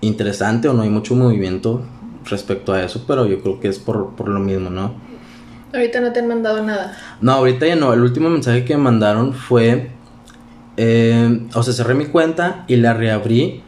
interesante 0.00 0.68
o 0.68 0.72
no 0.72 0.82
hay 0.82 0.90
mucho 0.90 1.14
movimiento 1.14 1.82
respecto 2.24 2.72
a 2.72 2.82
eso, 2.82 3.04
pero 3.06 3.26
yo 3.26 3.40
creo 3.40 3.60
que 3.60 3.68
es 3.68 3.78
por, 3.78 4.14
por 4.14 4.28
lo 4.28 4.40
mismo, 4.40 4.70
¿no? 4.70 4.94
Ahorita 5.72 6.00
no 6.00 6.12
te 6.12 6.20
han 6.20 6.28
mandado 6.28 6.64
nada. 6.64 6.96
No, 7.20 7.32
ahorita 7.32 7.66
ya 7.66 7.76
no. 7.76 7.92
El 7.92 8.00
último 8.00 8.28
mensaje 8.28 8.64
que 8.64 8.76
me 8.76 8.82
mandaron 8.82 9.32
fue. 9.32 9.90
Eh, 10.82 11.46
o 11.52 11.62
sea, 11.62 11.74
cerré 11.74 11.92
mi 11.92 12.06
cuenta 12.06 12.64
y 12.66 12.76
la 12.76 12.94
reabrí. 12.94 13.62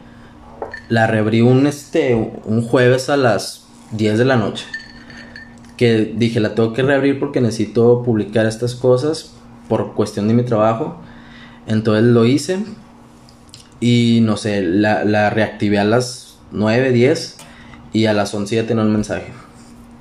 La 0.89 1.05
reabrí 1.05 1.41
un, 1.41 1.67
este, 1.67 2.15
un 2.15 2.63
jueves 2.63 3.07
a 3.07 3.17
las 3.17 3.67
10 3.91 4.17
de 4.17 4.25
la 4.25 4.35
noche. 4.35 4.65
Que 5.77 6.11
dije, 6.15 6.39
la 6.39 6.55
tengo 6.55 6.73
que 6.73 6.81
reabrir 6.81 7.19
porque 7.19 7.39
necesito 7.39 8.01
publicar 8.01 8.47
estas 8.47 8.73
cosas 8.73 9.31
por 9.69 9.93
cuestión 9.93 10.27
de 10.27 10.33
mi 10.33 10.41
trabajo. 10.41 11.01
Entonces 11.67 12.03
lo 12.03 12.25
hice. 12.25 12.65
Y 13.79 14.21
no 14.23 14.35
sé, 14.35 14.63
la, 14.63 15.03
la 15.03 15.29
reactivé 15.29 15.77
a 15.77 15.83
las 15.83 16.39
9, 16.51 16.91
10 16.91 17.37
y 17.93 18.07
a 18.07 18.13
las 18.13 18.33
11 18.33 18.55
ya 18.55 18.65
tenía 18.65 18.85
un 18.85 18.91
mensaje 18.91 19.27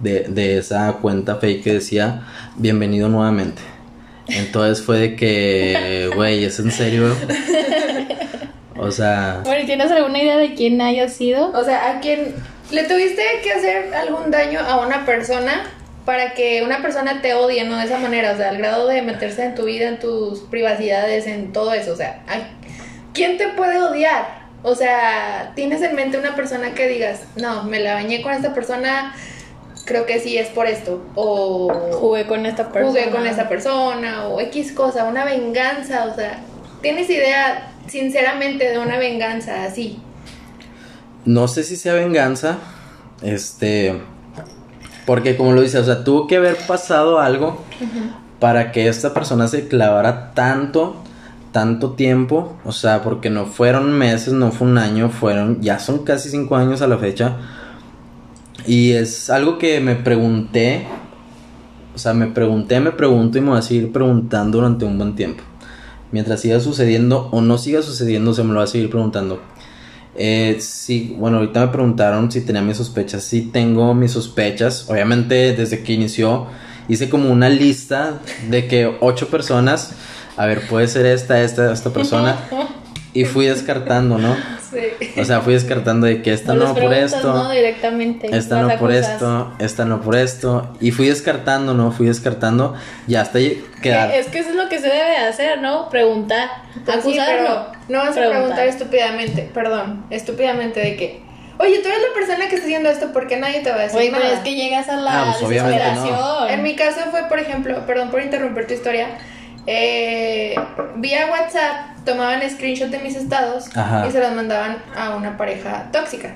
de, 0.00 0.20
de 0.30 0.56
esa 0.56 0.90
cuenta 0.94 1.36
fake 1.36 1.62
que 1.62 1.74
decía 1.74 2.26
bienvenido 2.56 3.10
nuevamente. 3.10 3.71
Entonces 4.34 4.84
fue 4.84 4.98
de 4.98 5.16
que, 5.16 6.10
güey, 6.14 6.44
¿es 6.44 6.58
en 6.58 6.70
serio? 6.70 7.14
O 8.76 8.90
sea... 8.90 9.40
Bueno, 9.44 9.64
¿tienes 9.66 9.90
alguna 9.90 10.22
idea 10.22 10.36
de 10.36 10.54
quién 10.54 10.80
haya 10.80 11.08
sido? 11.08 11.52
O 11.52 11.64
sea, 11.64 11.90
¿a 11.90 12.00
quién 12.00 12.34
le 12.70 12.84
tuviste 12.84 13.22
que 13.42 13.52
hacer 13.52 13.94
algún 13.94 14.30
daño 14.30 14.60
a 14.60 14.80
una 14.84 15.04
persona 15.04 15.64
para 16.04 16.34
que 16.34 16.62
una 16.62 16.82
persona 16.82 17.22
te 17.22 17.34
odie, 17.34 17.64
no 17.64 17.76
de 17.76 17.84
esa 17.84 17.98
manera? 17.98 18.32
O 18.32 18.36
sea, 18.36 18.48
al 18.48 18.58
grado 18.58 18.88
de 18.88 19.02
meterse 19.02 19.44
en 19.44 19.54
tu 19.54 19.64
vida, 19.64 19.88
en 19.88 19.98
tus 19.98 20.40
privacidades, 20.40 21.26
en 21.26 21.52
todo 21.52 21.74
eso. 21.74 21.92
O 21.92 21.96
sea, 21.96 22.22
¿quién 23.12 23.36
te 23.36 23.48
puede 23.48 23.80
odiar? 23.80 24.42
O 24.64 24.74
sea, 24.74 25.52
tienes 25.54 25.82
en 25.82 25.94
mente 25.94 26.18
una 26.18 26.34
persona 26.34 26.72
que 26.72 26.88
digas, 26.88 27.22
no, 27.36 27.64
me 27.64 27.80
la 27.80 27.94
bañé 27.94 28.22
con 28.22 28.32
esta 28.32 28.54
persona, 28.54 29.14
creo 29.84 30.06
que 30.06 30.20
sí 30.20 30.38
es 30.38 30.48
por 30.48 30.66
esto. 30.66 31.02
O 31.14 31.72
jugué 31.92 32.26
con 32.26 32.46
esta 32.46 32.70
persona. 32.70 32.88
Jugué 32.88 33.10
con 33.10 33.26
esta 33.26 33.48
persona, 33.48 34.26
o 34.28 34.40
X 34.40 34.72
cosa, 34.72 35.04
una 35.04 35.24
venganza. 35.24 36.06
O 36.06 36.14
sea, 36.14 36.42
¿tienes 36.80 37.08
idea 37.10 37.72
sinceramente 37.86 38.70
de 38.70 38.78
una 38.78 38.98
venganza 38.98 39.64
así? 39.64 40.00
No 41.24 41.48
sé 41.48 41.64
si 41.64 41.76
sea 41.76 41.94
venganza. 41.94 42.58
Este. 43.22 44.00
Porque 45.06 45.36
como 45.36 45.52
lo 45.52 45.62
dices, 45.62 45.80
o 45.80 45.84
sea, 45.84 46.04
tuvo 46.04 46.26
que 46.26 46.36
haber 46.36 46.56
pasado 46.56 47.18
algo 47.18 47.64
para 48.38 48.72
que 48.72 48.88
esta 48.88 49.12
persona 49.12 49.48
se 49.48 49.68
clavara 49.68 50.32
tanto 50.32 51.02
tanto 51.52 51.92
tiempo, 51.92 52.56
o 52.64 52.72
sea, 52.72 53.02
porque 53.02 53.30
no 53.30 53.46
fueron 53.46 53.92
meses, 53.92 54.32
no 54.32 54.50
fue 54.50 54.66
un 54.66 54.78
año, 54.78 55.10
fueron, 55.10 55.60
ya 55.60 55.78
son 55.78 56.04
casi 56.04 56.30
cinco 56.30 56.56
años 56.56 56.82
a 56.82 56.86
la 56.86 56.96
fecha. 56.96 57.36
Y 58.66 58.92
es 58.92 59.30
algo 59.30 59.58
que 59.58 59.80
me 59.80 59.96
pregunté, 59.96 60.86
o 61.94 61.98
sea, 61.98 62.14
me 62.14 62.26
pregunté, 62.26 62.80
me 62.80 62.92
pregunto 62.92 63.38
y 63.38 63.40
me 63.40 63.50
voy 63.50 63.58
a 63.58 63.62
seguir 63.62 63.92
preguntando 63.92 64.58
durante 64.58 64.84
un 64.84 64.98
buen 64.98 65.14
tiempo. 65.14 65.42
Mientras 66.10 66.40
siga 66.40 66.60
sucediendo 66.60 67.28
o 67.32 67.40
no 67.40 67.58
siga 67.58 67.82
sucediendo, 67.82 68.34
se 68.34 68.44
me 68.44 68.52
lo 68.52 68.58
va 68.58 68.64
a 68.64 68.68
seguir 68.68 68.90
preguntando. 68.90 69.40
Eh, 70.14 70.58
sí, 70.60 71.16
bueno, 71.18 71.38
ahorita 71.38 71.66
me 71.66 71.72
preguntaron 71.72 72.30
si 72.30 72.42
tenía 72.42 72.62
mis 72.62 72.76
sospechas. 72.76 73.24
Sí 73.24 73.50
tengo 73.52 73.94
mis 73.94 74.12
sospechas. 74.12 74.88
Obviamente, 74.90 75.54
desde 75.56 75.82
que 75.82 75.94
inició, 75.94 76.46
hice 76.88 77.08
como 77.08 77.30
una 77.30 77.48
lista 77.48 78.20
de 78.50 78.68
que 78.68 78.94
ocho 79.00 79.28
personas 79.28 79.94
a 80.36 80.46
ver, 80.46 80.66
puede 80.66 80.88
ser 80.88 81.06
esta, 81.06 81.42
esta, 81.42 81.72
esta 81.72 81.90
persona. 81.90 82.38
Y 83.14 83.24
fui 83.26 83.46
descartando, 83.46 84.16
¿no? 84.18 84.34
Sí. 84.70 85.20
O 85.20 85.24
sea, 85.24 85.42
fui 85.42 85.52
descartando 85.52 86.06
de 86.06 86.22
que 86.22 86.32
esta 86.32 86.54
no 86.54 86.74
por 86.74 86.94
esto. 86.94 87.34
No, 87.34 87.50
directamente. 87.50 88.34
Esta 88.34 88.62
no 88.62 88.74
por 88.78 88.90
esto, 88.90 89.52
esta 89.58 89.84
no 89.84 90.00
por 90.00 90.16
esto. 90.16 90.72
Y 90.80 90.92
fui 90.92 91.08
descartando, 91.08 91.74
¿no? 91.74 91.92
Fui 91.92 92.06
descartando. 92.06 92.74
Ya 93.06 93.20
hasta 93.20 93.38
quedar. 93.82 94.10
Que 94.12 94.18
Es 94.18 94.28
que 94.28 94.38
eso 94.38 94.50
es 94.50 94.56
lo 94.56 94.68
que 94.70 94.78
se 94.78 94.86
debe 94.86 95.16
hacer, 95.18 95.60
¿no? 95.60 95.90
Preguntar. 95.90 96.48
Pues 96.86 97.02
sí, 97.04 97.18
Acusar, 97.18 97.26
pero 97.36 97.66
no. 97.88 97.98
vas 97.98 98.16
a 98.16 98.20
Preguntar. 98.30 98.66
estúpidamente, 98.66 99.50
perdón, 99.52 100.06
estúpidamente 100.08 100.80
de 100.80 100.96
que, 100.96 101.22
oye, 101.58 101.80
tú 101.80 101.88
eres 101.88 102.00
la 102.00 102.14
persona 102.14 102.48
que 102.48 102.54
está 102.54 102.66
haciendo 102.66 102.88
esto 102.88 103.10
porque 103.12 103.36
nadie 103.36 103.60
te 103.60 103.70
va 103.70 103.76
a 103.76 103.80
decir 103.80 103.98
Oye, 103.98 104.10
nada. 104.10 104.22
pero 104.24 104.36
es 104.36 104.40
que 104.40 104.54
llegas 104.54 104.88
a 104.88 104.96
la 104.96 105.32
Ah, 105.32 105.36
pues, 105.38 105.62
no. 105.62 106.48
En 106.48 106.62
mi 106.62 106.74
caso 106.76 107.00
fue, 107.10 107.24
por 107.28 107.38
ejemplo, 107.38 107.84
perdón 107.86 108.10
por 108.10 108.22
interrumpir 108.22 108.66
tu 108.66 108.72
historia, 108.72 109.08
eh, 109.66 110.54
vía 110.96 111.28
WhatsApp 111.30 112.04
tomaban 112.04 112.48
screenshot 112.50 112.88
de 112.90 112.98
mis 112.98 113.16
estados 113.16 113.74
Ajá. 113.76 114.06
y 114.06 114.10
se 114.10 114.20
los 114.20 114.32
mandaban 114.32 114.78
a 114.96 115.14
una 115.16 115.36
pareja 115.36 115.88
tóxica 115.92 116.34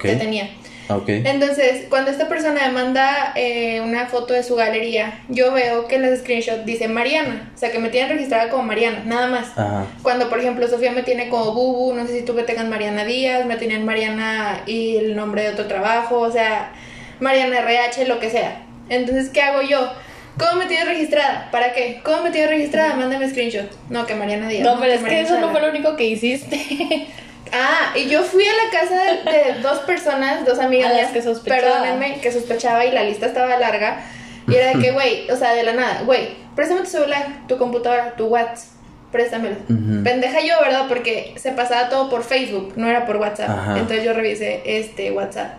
que 0.00 0.16
tenía. 0.16 0.50
Entonces, 0.88 1.86
cuando 1.88 2.10
esta 2.10 2.28
persona 2.28 2.60
me 2.66 2.72
manda 2.72 3.32
eh, 3.34 3.80
una 3.80 4.06
foto 4.06 4.34
de 4.34 4.42
su 4.42 4.54
galería, 4.54 5.20
yo 5.28 5.52
veo 5.52 5.88
que 5.88 5.96
en 5.96 6.08
los 6.08 6.20
screenshots 6.20 6.64
dice 6.64 6.86
Mariana, 6.86 7.50
o 7.54 7.58
sea 7.58 7.72
que 7.72 7.78
me 7.78 7.88
tienen 7.88 8.10
registrada 8.10 8.48
como 8.50 8.62
Mariana, 8.62 9.02
nada 9.04 9.26
más. 9.26 9.48
Ajá. 9.56 9.86
Cuando, 10.02 10.28
por 10.28 10.38
ejemplo, 10.38 10.68
Sofía 10.68 10.92
me 10.92 11.02
tiene 11.02 11.28
como 11.28 11.52
Bubu, 11.52 11.92
no 11.94 12.06
sé 12.06 12.20
si 12.20 12.24
tú 12.24 12.34
me 12.34 12.44
tengas 12.44 12.66
Mariana 12.66 13.04
Díaz, 13.04 13.46
me 13.46 13.56
tienen 13.56 13.84
Mariana 13.84 14.62
y 14.66 14.96
el 14.96 15.16
nombre 15.16 15.42
de 15.42 15.48
otro 15.50 15.66
trabajo, 15.66 16.20
o 16.20 16.30
sea, 16.30 16.70
Mariana 17.18 17.58
RH, 17.58 18.06
lo 18.06 18.20
que 18.20 18.30
sea. 18.30 18.62
Entonces, 18.88 19.30
¿qué 19.30 19.42
hago 19.42 19.62
yo? 19.62 19.90
¿Cómo 20.38 20.56
me 20.56 20.66
tienes 20.66 20.86
registrada? 20.86 21.48
¿Para 21.50 21.72
qué? 21.72 22.00
¿Cómo 22.02 22.22
me 22.22 22.30
tienes 22.30 22.50
registrada? 22.50 22.94
Mándame 22.94 23.28
screenshot. 23.30 23.70
No, 23.88 24.06
que 24.06 24.14
Mariana 24.14 24.48
Díaz. 24.48 24.64
No, 24.64 24.78
pero 24.78 24.92
es 24.92 25.02
que 25.02 25.20
eso 25.20 25.40
no 25.40 25.50
fue 25.50 25.60
lo 25.60 25.70
único 25.70 25.96
que 25.96 26.04
hiciste. 26.04 27.08
Ah, 27.52 27.96
y 27.96 28.08
yo 28.08 28.24
fui 28.24 28.44
a 28.44 28.52
la 28.64 28.80
casa 28.80 29.02
de, 29.04 29.52
de 29.52 29.60
dos 29.60 29.78
personas, 29.80 30.44
dos 30.44 30.58
amigas 30.58 30.90
A 30.90 30.94
las 30.94 31.02
mías, 31.02 31.12
que 31.12 31.22
sospechaba. 31.22 31.62
Perdónenme, 31.62 32.20
que 32.20 32.32
sospechaba 32.32 32.84
y 32.84 32.90
la 32.90 33.04
lista 33.04 33.26
estaba 33.26 33.56
larga. 33.56 34.02
Y 34.48 34.54
era 34.56 34.74
de 34.74 34.82
que, 34.82 34.90
güey, 34.90 35.30
o 35.30 35.36
sea, 35.36 35.54
de 35.54 35.62
la 35.62 35.72
nada, 35.72 36.02
güey, 36.04 36.30
préstame 36.56 36.80
tu 36.80 36.88
celular, 36.88 37.24
tu 37.46 37.56
computadora, 37.56 38.16
tu 38.16 38.26
WhatsApp, 38.26 38.68
préstamelo. 39.12 39.56
Pendeja 39.68 40.40
yo, 40.40 40.60
¿verdad? 40.60 40.86
Porque 40.88 41.34
se 41.36 41.52
pasaba 41.52 41.88
todo 41.88 42.10
por 42.10 42.24
Facebook, 42.24 42.72
no 42.76 42.88
era 42.88 43.06
por 43.06 43.16
WhatsApp. 43.16 43.48
Ajá. 43.48 43.72
Entonces 43.78 44.04
yo 44.04 44.12
revisé 44.12 44.62
este 44.64 45.12
WhatsApp. 45.12 45.54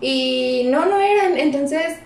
Y 0.00 0.68
no, 0.70 0.86
no 0.86 1.00
eran. 1.00 1.38
Entonces 1.38 1.96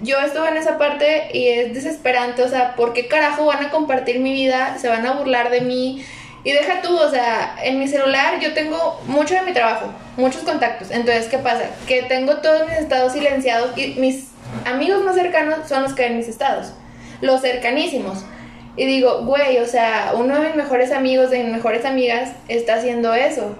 yo 0.00 0.18
estuve 0.20 0.48
en 0.48 0.56
esa 0.56 0.78
parte 0.78 1.28
y 1.32 1.48
es 1.48 1.74
desesperante. 1.74 2.42
O 2.42 2.48
sea, 2.48 2.76
¿por 2.76 2.92
qué 2.92 3.08
carajo 3.08 3.46
van 3.46 3.64
a 3.64 3.70
compartir 3.70 4.20
mi 4.20 4.32
vida? 4.32 4.78
Se 4.78 4.88
van 4.88 5.06
a 5.06 5.12
burlar 5.12 5.50
de 5.50 5.60
mí. 5.60 6.04
Y 6.44 6.52
deja 6.52 6.80
tú, 6.82 6.96
o 6.96 7.10
sea, 7.10 7.56
en 7.62 7.78
mi 7.78 7.88
celular 7.88 8.38
yo 8.40 8.54
tengo 8.54 9.00
mucho 9.06 9.34
de 9.34 9.42
mi 9.42 9.52
trabajo, 9.52 9.92
muchos 10.16 10.42
contactos. 10.42 10.90
Entonces, 10.90 11.26
¿qué 11.26 11.38
pasa? 11.38 11.64
Que 11.86 12.02
tengo 12.04 12.36
todos 12.36 12.66
mis 12.66 12.78
estados 12.78 13.12
silenciados 13.12 13.76
y 13.76 13.94
mis 13.98 14.28
amigos 14.64 15.04
más 15.04 15.16
cercanos 15.16 15.68
son 15.68 15.82
los 15.82 15.94
que 15.94 16.04
ven 16.04 16.16
mis 16.16 16.28
estados, 16.28 16.72
los 17.20 17.40
cercanísimos. 17.40 18.24
Y 18.76 18.86
digo, 18.86 19.24
güey, 19.24 19.58
o 19.58 19.66
sea, 19.66 20.12
uno 20.14 20.36
de 20.36 20.46
mis 20.46 20.56
mejores 20.56 20.92
amigos, 20.92 21.30
de 21.30 21.42
mis 21.42 21.52
mejores 21.52 21.84
amigas, 21.84 22.30
está 22.46 22.76
haciendo 22.76 23.12
eso. 23.12 23.56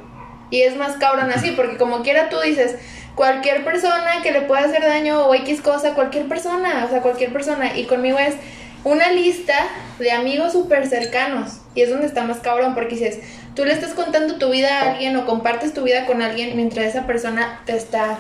Y 0.51 0.63
es 0.63 0.77
más 0.77 0.97
cabrón 0.97 1.31
así, 1.33 1.51
porque 1.51 1.77
como 1.77 2.03
quiera 2.03 2.29
tú 2.29 2.41
dices, 2.41 2.77
cualquier 3.19 3.65
persona 3.65 4.23
que 4.23 4.31
le 4.31 4.43
pueda 4.43 4.61
hacer 4.61 4.81
daño 4.81 5.27
o 5.27 5.35
X 5.35 5.61
cosa, 5.61 5.95
cualquier 5.95 6.29
persona, 6.29 6.85
o 6.87 6.89
sea, 6.89 7.03
cualquier 7.03 7.33
persona. 7.33 7.77
Y 7.77 7.87
conmigo 7.87 8.17
es 8.17 8.37
una 8.85 9.11
lista 9.11 9.55
de 9.99 10.13
amigos 10.13 10.53
súper 10.53 10.87
cercanos. 10.87 11.59
Y 11.75 11.83
es 11.83 11.91
donde 11.91 12.07
está 12.07 12.23
más 12.23 12.39
cabrón, 12.39 12.75
porque 12.75 12.95
dices, 12.95 13.19
tú 13.57 13.65
le 13.65 13.73
estás 13.73 13.95
contando 13.95 14.37
tu 14.37 14.51
vida 14.51 14.69
a 14.69 14.93
alguien 14.93 15.17
o 15.17 15.27
compartes 15.27 15.75
tu 15.75 15.83
vida 15.83 16.07
con 16.07 16.23
alguien 16.23 16.55
mientras 16.55 16.87
esa 16.87 17.09
persona 17.09 17.61
te 17.67 17.75
está, 17.77 18.19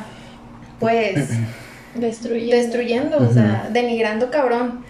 pues, 0.80 1.28
Destruyendo. 1.94 2.56
destruyendo, 2.56 3.18
o 3.18 3.32
sea, 3.32 3.68
denigrando 3.70 4.32
cabrón. 4.32 4.84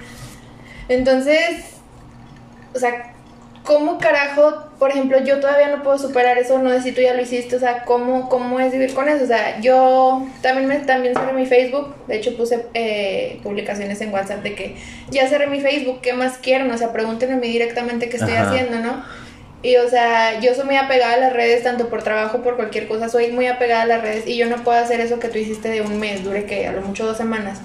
Entonces, 0.89 1.67
o 2.75 2.79
sea, 2.79 3.13
¿cómo 3.63 3.99
carajo, 3.99 4.68
por 4.79 4.91
ejemplo, 4.91 5.19
yo 5.25 5.41
todavía 5.41 5.69
no 5.69 5.83
puedo 5.83 5.99
superar 5.99 6.39
eso, 6.39 6.59
no 6.59 6.71
sé 6.71 6.83
si 6.83 6.93
tú 6.93 7.01
ya 7.01 7.13
lo 7.13 7.21
hiciste, 7.21 7.57
o 7.57 7.59
sea, 7.59 7.85
¿cómo, 7.85 8.29
cómo 8.29 8.61
es 8.61 8.73
vivir 8.73 8.95
con 8.95 9.09
eso? 9.09 9.25
O 9.25 9.27
sea, 9.27 9.61
yo 9.61 10.25
también, 10.41 10.69
me, 10.69 10.77
también 10.79 11.15
cerré 11.15 11.33
mi 11.33 11.47
Facebook, 11.47 11.97
de 12.07 12.17
hecho 12.17 12.37
puse 12.37 12.67
eh, 12.75 13.41
publicaciones 13.43 14.01
en 14.01 14.13
WhatsApp 14.13 14.43
de 14.43 14.55
que 14.55 14.77
ya 15.11 15.27
cerré 15.27 15.49
mi 15.49 15.61
Facebook, 15.61 16.01
¿qué 16.01 16.13
más 16.13 16.39
quieren? 16.39 16.71
O 16.71 16.79
sea, 16.79 16.93
pregúntenme 16.93 17.35
a 17.35 17.39
mí 17.39 17.49
directamente 17.49 18.09
qué 18.09 18.19
estoy 18.19 18.35
Ajá. 18.35 18.51
haciendo, 18.51 18.79
¿no? 18.79 19.03
Y 19.63 19.77
o 19.77 19.89
sea, 19.89 20.39
yo 20.39 20.55
soy 20.55 20.67
muy 20.67 20.77
apegada 20.77 21.15
a 21.15 21.19
las 21.19 21.33
redes, 21.33 21.65
tanto 21.65 21.89
por 21.89 22.05
trabajo, 22.05 22.43
por 22.43 22.55
cualquier 22.55 22.87
cosa, 22.87 23.09
soy 23.09 23.33
muy 23.33 23.49
apegada 23.49 23.83
a 23.83 23.87
las 23.87 24.03
redes 24.03 24.29
y 24.29 24.37
yo 24.37 24.47
no 24.47 24.63
puedo 24.63 24.79
hacer 24.79 25.01
eso 25.01 25.19
que 25.19 25.27
tú 25.27 25.39
hiciste 25.39 25.69
de 25.69 25.81
un 25.81 25.99
mes, 25.99 26.23
dure 26.23 26.45
que 26.45 26.69
a 26.69 26.73
lo 26.73 26.83
mucho 26.83 27.05
dos 27.05 27.17
semanas. 27.17 27.61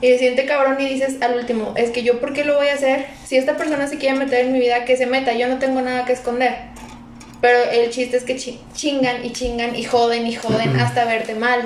Y 0.00 0.08
se 0.08 0.18
siente 0.18 0.44
cabrón 0.46 0.76
y 0.80 0.86
dices 0.88 1.16
al 1.20 1.36
último, 1.36 1.72
es 1.76 1.90
que 1.90 2.02
yo 2.04 2.20
por 2.20 2.32
qué 2.32 2.44
lo 2.44 2.54
voy 2.56 2.68
a 2.68 2.74
hacer? 2.74 3.06
Si 3.26 3.36
esta 3.36 3.56
persona 3.56 3.88
se 3.88 3.98
quiere 3.98 4.16
meter 4.16 4.46
en 4.46 4.52
mi 4.52 4.60
vida, 4.60 4.84
que 4.84 4.96
se 4.96 5.06
meta, 5.06 5.32
yo 5.36 5.48
no 5.48 5.58
tengo 5.58 5.80
nada 5.80 6.04
que 6.04 6.12
esconder. 6.12 6.54
Pero 7.40 7.58
el 7.72 7.90
chiste 7.90 8.16
es 8.16 8.24
que 8.24 8.36
chi- 8.36 8.60
chingan 8.74 9.24
y 9.24 9.32
chingan 9.32 9.74
y 9.76 9.84
joden 9.84 10.26
y 10.26 10.34
joden 10.36 10.76
hasta 10.76 11.04
verte 11.04 11.34
mal. 11.34 11.62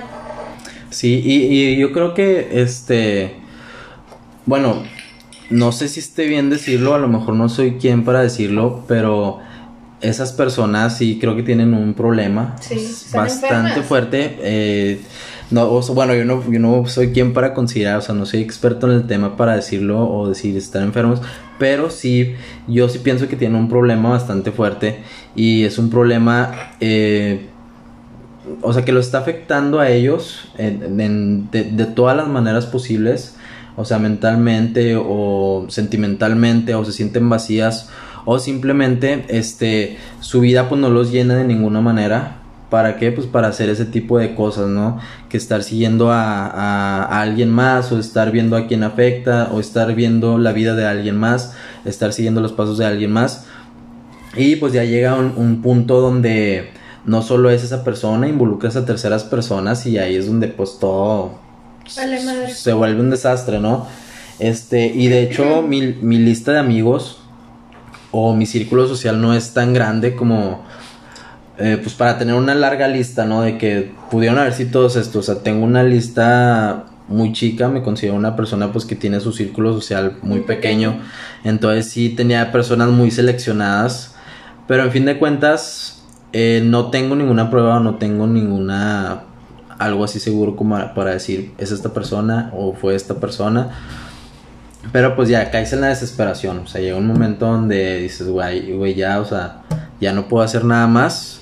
Sí, 0.91 1.21
y, 1.25 1.45
y 1.55 1.77
yo 1.77 1.93
creo 1.93 2.15
que 2.15 2.61
este. 2.63 3.35
Bueno, 4.47 4.83
no 5.51 5.73
sé 5.73 5.89
si 5.89 6.01
esté 6.01 6.27
bien 6.27 6.51
decirlo, 6.51 6.95
a 6.95 6.99
lo 6.99 7.09
mejor 7.09 7.35
no 7.35 7.49
soy 7.49 7.73
quien 7.79 8.05
para 8.05 8.23
decirlo, 8.23 8.85
pero 8.89 9.39
esas 10.01 10.33
personas 10.33 10.99
sí 10.99 11.19
creo 11.21 11.37
que 11.37 11.43
tienen 11.43 11.75
un 11.75 11.95
problema 11.95 12.57
Sí, 12.61 12.77
bastante 13.13 13.67
enfermas. 13.81 13.87
fuerte. 13.87 14.37
eh, 14.41 15.01
no, 15.53 15.69
bueno, 15.81 16.15
yo 16.15 16.25
no, 16.25 16.43
yo 16.51 16.59
no 16.59 16.87
soy 16.87 17.13
quien 17.13 17.33
para 17.33 17.55
considerar, 17.55 17.99
o 17.99 18.01
sea, 18.01 18.15
no 18.15 18.27
soy 18.27 18.41
experto 18.41 18.87
en 18.91 18.95
el 18.95 19.07
tema 19.07 19.37
para 19.37 19.55
decirlo 19.55 20.09
o 20.09 20.29
decir 20.29 20.57
están 20.57 20.83
enfermos, 20.83 21.21
pero 21.59 21.91
sí, 21.91 22.35
yo 22.67 22.89
sí 22.89 22.99
pienso 22.99 23.29
que 23.29 23.37
tienen 23.37 23.57
un 23.59 23.69
problema 23.69 24.11
bastante 24.11 24.51
fuerte 24.53 24.99
y 25.37 25.65
es 25.65 25.79
un 25.79 25.91
problema 25.91 26.53
eh, 26.81 27.47
o 28.61 28.73
sea, 28.73 28.85
que 28.85 28.93
lo 28.93 29.01
está 29.01 29.19
afectando 29.19 29.79
a 29.81 29.89
ellos 29.91 30.49
en- 30.59 31.51
de, 31.51 31.65
de 31.65 31.85
todas 31.87 32.17
las 32.17 32.27
maneras 32.29 32.67
posibles, 32.67 33.37
o 33.77 33.85
sea, 33.85 33.99
mentalmente 33.99 34.97
o 34.97 35.67
sentimentalmente, 35.69 36.75
o 36.75 36.85
se 36.85 36.93
sienten 36.93 37.29
vacías, 37.29 37.89
o 38.25 38.39
simplemente, 38.39 39.25
este, 39.29 39.97
su 40.21 40.41
vida 40.41 40.69
pues 40.69 40.81
no 40.81 40.91
los 40.91 41.11
llena 41.11 41.37
de 41.37 41.45
ninguna 41.45 41.81
manera. 41.81 42.42
¿Para 42.73 42.97
qué? 42.97 43.13
Pues 43.13 43.27
para 43.27 43.49
hacer 43.49 43.69
ese 43.69 43.85
tipo 43.85 44.19
de 44.19 44.35
cosas, 44.35 44.67
¿no? 44.69 44.99
Que 45.29 45.37
estar 45.37 45.63
siguiendo 45.63 46.11
a, 46.11 46.47
a- 46.47 47.05
a 47.05 47.21
alguien 47.21 47.51
más, 47.51 47.93
o 47.93 47.99
estar 47.99 48.31
viendo 48.33 48.57
a 48.57 48.67
quien 48.67 48.83
afecta, 48.83 49.51
o 49.53 49.61
estar 49.61 49.95
viendo 49.95 50.39
la 50.39 50.53
vida 50.53 50.75
de 50.75 50.87
alguien 50.87 51.19
más, 51.19 51.53
estar 51.85 52.15
siguiendo 52.15 52.41
los 52.41 52.53
pasos 52.53 52.79
de 52.79 52.87
alguien 52.87 53.13
más. 53.13 53.45
Y 54.39 54.57
pues 54.57 54.73
ya 54.73 54.85
llega 54.85 55.15
un, 55.17 55.35
un 55.37 55.61
punto 55.61 56.01
donde 56.01 56.71
no 57.05 57.21
solo 57.21 57.51
es 57.51 57.63
esa 57.63 57.85
persona, 57.85 58.27
involucras 58.27 58.75
a 58.77 58.87
terceras 58.87 59.25
personas 59.25 59.85
y 59.85 59.99
ahí 59.99 60.17
es 60.17 60.27
donde 60.27 60.49
pues 60.49 60.79
todo 60.81 61.33
Vale, 61.95 62.25
madre. 62.25 62.55
se 62.55 62.73
vuelve 62.73 63.03
un 63.03 63.11
desastre, 63.11 63.61
¿no? 63.61 63.87
Este, 64.39 64.87
y 64.87 65.09
de 65.09 65.25
hecho 65.25 65.61
mi, 65.61 65.95
mi 66.01 66.17
lista 66.17 66.53
de 66.53 66.59
amigos 66.61 67.19
o 68.13 68.35
mi 68.35 68.47
círculo 68.47 68.89
social 68.89 69.21
no 69.21 69.35
es 69.35 69.53
tan 69.53 69.75
grande 69.75 70.17
como 70.17 70.65
eh, 71.59 71.79
pues 71.81 71.95
para 71.95 72.19
tener 72.19 72.35
una 72.35 72.55
larga 72.55 72.89
lista, 72.89 73.25
¿no? 73.25 73.43
De 73.43 73.59
que 73.59 73.93
pudieron 74.11 74.39
haber 74.39 74.53
sido 74.53 74.71
todos 74.71 74.97
estos, 74.97 75.29
o 75.29 75.33
sea, 75.33 75.43
tengo 75.43 75.65
una 75.65 75.83
lista 75.83 76.87
muy 77.09 77.33
chica, 77.33 77.69
me 77.69 77.83
considero 77.83 78.17
una 78.17 78.37
persona 78.37 78.73
pues 78.73 78.85
que 78.85 78.97
tiene 78.97 79.21
su 79.21 79.33
círculo 79.33 79.73
social 79.75 80.17
muy 80.23 80.41
pequeño. 80.41 81.01
entonces 81.45 81.89
sí 81.89 82.11
tenía 82.11 82.53
personas 82.53 82.89
muy 82.89 83.11
seleccionadas, 83.11 84.15
pero 84.67 84.85
en 84.85 84.93
fin 84.93 85.05
de 85.05 85.19
cuentas 85.19 86.03
eh, 86.33 86.63
no 86.65 86.91
tengo 86.91 87.15
ninguna 87.15 87.51
prueba, 87.51 87.81
no 87.81 87.97
tengo 87.97 88.27
ninguna 88.27 89.25
algo 89.79 90.05
así 90.05 90.21
seguro 90.21 90.57
como 90.57 90.77
para 90.95 91.11
decir 91.11 91.53
es 91.59 91.73
esta 91.73 91.93
persona 91.93 92.51
o 92.55 92.73
fue 92.73 92.95
esta 92.95 93.15
persona. 93.15 93.71
Pero 94.91 95.15
pues 95.15 95.29
ya 95.29 95.51
caes 95.51 95.73
en 95.73 95.83
la 95.83 95.89
desesperación. 95.89 96.59
O 96.61 96.67
sea, 96.67 96.81
llega 96.81 96.97
un 96.97 97.07
momento 97.07 97.47
donde 97.47 97.99
dices, 97.99 98.27
güey, 98.29 98.73
güey, 98.73 98.95
ya, 98.95 99.21
o 99.21 99.25
sea, 99.25 99.63
ya 100.01 100.13
no 100.13 100.27
puedo 100.27 100.43
hacer 100.43 100.65
nada 100.65 100.89
más. 100.89 101.42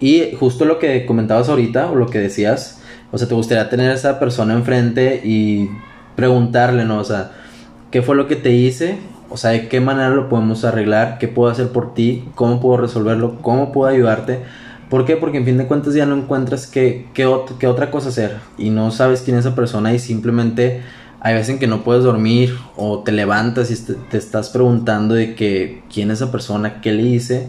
Y 0.00 0.34
justo 0.38 0.64
lo 0.64 0.78
que 0.78 1.04
comentabas 1.06 1.48
ahorita, 1.48 1.90
o 1.90 1.94
lo 1.94 2.06
que 2.06 2.18
decías, 2.18 2.80
o 3.12 3.18
sea, 3.18 3.28
te 3.28 3.34
gustaría 3.34 3.68
tener 3.68 3.90
a 3.90 3.94
esa 3.94 4.18
persona 4.18 4.54
enfrente 4.54 5.20
y 5.24 5.68
preguntarle, 6.16 6.84
¿no? 6.84 6.98
O 6.98 7.04
sea, 7.04 7.32
¿qué 7.90 8.02
fue 8.02 8.16
lo 8.16 8.26
que 8.26 8.36
te 8.36 8.52
hice? 8.52 8.98
O 9.28 9.36
sea, 9.36 9.50
¿de 9.50 9.68
qué 9.68 9.80
manera 9.80 10.10
lo 10.10 10.28
podemos 10.28 10.64
arreglar? 10.64 11.18
¿Qué 11.18 11.28
puedo 11.28 11.50
hacer 11.50 11.68
por 11.68 11.94
ti? 11.94 12.24
¿Cómo 12.34 12.60
puedo 12.60 12.78
resolverlo? 12.78 13.38
¿Cómo 13.42 13.72
puedo 13.72 13.92
ayudarte? 13.92 14.40
¿Por 14.88 15.04
qué? 15.04 15.16
Porque 15.16 15.38
en 15.38 15.44
fin 15.44 15.56
de 15.56 15.66
cuentas 15.66 15.94
ya 15.94 16.04
no 16.04 16.16
encuentras 16.16 16.66
qué, 16.66 17.06
qué, 17.14 17.32
qué 17.60 17.66
otra 17.68 17.92
cosa 17.92 18.08
hacer 18.08 18.38
y 18.58 18.70
no 18.70 18.90
sabes 18.90 19.22
quién 19.22 19.36
es 19.36 19.46
esa 19.46 19.54
persona 19.54 19.94
y 19.94 20.00
simplemente 20.00 20.82
hay 21.20 21.34
veces 21.34 21.50
en 21.50 21.58
que 21.60 21.68
no 21.68 21.84
puedes 21.84 22.02
dormir 22.02 22.56
o 22.76 23.00
te 23.04 23.12
levantas 23.12 23.70
y 23.70 23.76
te, 23.76 23.94
te 23.94 24.18
estás 24.18 24.48
preguntando 24.48 25.14
de 25.14 25.36
que 25.36 25.82
quién 25.92 26.10
es 26.10 26.20
esa 26.20 26.32
persona, 26.32 26.80
qué 26.80 26.92
le 26.92 27.02
hice. 27.02 27.48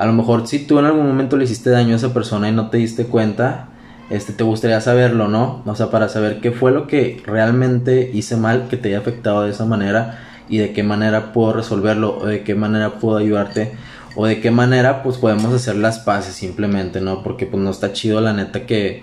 A 0.00 0.06
lo 0.06 0.14
mejor 0.14 0.46
si 0.46 0.60
tú 0.60 0.78
en 0.78 0.86
algún 0.86 1.06
momento 1.06 1.36
le 1.36 1.44
hiciste 1.44 1.68
daño 1.68 1.92
a 1.92 1.96
esa 1.96 2.14
persona 2.14 2.48
y 2.48 2.52
no 2.52 2.70
te 2.70 2.78
diste 2.78 3.04
cuenta, 3.04 3.68
este 4.08 4.32
te 4.32 4.44
gustaría 4.44 4.80
saberlo, 4.80 5.28
¿no? 5.28 5.62
O 5.66 5.74
sea, 5.74 5.90
para 5.90 6.08
saber 6.08 6.40
qué 6.40 6.52
fue 6.52 6.72
lo 6.72 6.86
que 6.86 7.22
realmente 7.26 8.10
hice 8.14 8.38
mal 8.38 8.68
que 8.68 8.78
te 8.78 8.88
haya 8.88 9.00
afectado 9.00 9.42
de 9.42 9.50
esa 9.50 9.66
manera 9.66 10.18
y 10.48 10.56
de 10.56 10.72
qué 10.72 10.82
manera 10.82 11.34
puedo 11.34 11.52
resolverlo 11.52 12.16
o 12.16 12.24
de 12.24 12.44
qué 12.44 12.54
manera 12.54 12.92
puedo 12.98 13.18
ayudarte 13.18 13.72
o 14.16 14.24
de 14.24 14.40
qué 14.40 14.50
manera 14.50 15.02
pues 15.02 15.18
podemos 15.18 15.52
hacer 15.52 15.76
las 15.76 15.98
paces 15.98 16.34
simplemente, 16.34 17.02
¿no? 17.02 17.22
Porque 17.22 17.44
pues 17.44 17.62
no 17.62 17.68
está 17.68 17.92
chido 17.92 18.22
la 18.22 18.32
neta 18.32 18.64
que 18.64 19.02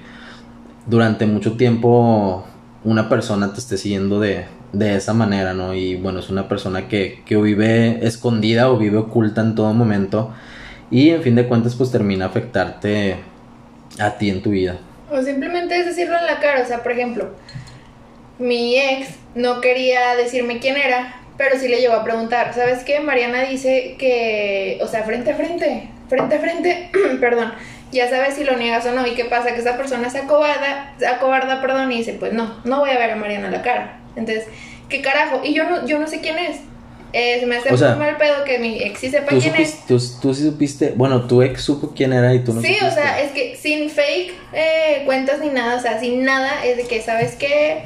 durante 0.88 1.28
mucho 1.28 1.58
tiempo 1.58 2.44
una 2.84 3.08
persona 3.08 3.54
te 3.54 3.60
esté 3.60 3.78
siguiendo 3.78 4.20
de, 4.20 4.46
de 4.74 4.96
esa 4.96 5.14
manera, 5.14 5.54
¿no? 5.54 5.76
Y 5.76 5.96
bueno, 5.96 6.22
es 6.22 6.32
una 6.32 6.48
persona 6.48 6.88
que, 6.88 7.22
que 7.24 7.38
vive 7.38 8.04
escondida 8.04 8.72
o 8.72 8.80
vive 8.80 8.98
oculta 8.98 9.42
en 9.42 9.54
todo 9.54 9.72
momento 9.76 10.34
y 10.90 11.10
en 11.10 11.22
fin 11.22 11.36
de 11.36 11.48
cuentas 11.48 11.76
pues 11.76 11.92
termina 11.92 12.26
afectarte 12.26 13.18
a 14.00 14.18
ti 14.18 14.30
en 14.30 14.42
tu 14.42 14.52
vida. 14.52 14.78
O 15.12 15.22
simplemente 15.22 15.80
es 15.80 15.86
decirlo 15.86 16.18
en 16.18 16.26
la 16.26 16.40
cara. 16.40 16.62
O 16.62 16.66
sea, 16.66 16.84
por 16.84 16.92
ejemplo, 16.92 17.30
mi 18.40 18.78
ex 18.78 19.10
no 19.36 19.62
quería 19.62 20.16
decirme 20.16 20.60
quién 20.60 20.78
era, 20.78 21.22
pero 21.38 21.58
sí 21.58 21.68
le 21.68 21.80
llegó 21.80 21.94
a 21.94 22.04
preguntar. 22.04 22.54
¿Sabes 22.54 22.84
qué? 22.84 23.00
Mariana 23.00 23.44
dice 23.44 23.96
que, 23.98 24.80
o 24.82 24.88
sea, 24.88 25.04
frente 25.04 25.32
a 25.32 25.36
frente, 25.36 25.90
frente 26.10 26.36
a 26.36 26.40
frente, 26.40 26.90
perdón, 27.20 27.54
ya 27.92 28.10
sabes 28.10 28.36
si 28.36 28.44
lo 28.44 28.58
niegas 28.58 28.86
o 28.86 28.92
no. 28.92 29.06
¿Y 29.08 29.16
qué 29.16 29.26
pasa? 29.26 29.54
Que 29.54 29.62
esa 29.62 29.78
persona 29.78 30.10
se 30.10 30.20
acobarda, 30.20 30.94
se 30.98 31.08
acobarda, 31.08 31.62
perdón, 31.62 31.92
y 31.92 31.98
dice, 31.98 32.14
pues 32.14 32.34
no, 32.34 32.62
no 32.66 32.80
voy 32.80 32.90
a 32.90 32.98
ver 32.98 33.12
a 33.12 33.16
Mariana 33.16 33.50
la 33.50 33.62
cara. 33.62 34.00
Entonces, 34.16 34.46
¿qué 34.90 35.02
carajo? 35.02 35.42
Y 35.44 35.54
yo 35.54 35.64
no, 35.64 35.86
yo 35.86 36.00
no 36.00 36.08
sé 36.08 36.20
quién 36.20 36.38
es. 36.38 36.62
Eh, 37.20 37.40
se 37.40 37.46
me 37.48 37.58
hace 37.58 37.74
O 37.74 37.78
sea, 37.78 37.96
muy 37.96 38.00
mal 38.06 38.18
pedo 38.18 38.44
que 38.44 38.60
mi 38.60 38.80
ex 38.84 39.00
sí 39.00 39.10
sepa 39.10 39.30
quién 39.30 39.56
es. 39.56 39.72
supiste, 39.72 39.78
tú, 39.88 40.00
tú 40.22 40.34
sí 40.36 40.44
supiste, 40.44 40.94
bueno, 40.96 41.26
tu 41.26 41.42
ex 41.42 41.62
supo 41.64 41.94
quién 41.96 42.14
era 42.14 42.32
y 42.34 42.44
tú 42.44 42.54
no 42.54 42.62
Sí, 42.62 42.68
supiste. 42.68 42.86
o 42.86 42.92
sea, 42.92 43.20
es 43.22 43.32
que 43.32 43.56
sin 43.56 43.90
fake 43.90 44.34
eh, 44.54 45.02
cuentas 45.06 45.40
ni 45.40 45.50
nada, 45.50 45.78
o 45.78 45.82
sea, 45.82 46.00
sin 46.00 46.24
nada, 46.24 46.64
es 46.64 46.78
de 46.78 46.84
que, 46.84 47.02
¿sabes 47.02 47.34
qué? 47.36 47.84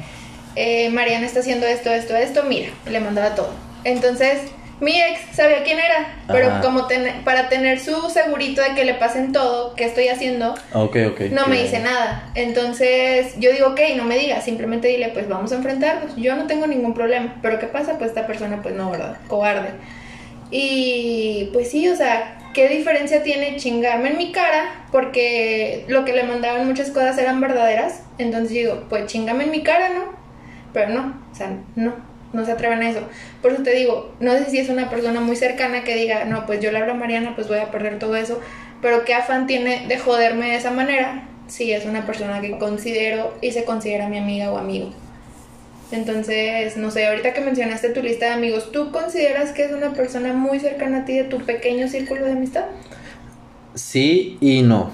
Eh, 0.54 0.90
Mariana 0.90 1.24
está 1.24 1.40
haciendo 1.40 1.66
esto, 1.66 1.90
esto, 1.90 2.14
esto, 2.14 2.42
mira, 2.44 2.68
le 2.90 3.00
mandaba 3.00 3.34
todo. 3.34 3.50
Entonces, 3.84 4.38
mi 4.82 5.00
ex 5.00 5.20
sabía 5.34 5.62
quién 5.62 5.78
era, 5.78 6.16
pero 6.26 6.48
Ajá. 6.48 6.60
como 6.60 6.86
ten- 6.86 7.22
para 7.24 7.48
tener 7.48 7.78
su 7.80 8.10
segurito 8.10 8.60
de 8.60 8.74
que 8.74 8.84
le 8.84 8.94
pasen 8.94 9.32
todo, 9.32 9.74
que 9.74 9.84
estoy 9.84 10.08
haciendo, 10.08 10.54
Ok, 10.74 10.96
ok. 11.12 11.20
no 11.30 11.46
me 11.46 11.62
dice 11.62 11.78
nada. 11.78 12.30
Entonces, 12.34 13.34
yo 13.38 13.50
digo, 13.52 13.68
ok, 13.68 13.80
no 13.96 14.04
me 14.04 14.18
digas, 14.18 14.44
simplemente 14.44 14.88
dile, 14.88 15.08
pues 15.08 15.28
vamos 15.28 15.52
a 15.52 15.56
enfrentarnos. 15.56 16.16
Yo 16.16 16.34
no 16.36 16.46
tengo 16.46 16.66
ningún 16.66 16.92
problema. 16.94 17.36
Pero 17.40 17.58
¿qué 17.58 17.66
pasa? 17.66 17.96
Pues 17.96 18.10
esta 18.10 18.26
persona, 18.26 18.60
pues 18.62 18.74
no, 18.74 18.90
¿verdad? 18.90 19.16
Cobarde. 19.28 19.70
Y 20.50 21.48
pues 21.52 21.70
sí, 21.70 21.88
o 21.88 21.96
sea, 21.96 22.38
¿qué 22.52 22.68
diferencia 22.68 23.22
tiene 23.22 23.56
chingarme 23.56 24.10
en 24.10 24.18
mi 24.18 24.32
cara? 24.32 24.84
Porque 24.90 25.84
lo 25.88 26.04
que 26.04 26.12
le 26.12 26.24
mandaban 26.24 26.66
muchas 26.66 26.90
cosas 26.90 27.16
eran 27.18 27.40
verdaderas. 27.40 28.02
Entonces 28.18 28.50
digo, 28.50 28.84
pues 28.88 29.06
chingame 29.06 29.44
en 29.44 29.50
mi 29.50 29.62
cara, 29.62 29.88
¿no? 29.90 30.12
Pero 30.74 30.90
no, 30.90 31.22
o 31.30 31.34
sea, 31.34 31.50
no, 31.76 31.94
no 32.32 32.44
se 32.44 32.52
atreven 32.52 32.82
a 32.82 32.90
eso. 32.90 33.00
Por 33.40 33.52
eso 33.52 33.62
te 33.62 33.74
digo, 33.74 34.14
no 34.20 34.32
sé 34.32 34.50
si 34.50 34.58
es 34.58 34.68
una 34.68 34.90
persona 34.90 35.20
muy 35.20 35.36
cercana 35.36 35.84
que 35.84 35.94
diga, 35.94 36.24
no, 36.24 36.46
pues 36.46 36.60
yo 36.60 36.72
le 36.72 36.78
hablo 36.78 36.92
a 36.92 36.96
Mariana, 36.96 37.34
pues 37.34 37.48
voy 37.48 37.58
a 37.58 37.70
perder 37.70 37.98
todo 37.98 38.16
eso. 38.16 38.40
Pero 38.80 39.04
qué 39.04 39.14
afán 39.14 39.46
tiene 39.46 39.86
de 39.86 39.98
joderme 39.98 40.46
de 40.46 40.56
esa 40.56 40.70
manera 40.70 41.28
si 41.46 41.72
es 41.72 41.84
una 41.84 42.06
persona 42.06 42.40
que 42.40 42.58
considero 42.58 43.34
y 43.40 43.52
se 43.52 43.64
considera 43.64 44.08
mi 44.08 44.18
amiga 44.18 44.50
o 44.50 44.58
amigo. 44.58 44.90
Entonces, 45.90 46.78
no 46.78 46.90
sé, 46.90 47.06
ahorita 47.06 47.34
que 47.34 47.42
mencionaste 47.42 47.90
tu 47.90 48.02
lista 48.02 48.26
de 48.26 48.32
amigos, 48.32 48.72
¿tú 48.72 48.90
consideras 48.90 49.52
que 49.52 49.64
es 49.64 49.72
una 49.72 49.92
persona 49.92 50.32
muy 50.32 50.58
cercana 50.58 51.00
a 51.00 51.04
ti 51.04 51.14
de 51.14 51.24
tu 51.24 51.38
pequeño 51.38 51.86
círculo 51.86 52.24
de 52.24 52.32
amistad? 52.32 52.64
Sí 53.74 54.38
y 54.40 54.62
no. 54.62 54.90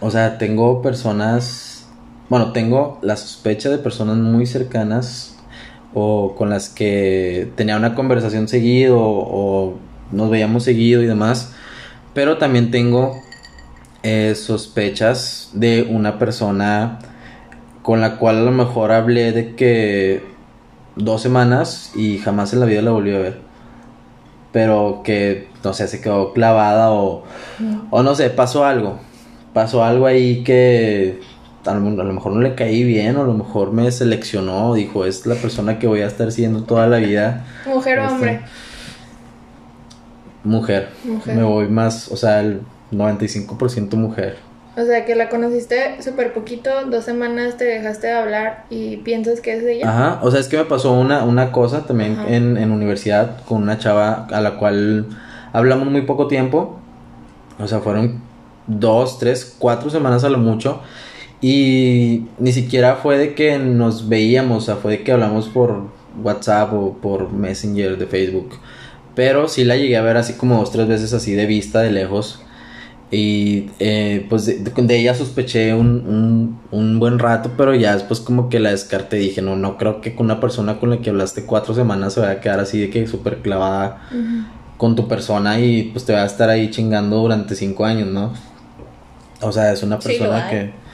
O 0.00 0.12
sea, 0.12 0.38
tengo 0.38 0.82
personas, 0.82 1.88
bueno, 2.28 2.52
tengo 2.52 3.00
la 3.02 3.16
sospecha 3.16 3.70
de 3.70 3.78
personas 3.78 4.16
muy 4.16 4.46
cercanas 4.46 5.37
o 5.94 6.34
con 6.36 6.50
las 6.50 6.68
que 6.68 7.50
tenía 7.56 7.76
una 7.76 7.94
conversación 7.94 8.48
seguido 8.48 8.98
o 9.00 9.74
nos 10.12 10.30
veíamos 10.30 10.64
seguido 10.64 11.02
y 11.02 11.06
demás. 11.06 11.52
Pero 12.14 12.38
también 12.38 12.70
tengo 12.70 13.20
eh, 14.02 14.34
sospechas 14.34 15.50
de 15.52 15.82
una 15.90 16.18
persona 16.18 16.98
con 17.82 18.00
la 18.00 18.16
cual 18.16 18.38
a 18.38 18.42
lo 18.42 18.50
mejor 18.50 18.92
hablé 18.92 19.32
de 19.32 19.54
que 19.54 20.22
dos 20.96 21.22
semanas 21.22 21.92
y 21.96 22.18
jamás 22.18 22.52
en 22.52 22.60
la 22.60 22.66
vida 22.66 22.82
la 22.82 22.90
volví 22.90 23.14
a 23.14 23.18
ver. 23.18 23.40
Pero 24.52 25.02
que, 25.04 25.48
no 25.62 25.72
sé, 25.72 25.88
se 25.88 26.00
quedó 26.00 26.32
clavada 26.32 26.90
o, 26.90 27.24
o 27.90 28.02
no 28.02 28.14
sé, 28.14 28.30
pasó 28.30 28.64
algo. 28.64 28.98
Pasó 29.52 29.84
algo 29.84 30.06
ahí 30.06 30.42
que 30.44 31.20
a 31.68 31.74
lo, 31.74 32.00
a 32.00 32.04
lo 32.04 32.12
mejor 32.12 32.32
no 32.32 32.40
le 32.40 32.54
caí 32.54 32.84
bien 32.84 33.16
o 33.16 33.22
a 33.22 33.26
lo 33.26 33.34
mejor 33.34 33.72
me 33.72 33.90
seleccionó. 33.90 34.74
Dijo, 34.74 35.04
es 35.04 35.26
la 35.26 35.34
persona 35.34 35.78
que 35.78 35.86
voy 35.86 36.00
a 36.00 36.06
estar 36.06 36.32
siguiendo 36.32 36.62
toda 36.64 36.86
la 36.86 36.98
vida. 36.98 37.44
¿Mujer 37.66 37.98
o 37.98 38.02
Este, 38.02 38.14
hombre? 38.14 38.40
Mujer. 40.44 40.88
Mujer. 41.04 41.36
Me 41.36 41.42
voy 41.42 41.68
más, 41.68 42.10
o 42.10 42.16
sea, 42.16 42.40
el 42.40 42.60
95% 42.92 43.94
mujer. 43.94 44.36
O 44.76 44.84
sea, 44.84 45.04
que 45.04 45.16
la 45.16 45.28
conociste 45.28 46.00
súper 46.02 46.32
poquito, 46.32 46.70
dos 46.86 47.04
semanas 47.04 47.56
te 47.56 47.64
dejaste 47.64 48.06
de 48.06 48.12
hablar 48.12 48.64
y 48.70 48.98
piensas 48.98 49.40
que 49.40 49.56
es 49.56 49.64
ella. 49.64 49.90
Ajá, 49.90 50.20
o 50.22 50.30
sea, 50.30 50.38
es 50.38 50.46
que 50.46 50.56
me 50.56 50.64
pasó 50.66 50.92
una, 50.92 51.24
una 51.24 51.50
cosa 51.50 51.84
también 51.84 52.16
en, 52.28 52.56
en 52.56 52.70
universidad 52.70 53.42
con 53.44 53.62
una 53.62 53.78
chava 53.78 54.28
a 54.30 54.40
la 54.40 54.56
cual 54.56 55.06
hablamos 55.52 55.90
muy 55.90 56.02
poco 56.02 56.28
tiempo. 56.28 56.78
O 57.58 57.66
sea, 57.66 57.80
fueron 57.80 58.20
dos, 58.68 59.18
tres, 59.18 59.56
cuatro 59.58 59.90
semanas 59.90 60.22
a 60.22 60.28
lo 60.28 60.38
mucho. 60.38 60.80
Y 61.40 62.24
ni 62.38 62.52
siquiera 62.52 62.96
fue 62.96 63.16
de 63.16 63.34
que 63.34 63.58
nos 63.58 64.08
veíamos, 64.08 64.64
o 64.64 64.66
sea, 64.66 64.76
fue 64.76 64.92
de 64.92 65.02
que 65.04 65.12
hablamos 65.12 65.48
por 65.48 65.82
WhatsApp 66.22 66.72
o 66.72 66.94
por 66.94 67.32
Messenger 67.32 67.96
de 67.96 68.06
Facebook. 68.06 68.50
Pero 69.14 69.48
sí 69.48 69.64
la 69.64 69.76
llegué 69.76 69.96
a 69.96 70.02
ver 70.02 70.16
así 70.16 70.34
como 70.34 70.56
dos, 70.58 70.72
tres 70.72 70.88
veces 70.88 71.12
así 71.12 71.32
de 71.32 71.46
vista, 71.46 71.80
de 71.80 71.92
lejos. 71.92 72.40
Y 73.10 73.70
eh, 73.78 74.26
pues 74.28 74.44
de, 74.44 74.58
de 74.58 74.98
ella 74.98 75.14
sospeché 75.14 75.74
un, 75.74 75.88
un, 76.06 76.60
un 76.70 76.98
buen 76.98 77.18
rato, 77.18 77.52
pero 77.56 77.74
ya 77.74 77.94
después 77.94 78.20
como 78.20 78.48
que 78.48 78.60
la 78.60 78.70
descarté. 78.70 79.16
Dije, 79.16 79.40
no, 79.40 79.56
no 79.56 79.78
creo 79.78 80.00
que 80.00 80.14
con 80.14 80.26
una 80.26 80.40
persona 80.40 80.78
con 80.78 80.90
la 80.90 80.98
que 80.98 81.10
hablaste 81.10 81.44
cuatro 81.44 81.74
semanas 81.74 82.14
se 82.14 82.20
vaya 82.20 82.32
a 82.32 82.40
quedar 82.40 82.60
así 82.60 82.80
de 82.80 82.90
que 82.90 83.06
súper 83.06 83.38
clavada 83.38 84.02
con 84.76 84.94
tu 84.94 85.08
persona 85.08 85.58
y 85.58 85.84
pues 85.84 86.04
te 86.04 86.12
va 86.12 86.22
a 86.22 86.26
estar 86.26 86.50
ahí 86.50 86.70
chingando 86.70 87.16
durante 87.16 87.54
cinco 87.54 87.84
años, 87.84 88.08
¿no? 88.08 88.32
O 89.40 89.52
sea, 89.52 89.72
es 89.72 89.82
una 89.82 89.98
persona 89.98 90.48
que... 90.50 90.87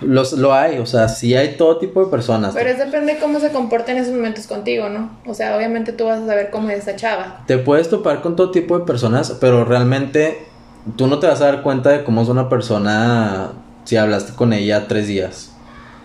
Los, 0.00 0.32
lo 0.32 0.54
hay, 0.54 0.78
o 0.78 0.86
sea, 0.86 1.08
sí 1.08 1.34
hay 1.34 1.56
todo 1.56 1.78
tipo 1.78 2.02
de 2.04 2.10
personas. 2.10 2.54
Pero 2.54 2.70
es 2.70 2.78
depende 2.78 3.18
cómo 3.18 3.38
se 3.40 3.50
comporta 3.50 3.92
en 3.92 3.98
esos 3.98 4.14
momentos 4.14 4.46
contigo, 4.46 4.88
¿no? 4.88 5.10
O 5.26 5.34
sea, 5.34 5.56
obviamente 5.56 5.92
tú 5.92 6.06
vas 6.06 6.20
a 6.20 6.26
saber 6.26 6.50
cómo 6.50 6.70
es 6.70 6.78
esa 6.78 6.96
chava. 6.96 7.42
Te 7.46 7.58
puedes 7.58 7.88
topar 7.90 8.22
con 8.22 8.34
todo 8.36 8.50
tipo 8.50 8.78
de 8.78 8.84
personas, 8.86 9.36
pero 9.40 9.64
realmente 9.64 10.38
tú 10.96 11.06
no 11.06 11.18
te 11.18 11.26
vas 11.26 11.40
a 11.42 11.46
dar 11.46 11.62
cuenta 11.62 11.90
de 11.90 12.02
cómo 12.04 12.22
es 12.22 12.28
una 12.28 12.48
persona 12.48 13.52
si 13.84 13.96
hablaste 13.96 14.32
con 14.34 14.52
ella 14.52 14.86
tres 14.88 15.06
días. 15.06 15.52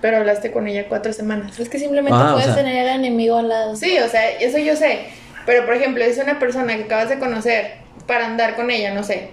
Pero 0.02 0.18
hablaste 0.18 0.52
con 0.52 0.68
ella 0.68 0.88
cuatro 0.90 1.14
semanas. 1.14 1.58
Es 1.60 1.70
que 1.70 1.80
simplemente 1.80 2.20
Ah, 2.22 2.32
o 2.32 2.34
puedes 2.34 2.46
sea- 2.48 2.56
tener 2.56 2.88
al 2.90 3.00
enemigo 3.00 3.38
al 3.38 3.48
lado. 3.50 3.76
Sí, 3.76 3.98
o 3.98 4.10
sea, 4.10 4.30
eso 4.32 4.58
yo 4.58 4.76
sé. 4.76 5.00
Pero, 5.46 5.66
por 5.66 5.74
ejemplo, 5.76 6.04
es 6.04 6.18
una 6.18 6.38
persona 6.38 6.76
que 6.76 6.84
acabas 6.84 7.10
de 7.10 7.18
conocer 7.20 7.76
para 8.08 8.26
andar 8.26 8.56
con 8.56 8.70
ella, 8.72 8.94
no 8.94 9.04
sé. 9.04 9.30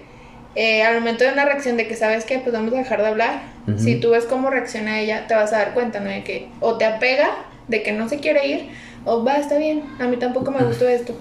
Eh, 0.55 0.83
al 0.83 0.95
momento 0.99 1.23
de 1.23 1.31
una 1.31 1.45
reacción 1.45 1.77
de 1.77 1.87
que 1.87 1.95
sabes 1.95 2.25
que 2.25 2.37
pues 2.39 2.53
vamos 2.53 2.73
a 2.73 2.77
dejar 2.77 3.01
de 3.01 3.07
hablar, 3.07 3.41
si 3.77 3.95
tú 3.95 4.11
ves 4.11 4.25
cómo 4.25 4.49
reacciona 4.49 4.99
ella, 4.99 5.25
te 5.27 5.33
vas 5.35 5.51
a 5.53 5.57
dar 5.59 5.73
cuenta, 5.73 5.99
¿no? 5.99 6.09
De 6.09 6.23
que 6.23 6.49
o 6.59 6.77
te 6.77 6.85
apega, 6.85 7.29
de 7.67 7.81
que 7.81 7.91
no 7.93 8.07
se 8.09 8.19
quiere 8.19 8.45
ir, 8.47 8.69
o 9.05 9.23
va, 9.23 9.37
está 9.37 9.57
bien, 9.57 9.83
a 9.99 10.05
mí 10.07 10.17
tampoco 10.17 10.51
me 10.51 10.63
gustó 10.63 10.87
esto. 10.87 11.15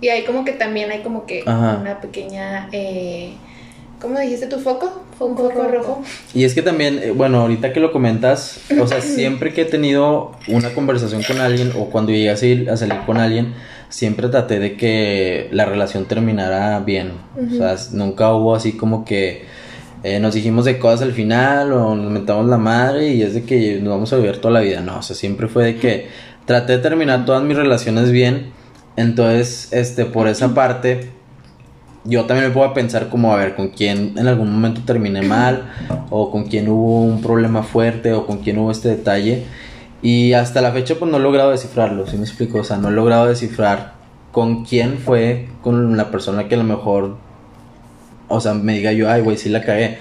Y 0.00 0.08
ahí 0.08 0.24
como 0.24 0.44
que 0.44 0.52
también 0.52 0.90
hay 0.90 1.00
como 1.02 1.24
que 1.26 1.42
Ajá. 1.46 1.78
una 1.80 2.00
pequeña, 2.00 2.68
eh, 2.72 3.34
¿cómo 4.00 4.18
dijiste 4.18 4.46
tu 4.46 4.58
foco? 4.58 5.02
Un 5.20 5.36
Foco 5.36 5.50
foco 5.50 5.62
rojo. 5.68 5.72
rojo. 5.76 6.02
Y 6.34 6.42
es 6.44 6.54
que 6.54 6.62
también, 6.62 6.98
eh, 7.02 7.10
bueno, 7.12 7.40
ahorita 7.42 7.72
que 7.72 7.78
lo 7.80 7.92
comentas, 7.92 8.60
o 8.80 8.86
sea, 8.86 9.00
siempre 9.02 9.52
que 9.52 9.62
he 9.62 9.66
tenido 9.66 10.32
una 10.48 10.70
conversación 10.74 11.22
con 11.22 11.40
alguien 11.40 11.70
o 11.78 11.90
cuando 11.90 12.10
llegué 12.12 12.30
a 12.30 12.36
salir, 12.36 12.68
a 12.70 12.76
salir 12.76 12.98
con 13.06 13.18
alguien, 13.18 13.54
siempre 13.94 14.28
traté 14.28 14.58
de 14.58 14.76
que 14.76 15.48
la 15.52 15.66
relación 15.66 16.06
terminara 16.06 16.80
bien. 16.80 17.12
O 17.36 17.54
sea, 17.54 17.76
nunca 17.92 18.34
hubo 18.34 18.56
así 18.56 18.72
como 18.72 19.04
que 19.04 19.44
eh, 20.02 20.18
nos 20.18 20.34
dijimos 20.34 20.64
de 20.64 20.80
cosas 20.80 21.02
al 21.02 21.12
final 21.12 21.72
o 21.72 21.94
nos 21.94 22.10
mentamos 22.10 22.46
la 22.46 22.58
madre 22.58 23.10
y 23.10 23.22
es 23.22 23.34
de 23.34 23.44
que 23.44 23.78
nos 23.80 23.92
vamos 23.92 24.12
a 24.12 24.16
vivir 24.16 24.40
toda 24.40 24.54
la 24.54 24.60
vida. 24.62 24.80
No, 24.80 24.98
o 24.98 25.02
sea, 25.02 25.14
siempre 25.14 25.46
fue 25.46 25.64
de 25.64 25.76
que 25.76 26.08
traté 26.44 26.72
de 26.72 26.78
terminar 26.78 27.24
todas 27.24 27.44
mis 27.44 27.56
relaciones 27.56 28.10
bien. 28.10 28.50
Entonces, 28.96 29.68
este, 29.72 30.06
por 30.06 30.26
esa 30.26 30.52
parte, 30.54 31.10
yo 32.02 32.24
también 32.24 32.48
me 32.48 32.52
puedo 32.52 32.74
pensar 32.74 33.08
como 33.08 33.32
a 33.32 33.36
ver 33.36 33.54
con 33.54 33.68
quién 33.68 34.14
en 34.18 34.26
algún 34.26 34.52
momento 34.52 34.80
terminé 34.84 35.22
mal 35.22 35.70
o 36.10 36.32
con 36.32 36.48
quién 36.48 36.68
hubo 36.68 37.00
un 37.00 37.22
problema 37.22 37.62
fuerte 37.62 38.12
o 38.12 38.26
con 38.26 38.38
quién 38.38 38.58
hubo 38.58 38.72
este 38.72 38.88
detalle 38.88 39.44
Y 40.04 40.34
hasta 40.34 40.60
la 40.60 40.70
fecha 40.70 40.96
pues 40.98 41.10
no 41.10 41.16
he 41.16 41.20
logrado 41.20 41.50
descifrarlo, 41.50 42.06
¿sí 42.06 42.18
me 42.18 42.24
explico? 42.24 42.58
O 42.58 42.64
sea, 42.64 42.76
no 42.76 42.90
he 42.90 42.92
logrado 42.92 43.24
descifrar 43.24 43.94
con 44.32 44.62
quién 44.66 44.98
fue, 44.98 45.48
con 45.62 45.96
la 45.96 46.10
persona 46.10 46.46
que 46.46 46.56
a 46.56 46.58
lo 46.58 46.64
mejor, 46.64 47.16
o 48.28 48.38
sea, 48.38 48.52
me 48.52 48.74
diga 48.74 48.92
yo, 48.92 49.10
ay, 49.10 49.22
güey, 49.22 49.38
sí 49.38 49.48
la 49.48 49.62
cagué. 49.62 49.96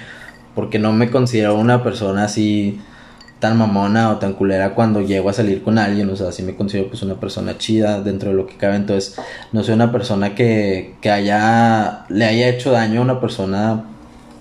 Porque 0.56 0.78
no 0.78 0.92
me 0.92 1.10
considero 1.10 1.56
una 1.56 1.84
persona 1.84 2.26
así 2.26 2.82
tan 3.40 3.58
mamona 3.58 4.12
o 4.12 4.18
tan 4.18 4.34
culera 4.34 4.76
cuando 4.76 5.00
llego 5.00 5.30
a 5.30 5.34
salir 5.34 5.64
con 5.64 5.80
alguien, 5.80 6.10
o 6.10 6.18
sea, 6.18 6.34
sí 6.34 6.44
me 6.44 6.58
considero 6.58 6.90
pues 6.90 7.02
una 7.02 7.16
persona 7.16 7.58
chida 7.58 8.02
dentro 8.02 8.32
de 8.32 8.36
lo 8.36 8.46
que 8.46 8.58
cabe, 8.58 8.76
entonces 8.76 9.18
no 9.54 9.64
soy 9.64 9.76
una 9.76 9.94
persona 9.94 10.36
que, 10.36 10.96
que 11.00 11.12
haya, 11.12 12.06
le 12.10 12.26
haya 12.26 12.50
hecho 12.50 12.72
daño 12.72 13.00
a 13.00 13.04
una 13.04 13.22
persona 13.22 13.86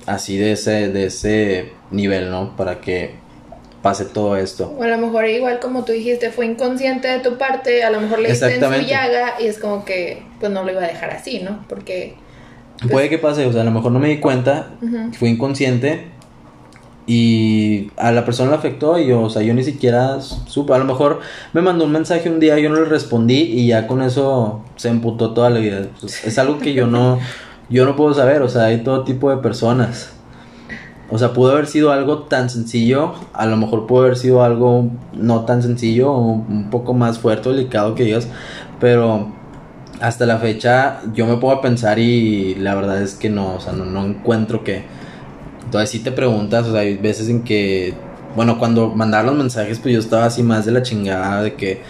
así 0.07 0.37
de 0.39 0.53
ese, 0.53 0.89
de 0.89 1.07
ese 1.07 1.73
nivel, 1.93 2.31
¿no? 2.31 2.57
Para 2.57 2.81
que 2.81 3.22
pase 3.83 4.05
todo 4.05 4.37
esto. 4.37 4.75
O 4.79 4.83
a 4.83 4.87
lo 4.87 4.99
mejor 4.99 5.27
igual 5.27 5.59
como 5.61 5.85
tú 5.85 5.93
dijiste, 5.93 6.31
fue 6.31 6.47
inconsciente 6.47 7.09
de 7.09 7.19
tu 7.19 7.37
parte, 7.37 7.83
a 7.83 7.91
lo 7.91 8.01
mejor 8.01 8.21
le 8.21 8.31
diste 8.31 8.55
en 8.55 8.61
su 8.61 8.81
llaga 8.89 9.35
y 9.41 9.47
es 9.47 9.59
como 9.59 9.85
que 9.85 10.23
pues 10.41 10.51
no 10.53 10.63
lo 10.65 10.71
iba 10.71 10.83
a 10.83 10.87
dejar 10.87 11.11
así, 11.11 11.41
¿no? 11.41 11.65
Porque 11.69 12.17
Puede 12.91 13.09
que 13.09 13.19
pase, 13.19 13.47
o 13.47 13.53
sea, 13.53 13.63
a 13.63 13.65
lo 13.65 13.71
mejor 13.71 13.93
no 13.93 13.99
me 13.99 14.09
di 14.09 14.19
cuenta, 14.19 14.71
Ujú. 14.81 15.13
fui 15.13 15.29
inconsciente 15.29 16.09
y 17.07 17.91
a 17.97 18.13
la 18.13 18.25
persona 18.25 18.51
le 18.51 18.57
afectó 18.57 18.99
y 18.99 19.07
yo, 19.07 19.23
o 19.23 19.31
sea, 19.31 19.43
yo 19.43 19.55
ni 19.55 19.63
siquiera 19.63 20.21
supe, 20.21 20.73
a 20.73 20.79
lo 20.79 20.85
mejor 20.85 21.21
me 21.53 21.61
mandó 21.61 21.85
un 21.85 21.93
mensaje 21.93 22.29
un 22.29 22.41
día, 22.41 22.59
yo 22.59 22.71
no 22.71 22.77
le 22.77 22.85
respondí 22.87 23.41
y 23.41 23.69
ya 23.69 23.87
con 23.87 24.03
eso 24.03 24.65
se 24.77 24.89
emputó 24.89 25.33
toda 25.33 25.51
la 25.51 25.61
vida. 25.61 25.87
Pues, 26.01 26.25
es 26.25 26.39
algo 26.39 26.59
que 26.59 26.75
yo 26.75 26.87
no, 26.87 27.19
yo 27.69 27.85
no 27.85 27.97
puedo 27.97 28.15
saber, 28.15 28.43
o 28.43 28.49
sea, 28.49 28.65
hay 28.65 28.79
todo 28.79 29.05
tipo 29.05 29.31
de 29.31 29.37
personas. 29.39 30.13
O 31.13 31.19
sea, 31.19 31.35
pudo 31.35 31.53
haber 31.53 31.67
sido 31.67 31.93
algo 31.93 32.21
tan 32.23 32.49
sencillo, 32.49 33.13
a 33.35 33.45
lo 33.45 33.59
mejor 33.59 33.87
pudo 33.87 34.05
haber 34.05 34.17
sido 34.17 34.43
algo 34.43 34.89
no 35.13 35.45
tan 35.45 35.63
sencillo, 35.63 36.11
un 36.11 36.71
poco 36.71 36.95
más 36.95 37.19
fuerte 37.19 37.51
delicado 37.51 37.95
que 37.95 38.05
digas, 38.05 38.29
pero 38.81 39.31
hasta 40.01 40.25
la 40.25 40.39
fecha 40.39 41.01
yo 41.15 41.27
me 41.27 41.37
puedo 41.37 41.61
pensar 41.61 41.99
y 41.99 42.55
la 42.55 42.75
verdad 42.75 43.03
es 43.03 43.15
que 43.15 43.29
no, 43.29 43.57
o 43.57 43.61
sea, 43.61 43.75
no, 43.75 43.85
no 43.85 44.07
encuentro 44.07 44.65
que... 44.65 44.85
Entonces 45.65 45.91
si 45.91 45.99
te 45.99 46.13
preguntas, 46.13 46.67
o 46.67 46.73
sea, 46.73 46.81
hay 46.81 46.97
veces 46.97 47.29
en 47.29 47.45
que, 47.45 47.93
bueno, 48.35 48.59
cuando 48.59 48.89
mandaba 48.89 49.25
los 49.25 49.37
mensajes, 49.37 49.81
pues 49.81 49.93
yo 49.93 50.01
estaba 50.01 50.25
así 50.25 50.43
más 50.43 50.65
de 50.65 50.73
la 50.73 50.83
chingada, 50.83 51.43
de 51.43 51.55
que 51.57 51.83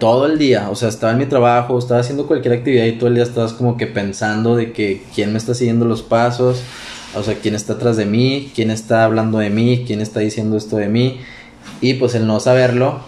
todo 0.00 0.26
el 0.26 0.38
día, 0.38 0.70
o 0.70 0.74
sea, 0.74 0.88
estaba 0.88 1.12
en 1.12 1.18
mi 1.18 1.26
trabajo, 1.26 1.78
estaba 1.78 2.00
haciendo 2.00 2.26
cualquier 2.26 2.54
actividad 2.54 2.84
y 2.84 2.98
todo 2.98 3.08
el 3.08 3.14
día 3.14 3.24
estabas 3.24 3.52
como 3.52 3.76
que 3.76 3.86
pensando 3.86 4.56
de 4.56 4.72
que 4.72 5.04
quién 5.14 5.30
me 5.30 5.38
está 5.38 5.54
siguiendo 5.54 5.84
los 5.84 6.02
pasos, 6.02 6.62
o 7.16 7.22
sea, 7.22 7.34
quién 7.36 7.54
está 7.54 7.74
atrás 7.74 7.96
de 7.96 8.04
mí, 8.04 8.52
quién 8.54 8.70
está 8.70 9.04
hablando 9.04 9.38
de 9.38 9.50
mí, 9.50 9.84
quién 9.86 10.00
está 10.00 10.20
diciendo 10.20 10.56
esto 10.56 10.76
de 10.76 10.88
mí, 10.88 11.20
y 11.80 11.94
pues 11.94 12.14
el 12.14 12.26
no 12.26 12.40
saberlo 12.40 13.00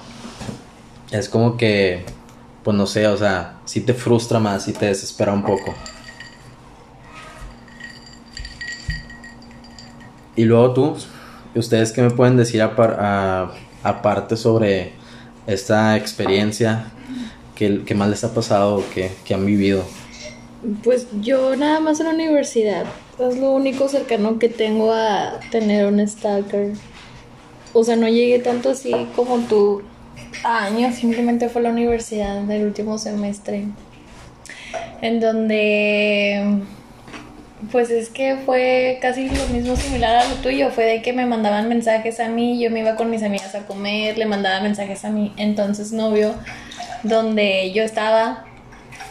es 1.11 1.29
como 1.29 1.57
que, 1.57 2.05
pues 2.65 2.77
no 2.77 2.87
sé, 2.87 3.07
o 3.07 3.17
sea, 3.17 3.59
sí 3.65 3.81
te 3.81 3.95
frustra 3.95 4.39
más, 4.41 4.65
sí 4.65 4.73
te 4.73 4.87
desespera 4.87 5.33
un 5.33 5.43
poco. 5.43 5.75
Y 10.37 10.45
luego 10.45 10.73
tú, 10.73 10.97
¿ustedes 11.55 11.93
qué 11.93 12.03
me 12.03 12.11
pueden 12.11 12.37
decir 12.37 12.63
aparte 12.63 14.37
sobre 14.37 14.93
esta 15.47 15.97
experiencia? 15.97 16.93
¿Qué, 17.55 17.83
qué 17.85 17.95
más 17.95 18.09
les 18.09 18.23
ha 18.23 18.33
pasado? 18.33 18.85
¿Qué, 18.95 19.11
qué 19.25 19.35
han 19.35 19.45
vivido? 19.45 19.85
Pues 20.83 21.07
yo 21.21 21.57
nada 21.57 21.81
más 21.81 22.01
en 22.01 22.07
la 22.07 22.13
universidad. 22.13 22.85
Es 23.19 23.39
lo 23.39 23.53
único 23.53 23.89
cercano 23.89 24.39
que 24.39 24.49
tengo 24.49 24.93
a 24.93 25.41
tener 25.51 25.87
un 25.87 26.07
stalker. 26.07 26.73
O 27.73 27.85
sea, 27.85 27.97
no 27.97 28.09
llegué 28.09 28.39
tanto 28.39 28.71
así 28.71 28.93
como 29.15 29.39
tú 29.41 29.83
a 30.45 30.65
años, 30.65 30.95
simplemente 30.95 31.49
fue 31.49 31.63
la 31.63 31.71
universidad 31.71 32.43
del 32.43 32.67
último 32.67 32.99
semestre. 32.99 33.65
En 35.01 35.21
donde 35.21 36.63
pues 37.73 37.91
es 37.91 38.09
que 38.09 38.37
fue 38.47 38.99
casi 39.03 39.29
lo 39.29 39.47
mismo 39.49 39.77
similar 39.77 40.17
a 40.17 40.29
lo 40.29 40.37
tuyo, 40.37 40.71
fue 40.71 40.85
de 40.85 41.03
que 41.03 41.13
me 41.13 41.27
mandaban 41.27 41.69
mensajes 41.69 42.21
a 42.21 42.29
mí, 42.29 42.61
yo 42.61 42.71
me 42.71 42.81
iba 42.81 42.95
con 42.95 43.11
mis 43.11 43.23
amigas 43.23 43.55
a 43.55 43.67
comer, 43.67 44.17
le 44.17 44.27
mandaba 44.27 44.61
mensajes 44.61 45.05
a 45.05 45.11
mi 45.11 45.33
entonces 45.37 45.93
novio, 45.93 46.35
donde 47.03 47.73
yo 47.73 47.83
estaba, 47.83 48.45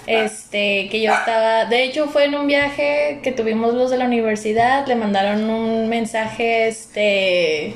este, 0.08 0.89
que 0.89 1.02
yo 1.02 1.13
estaba, 1.13 1.65
de 1.65 1.84
hecho 1.84 2.08
fue 2.08 2.26
en 2.26 2.36
un 2.36 2.48
viaje 2.48 3.20
que 3.22 3.32
tuvimos 3.32 3.74
los 3.74 3.91
de 3.91 3.98
la 3.98 4.06
universidad, 4.06 4.88
le 4.88 4.96
mandaron 4.96 5.50
un 5.50 5.89
mensaje, 5.89 6.67
este, 6.67 7.76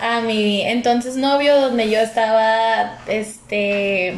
a 0.00 0.20
mi 0.20 0.62
entonces 0.62 1.16
novio, 1.16 1.60
donde 1.60 1.90
yo 1.90 1.98
estaba, 1.98 2.98
este, 3.08 4.14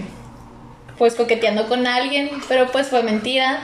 pues 0.98 1.14
coqueteando 1.14 1.68
con 1.68 1.86
alguien, 1.86 2.30
pero 2.48 2.70
pues 2.70 2.88
fue 2.88 3.02
mentira. 3.02 3.60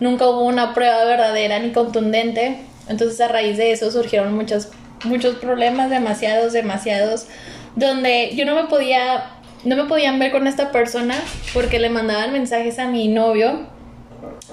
Nunca 0.00 0.28
hubo 0.28 0.44
una 0.44 0.74
prueba 0.74 1.04
verdadera 1.04 1.58
ni 1.58 1.72
contundente. 1.72 2.58
Entonces 2.88 3.20
a 3.20 3.28
raíz 3.28 3.56
de 3.56 3.72
eso 3.72 3.90
surgieron 3.90 4.34
muchos, 4.34 4.68
muchos 5.04 5.36
problemas, 5.36 5.90
demasiados, 5.90 6.52
demasiados, 6.52 7.26
donde 7.74 8.30
yo 8.34 8.44
no 8.46 8.54
me 8.54 8.64
podía, 8.64 9.32
no 9.64 9.76
me 9.76 9.84
podían 9.84 10.18
ver 10.18 10.32
con 10.32 10.46
esta 10.46 10.72
persona 10.72 11.16
porque 11.52 11.78
le 11.78 11.90
mandaban 11.90 12.32
mensajes 12.32 12.78
a 12.78 12.88
mi 12.88 13.08
novio, 13.08 13.66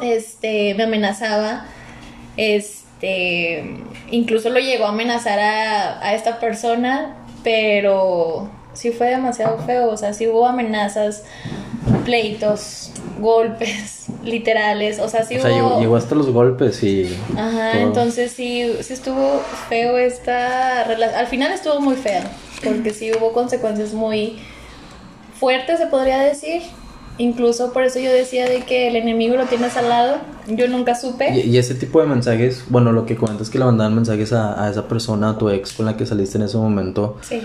este, 0.02 0.74
me 0.76 0.84
amenazaba, 0.84 1.66
este, 2.38 3.78
incluso 4.12 4.50
lo 4.50 4.60
llegó 4.60 4.86
a 4.86 4.90
amenazar 4.90 5.40
a, 5.40 6.06
a 6.06 6.14
esta 6.14 6.40
persona, 6.40 7.16
pero 7.44 8.50
sí 8.74 8.92
fue 8.92 9.10
demasiado 9.10 9.58
feo, 9.60 9.90
o 9.90 9.98
sea, 9.98 10.14
sí 10.14 10.28
hubo 10.28 10.46
amenazas, 10.48 11.24
pleitos, 12.04 12.92
golpes, 13.20 14.08
literales, 14.24 15.00
o 15.00 15.08
sea, 15.08 15.24
sí 15.24 15.38
o 15.38 15.42
sea, 15.42 15.52
hubo... 15.52 15.56
llegó, 15.56 15.80
llegó 15.82 15.96
hasta 15.96 16.16
los 16.16 16.30
golpes 16.32 16.84
y... 16.84 17.16
Ajá, 17.38 17.72
todo. 17.74 17.82
entonces 17.82 18.32
sí, 18.32 18.74
sí 18.82 18.94
estuvo 18.94 19.42
feo 19.70 19.98
esta 19.98 20.84
relación. 20.84 21.20
Al 21.20 21.28
final 21.28 21.52
estuvo 21.52 21.80
muy 21.80 21.96
fea, 21.96 22.24
porque 22.64 22.92
sí 22.92 23.12
hubo 23.14 23.34
consecuencias 23.34 23.94
muy 23.94 24.40
fuertes, 25.46 25.78
se 25.80 25.86
podría 25.86 26.18
decir. 26.20 26.62
Incluso 27.20 27.72
por 27.72 27.84
eso 27.84 28.00
yo 28.00 28.12
decía 28.12 28.46
de 28.50 28.62
que 28.64 28.88
el 28.88 28.96
enemigo 28.96 29.36
lo 29.38 29.46
tienes 29.46 29.78
al 29.78 29.90
lado. 29.90 30.18
Yo 30.48 30.68
nunca 30.68 30.96
supe. 30.96 31.30
Y, 31.36 31.42
y 31.52 31.58
ese 31.60 31.76
tipo 31.76 32.02
de 32.02 32.08
mensajes, 32.08 32.66
bueno, 32.70 32.92
lo 32.92 33.06
que 33.06 33.16
comentas 33.16 33.50
que 33.52 33.60
le 33.60 33.66
mandaban 33.66 33.94
mensajes 33.96 34.34
a, 34.34 34.64
a 34.66 34.70
esa 34.72 34.88
persona, 34.88 35.30
a 35.30 35.38
tu 35.38 35.50
ex 35.50 35.74
con 35.74 35.86
la 35.86 35.96
que 35.96 36.06
saliste 36.08 36.38
en 36.40 36.44
ese 36.46 36.58
momento, 36.58 37.18
Sí. 37.22 37.42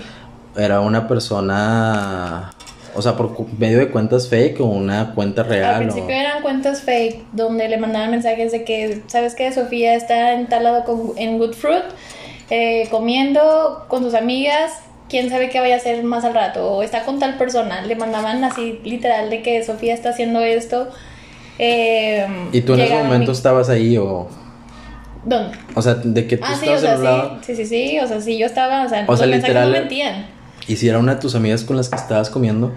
era 0.57 0.81
una 0.81 1.07
persona, 1.07 2.51
o 2.95 3.01
sea, 3.01 3.15
por 3.15 3.35
medio 3.59 3.77
de 3.77 3.89
cuentas 3.91 4.27
fake 4.27 4.59
o 4.61 4.65
una 4.65 5.13
cuenta 5.13 5.43
real. 5.43 5.75
Al 5.75 5.75
o- 5.75 5.83
principio 5.83 6.15
eran 6.15 6.41
cuentas 6.41 6.81
fake 6.81 7.27
donde 7.31 7.69
le 7.69 7.77
mandaban 7.77 8.11
mensajes 8.11 8.51
de 8.51 8.63
que, 8.65 9.03
¿sabes 9.07 9.35
qué? 9.35 9.53
Sofía 9.53 9.93
está 9.95 10.33
en 10.33 10.47
tal 10.47 10.63
lado 10.65 10.83
con- 10.83 11.13
en 11.17 11.37
Good 11.37 11.53
Fruit, 11.53 11.83
eh, 12.49 12.87
comiendo 12.91 13.85
con 13.87 14.03
sus 14.03 14.13
amigas, 14.15 14.71
quién 15.11 15.29
sabe 15.29 15.49
qué 15.49 15.59
vaya 15.59 15.75
a 15.75 15.77
hacer 15.77 16.03
más 16.03 16.23
al 16.25 16.33
rato, 16.33 16.71
o 16.71 16.81
está 16.83 17.03
con 17.03 17.19
tal 17.19 17.37
persona. 17.37 17.81
Le 17.83 17.95
mandaban 17.95 18.43
así 18.45 18.79
literal 18.83 19.29
de 19.29 19.43
que 19.43 19.63
Sofía 19.63 19.93
está 19.93 20.09
haciendo 20.09 20.39
esto. 20.39 20.89
eh, 21.59 22.25
Y 22.53 22.61
tú 22.61 22.73
en 22.73 22.79
ese 22.79 22.95
momento 22.95 23.31
mi- 23.31 23.37
estabas 23.37 23.69
ahí 23.69 23.97
o... 23.97 24.27
¿Dónde? 25.23 25.55
O 25.75 25.81
sea, 25.83 25.93
de 25.95 26.25
que 26.25 26.37
tú 26.37 26.43
Ah, 26.47 26.55
sí, 26.59 26.67
estabas 26.69 26.99
o 26.99 27.03
sea, 27.03 27.39
sí, 27.43 27.55
sí, 27.55 27.65
sí, 27.65 27.89
sí, 27.89 27.99
o 27.99 28.07
sea, 28.07 28.19
sí, 28.21 28.37
yo 28.39 28.45
estaba, 28.47 28.85
o 28.85 28.89
sea, 28.89 29.03
O 29.07 29.15
sea, 29.15 29.27
literal- 29.27 29.71
no 29.71 29.77
mentían. 29.79 30.25
Y 30.67 30.77
si 30.77 30.87
era 30.89 30.97
una 30.97 31.15
de 31.15 31.21
tus 31.21 31.35
amigas 31.35 31.63
con 31.63 31.75
las 31.77 31.89
que 31.89 31.95
estabas 31.97 32.29
comiendo. 32.31 32.71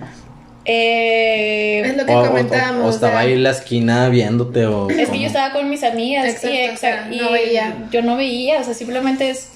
Eh, 0.66 1.82
Es 1.84 1.96
lo 1.96 2.04
que 2.06 2.12
o, 2.14 2.22
o- 2.22 2.26
comentábamos. 2.28 2.86
o 2.86 2.90
estaba 2.90 3.12
sea, 3.12 3.20
ahí 3.20 3.32
en 3.34 3.42
la 3.42 3.50
esquina 3.50 4.08
viéndote 4.08 4.66
o... 4.66 4.88
Es 4.90 5.08
que 5.10 5.20
yo 5.20 5.26
estaba 5.26 5.52
con 5.52 5.68
mis 5.70 5.82
amigas 5.84 6.26
Exacto, 6.26 6.48
y, 6.50 6.68
o 6.68 6.76
sea, 6.76 7.08
y 7.10 7.16
no 7.18 7.30
veía. 7.32 7.74
yo 7.90 8.02
no 8.02 8.16
veía, 8.16 8.60
o 8.60 8.64
sea, 8.64 8.74
simplemente 8.74 9.30
es 9.30 9.50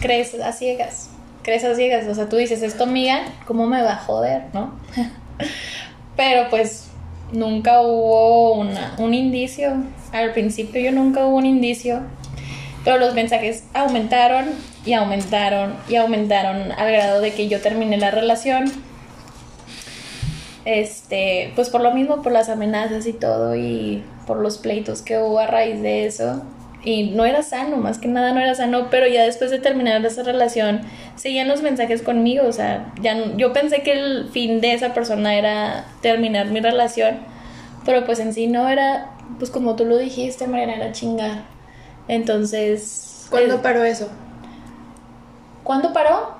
crees 0.00 0.34
a 0.34 0.52
ciegas, 0.52 1.10
crees 1.46 1.62
a 1.62 1.76
ciegas, 1.76 2.08
o 2.08 2.14
sea, 2.16 2.28
tú 2.28 2.34
dices, 2.34 2.60
es 2.62 2.76
tu 2.76 2.82
amiga, 2.82 3.20
¿cómo 3.46 3.68
me 3.68 3.80
va 3.80 3.92
a 3.92 3.96
joder, 3.98 4.46
no? 4.52 4.72
Pero 6.16 6.50
pues 6.50 6.88
nunca 7.30 7.82
hubo 7.82 8.54
una, 8.54 8.96
un 8.98 9.14
indicio, 9.14 9.76
al 10.12 10.32
principio 10.32 10.80
yo 10.80 10.90
nunca 10.90 11.24
hubo 11.24 11.36
un 11.36 11.46
indicio, 11.46 12.00
pero 12.84 12.98
los 12.98 13.14
mensajes 13.14 13.62
aumentaron 13.74 14.46
y 14.84 14.94
aumentaron 14.94 15.76
y 15.88 15.94
aumentaron 15.94 16.72
al 16.72 16.90
grado 16.90 17.20
de 17.20 17.32
que 17.32 17.48
yo 17.48 17.60
terminé 17.60 17.96
la 17.96 18.10
relación. 18.10 18.72
Este, 20.64 21.52
pues 21.54 21.68
por 21.68 21.80
lo 21.80 21.92
mismo, 21.92 22.22
por 22.22 22.32
las 22.32 22.48
amenazas 22.48 23.06
y 23.06 23.12
todo, 23.12 23.54
y 23.54 24.02
por 24.26 24.38
los 24.38 24.58
pleitos 24.58 25.02
que 25.02 25.18
hubo 25.18 25.38
a 25.38 25.46
raíz 25.46 25.80
de 25.80 26.06
eso. 26.06 26.42
Y 26.84 27.10
no 27.10 27.24
era 27.24 27.42
sano, 27.42 27.78
más 27.78 27.98
que 27.98 28.06
nada 28.06 28.32
no 28.32 28.40
era 28.40 28.54
sano, 28.54 28.88
pero 28.90 29.08
ya 29.08 29.22
después 29.24 29.50
de 29.50 29.58
terminar 29.58 30.04
esa 30.06 30.22
relación, 30.22 30.82
seguían 31.16 31.48
los 31.48 31.62
mensajes 31.62 32.00
conmigo, 32.02 32.46
o 32.46 32.52
sea, 32.52 32.92
ya 33.00 33.14
no- 33.14 33.36
yo 33.36 33.52
pensé 33.52 33.82
que 33.82 33.92
el 33.92 34.28
fin 34.28 34.60
de 34.60 34.72
esa 34.74 34.94
persona 34.94 35.34
era 35.34 35.86
terminar 36.00 36.46
mi 36.46 36.60
relación, 36.60 37.18
pero 37.84 38.04
pues 38.04 38.20
en 38.20 38.32
sí 38.32 38.46
no 38.46 38.68
era, 38.68 39.10
pues 39.38 39.50
como 39.50 39.74
tú 39.74 39.84
lo 39.84 39.96
dijiste, 39.98 40.46
Mariana, 40.46 40.76
era 40.76 40.92
chingar. 40.92 41.42
Entonces... 42.06 43.26
¿Cuándo 43.30 43.60
paró 43.62 43.82
eso? 43.82 44.08
¿Cuándo 45.64 45.92
paró? 45.92 46.36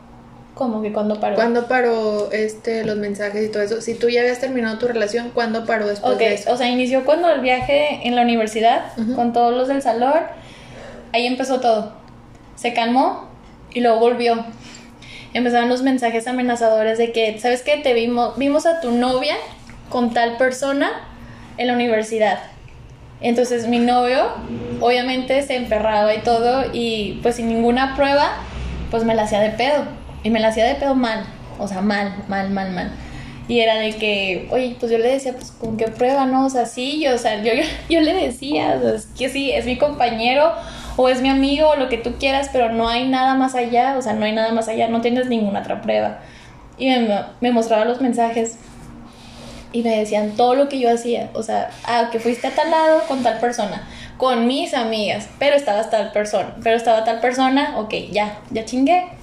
Como 0.57 0.80
que 0.80 0.90
cuando 0.90 1.20
paró. 1.20 1.34
¿Cuándo 1.34 1.68
paró 1.68 2.32
este, 2.32 2.82
los 2.86 2.96
mensajes 2.96 3.44
y 3.44 3.52
todo 3.52 3.62
eso? 3.62 3.82
Si 3.82 3.92
tú 3.92 4.09
ya 4.09 4.22
habías 4.22 4.40
terminado 4.40 4.78
tu 4.78 4.88
relación, 4.88 5.30
¿cuándo 5.34 5.66
paró 5.66 5.86
después 5.86 6.14
Ok, 6.14 6.18
de 6.18 6.32
eso? 6.32 6.50
o 6.50 6.57
sea, 6.57 6.70
inició 6.70 7.04
cuando 7.04 7.28
el 7.30 7.42
viaje 7.42 8.00
en 8.09 8.16
la 8.16 8.22
universidad, 8.22 8.86
con 9.14 9.34
todos 9.34 9.54
los 9.54 9.68
del 9.68 9.82
salón, 9.82 10.14
ahí 11.12 11.26
empezó 11.26 11.61
todo. 11.61 11.92
Se 12.54 12.72
calmó 12.72 13.28
y 13.74 13.82
luego 13.82 13.98
volvió. 14.00 14.46
Empezaron 15.34 15.68
los 15.68 15.82
mensajes 15.82 16.26
amenazadores 16.26 16.96
de 16.96 17.12
que, 17.12 17.38
¿sabes 17.38 17.61
qué? 17.61 17.76
Te 17.76 17.92
vimos, 17.92 18.38
vimos 18.38 18.64
a 18.64 18.80
tu 18.80 18.92
novia 18.92 19.34
con 19.90 20.14
tal 20.14 20.38
persona 20.38 20.90
en 21.59 21.66
la 21.66 21.74
universidad. 21.74 22.38
Entonces 23.20 23.68
mi 23.68 23.78
novio, 23.78 24.24
obviamente, 24.80 25.42
se 25.42 25.57
emperraba 25.57 26.14
y 26.14 26.20
todo, 26.22 26.64
y 26.72 27.20
pues 27.22 27.34
sin 27.36 27.48
ninguna 27.48 27.94
prueba, 27.94 28.38
pues 28.90 29.04
me 29.04 29.14
la 29.14 29.24
hacía 29.24 29.40
de 29.40 29.50
pedo. 29.50 29.84
Y 30.26 30.30
me 30.30 30.40
la 30.40 30.48
hacía 30.48 30.64
de 30.64 30.74
pedo 30.74 30.96
mal, 30.96 31.24
o 31.56 31.68
sea, 31.68 31.82
mal, 31.82 32.12
mal, 32.26 32.50
mal, 32.50 32.72
mal. 32.72 32.90
Y 33.46 33.60
era 33.60 33.76
de 33.76 33.92
que, 33.92 34.48
oye, 34.50 34.74
pues 34.80 34.90
yo 34.90 34.98
le 34.98 35.06
decía, 35.06 35.34
pues 35.34 35.52
con 35.52 35.76
qué 35.76 35.86
prueba, 35.86 36.26
¿no? 36.26 36.46
O 36.46 36.50
sea, 36.50 36.66
sí, 36.66 37.00
yo, 37.00 37.14
o 37.14 37.18
sea, 37.18 37.44
yo, 37.44 37.52
yo, 37.54 37.62
yo 37.88 38.00
le 38.00 38.12
decía, 38.12 38.74
o 38.76 38.80
sea, 38.80 38.94
es 38.96 39.06
que 39.16 39.28
sí, 39.28 39.52
es 39.52 39.66
mi 39.66 39.78
compañero 39.78 40.50
o 40.96 41.08
es 41.08 41.22
mi 41.22 41.28
amigo 41.28 41.68
o 41.68 41.76
lo 41.76 41.88
que 41.88 41.96
tú 41.96 42.14
quieras, 42.18 42.50
pero 42.52 42.72
no 42.72 42.88
hay 42.88 43.06
nada 43.06 43.36
más 43.36 43.54
allá, 43.54 43.94
o 43.96 44.02
sea, 44.02 44.14
no 44.14 44.24
hay 44.24 44.32
nada 44.32 44.52
más 44.52 44.66
allá, 44.66 44.88
no 44.88 45.00
tienes 45.00 45.28
ninguna 45.28 45.60
otra 45.60 45.80
prueba. 45.80 46.18
Y 46.76 46.88
me, 46.88 47.08
me 47.40 47.52
mostraba 47.52 47.84
los 47.84 48.00
mensajes 48.00 48.58
y 49.70 49.84
me 49.84 49.96
decían 49.96 50.32
todo 50.32 50.56
lo 50.56 50.68
que 50.68 50.80
yo 50.80 50.92
hacía, 50.92 51.30
o 51.34 51.44
sea, 51.44 51.70
ah, 51.84 52.08
que 52.10 52.18
fuiste 52.18 52.48
a 52.48 52.50
tal 52.50 52.72
lado 52.72 53.02
con 53.06 53.22
tal 53.22 53.38
persona, 53.38 53.86
con 54.16 54.48
mis 54.48 54.74
amigas, 54.74 55.28
pero 55.38 55.54
estabas 55.54 55.88
tal 55.88 56.10
persona, 56.10 56.56
pero 56.64 56.76
estaba 56.76 57.04
tal 57.04 57.20
persona, 57.20 57.78
ok, 57.78 57.94
ya, 58.10 58.40
ya 58.50 58.64
chingué. 58.64 59.15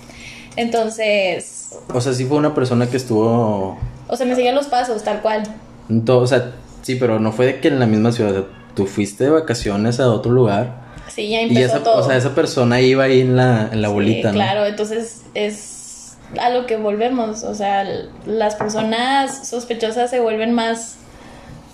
Entonces, 0.55 1.71
O 1.93 2.01
sea, 2.01 2.13
sí 2.13 2.25
fue 2.25 2.37
una 2.37 2.53
persona 2.53 2.87
que 2.87 2.97
estuvo. 2.97 3.77
o 4.07 4.15
sea, 4.15 4.25
me 4.25 4.35
seguía 4.35 4.51
los 4.53 4.67
pasos, 4.67 5.03
tal 5.03 5.21
cual. 5.21 5.43
en 5.89 6.05
todo- 6.05 6.19
o 6.21 6.27
sea, 6.27 6.51
sí, 6.81 6.95
pero 6.95 7.19
no 7.19 7.31
fue 7.31 7.45
de 7.47 7.59
que 7.59 7.67
en 7.67 7.79
la 7.79 7.85
misma 7.85 8.11
ciudad. 8.11 8.43
tú 8.75 8.87
fuiste 8.87 9.25
de 9.25 9.29
vacaciones 9.29 9.99
a 9.99 10.09
otro 10.11 10.31
lugar. 10.31 10.81
Sí, 11.07 11.29
ya 11.29 11.41
Y 11.41 11.49
empezó 11.49 11.75
esa, 11.75 11.83
todo. 11.83 11.97
o 11.99 12.03
sea, 12.07 12.17
esa 12.17 12.33
persona 12.33 12.81
iba 12.81 13.03
ahí 13.03 13.21
en 13.21 13.35
la, 13.35 13.69
en 13.71 13.83
la 13.83 13.89
Sí, 13.89 13.93
bolita, 13.93 14.29
¿no? 14.29 14.33
Claro, 14.33 14.65
entonces 14.65 15.21
es 15.35 16.17
a 16.41 16.49
lo 16.49 16.65
que 16.65 16.77
volvemos. 16.77 17.43
O 17.43 17.53
sea, 17.53 17.85
las 18.25 18.55
personas 18.55 19.47
sospechosas 19.47 20.09
se 20.09 20.19
vuelven 20.21 20.53
más 20.53 20.95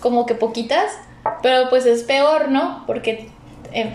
como 0.02 0.26
que 0.26 0.36
poquitas, 0.36 0.92
pero 1.42 1.70
pues 1.70 1.86
es 1.86 2.04
peor, 2.04 2.50
¿no? 2.52 2.84
Porque 2.86 3.30
eh, 3.72 3.94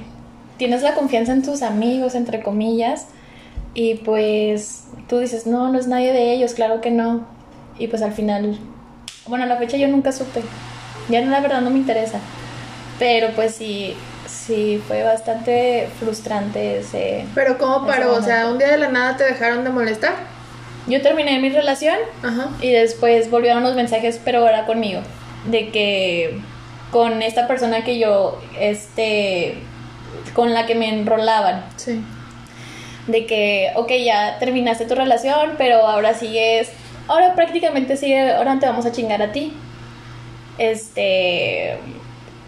tienes 0.57 0.81
la 0.81 0.95
confianza 0.95 1.33
en 1.33 1.43
tus 1.43 1.61
amigos, 1.61 2.15
entre 2.15 2.43
comillas, 2.43 3.09
y 3.75 3.97
pues 3.97 4.85
tú 5.09 5.19
dices, 5.19 5.47
no, 5.47 5.71
no 5.71 5.79
es 5.79 5.87
nadie 5.87 6.13
de 6.13 6.33
ellos, 6.33 6.55
claro 6.55 6.81
que 6.81 6.91
no. 6.91 7.27
Y 7.79 7.89
pues 7.89 8.03
al 8.03 8.13
final, 8.13 8.57
bueno, 9.27 9.45
a 9.45 9.47
la 9.49 9.57
fecha 9.57 9.77
yo 9.77 9.89
nunca 9.89 10.13
supe. 10.13 10.43
Ya 11.09 11.21
no, 11.23 11.31
la 11.31 11.41
verdad 11.41 11.61
no 11.61 11.71
me 11.71 11.79
interesa. 11.79 12.19
Pero 12.99 13.31
pues 13.35 13.57
sí, 13.57 13.97
sí, 14.29 14.81
fue 14.87 15.03
bastante 15.03 15.89
frustrante 15.99 16.79
ese... 16.79 17.27
Pero 17.35 17.59
¿cómo 17.59 17.87
paró? 17.87 18.15
O 18.15 18.23
sea, 18.23 18.49
un 18.49 18.59
día 18.59 18.69
de 18.69 18.79
la 18.79 18.89
nada 18.89 19.17
te 19.17 19.25
dejaron 19.25 19.65
de 19.65 19.71
molestar. 19.71 20.15
Yo 20.87 21.03
terminé 21.03 21.39
mi 21.41 21.49
relación 21.49 21.97
Ajá. 22.23 22.51
y 22.61 22.71
después 22.71 23.31
volvieron 23.31 23.63
los 23.63 23.75
mensajes, 23.75 24.21
pero 24.25 24.41
ahora 24.41 24.67
conmigo, 24.67 25.01
de 25.47 25.71
que 25.71 26.39
con 26.91 27.23
esta 27.23 27.49
persona 27.49 27.83
que 27.85 27.99
yo, 27.99 28.39
este, 28.61 29.55
con 30.35 30.53
la 30.55 30.67
que 30.67 30.75
me 30.75 30.89
enrolaban, 30.91 31.65
Sí. 31.77 32.01
De 33.07 33.27
que, 33.27 33.71
ok, 33.77 33.93
ya 34.05 34.39
terminaste 34.39 34.87
tu 34.87 34.95
relación, 34.95 35.53
pero 35.59 35.87
ahora 35.87 36.15
sigues, 36.15 36.71
ahora 37.09 37.35
prácticamente 37.35 37.97
sigue, 37.97 38.33
ahora 38.33 38.59
te 38.59 38.67
vamos 38.67 38.87
a 38.87 38.93
chingar 38.93 39.23
a 39.23 39.33
ti. 39.33 39.53
Este, 40.59 41.77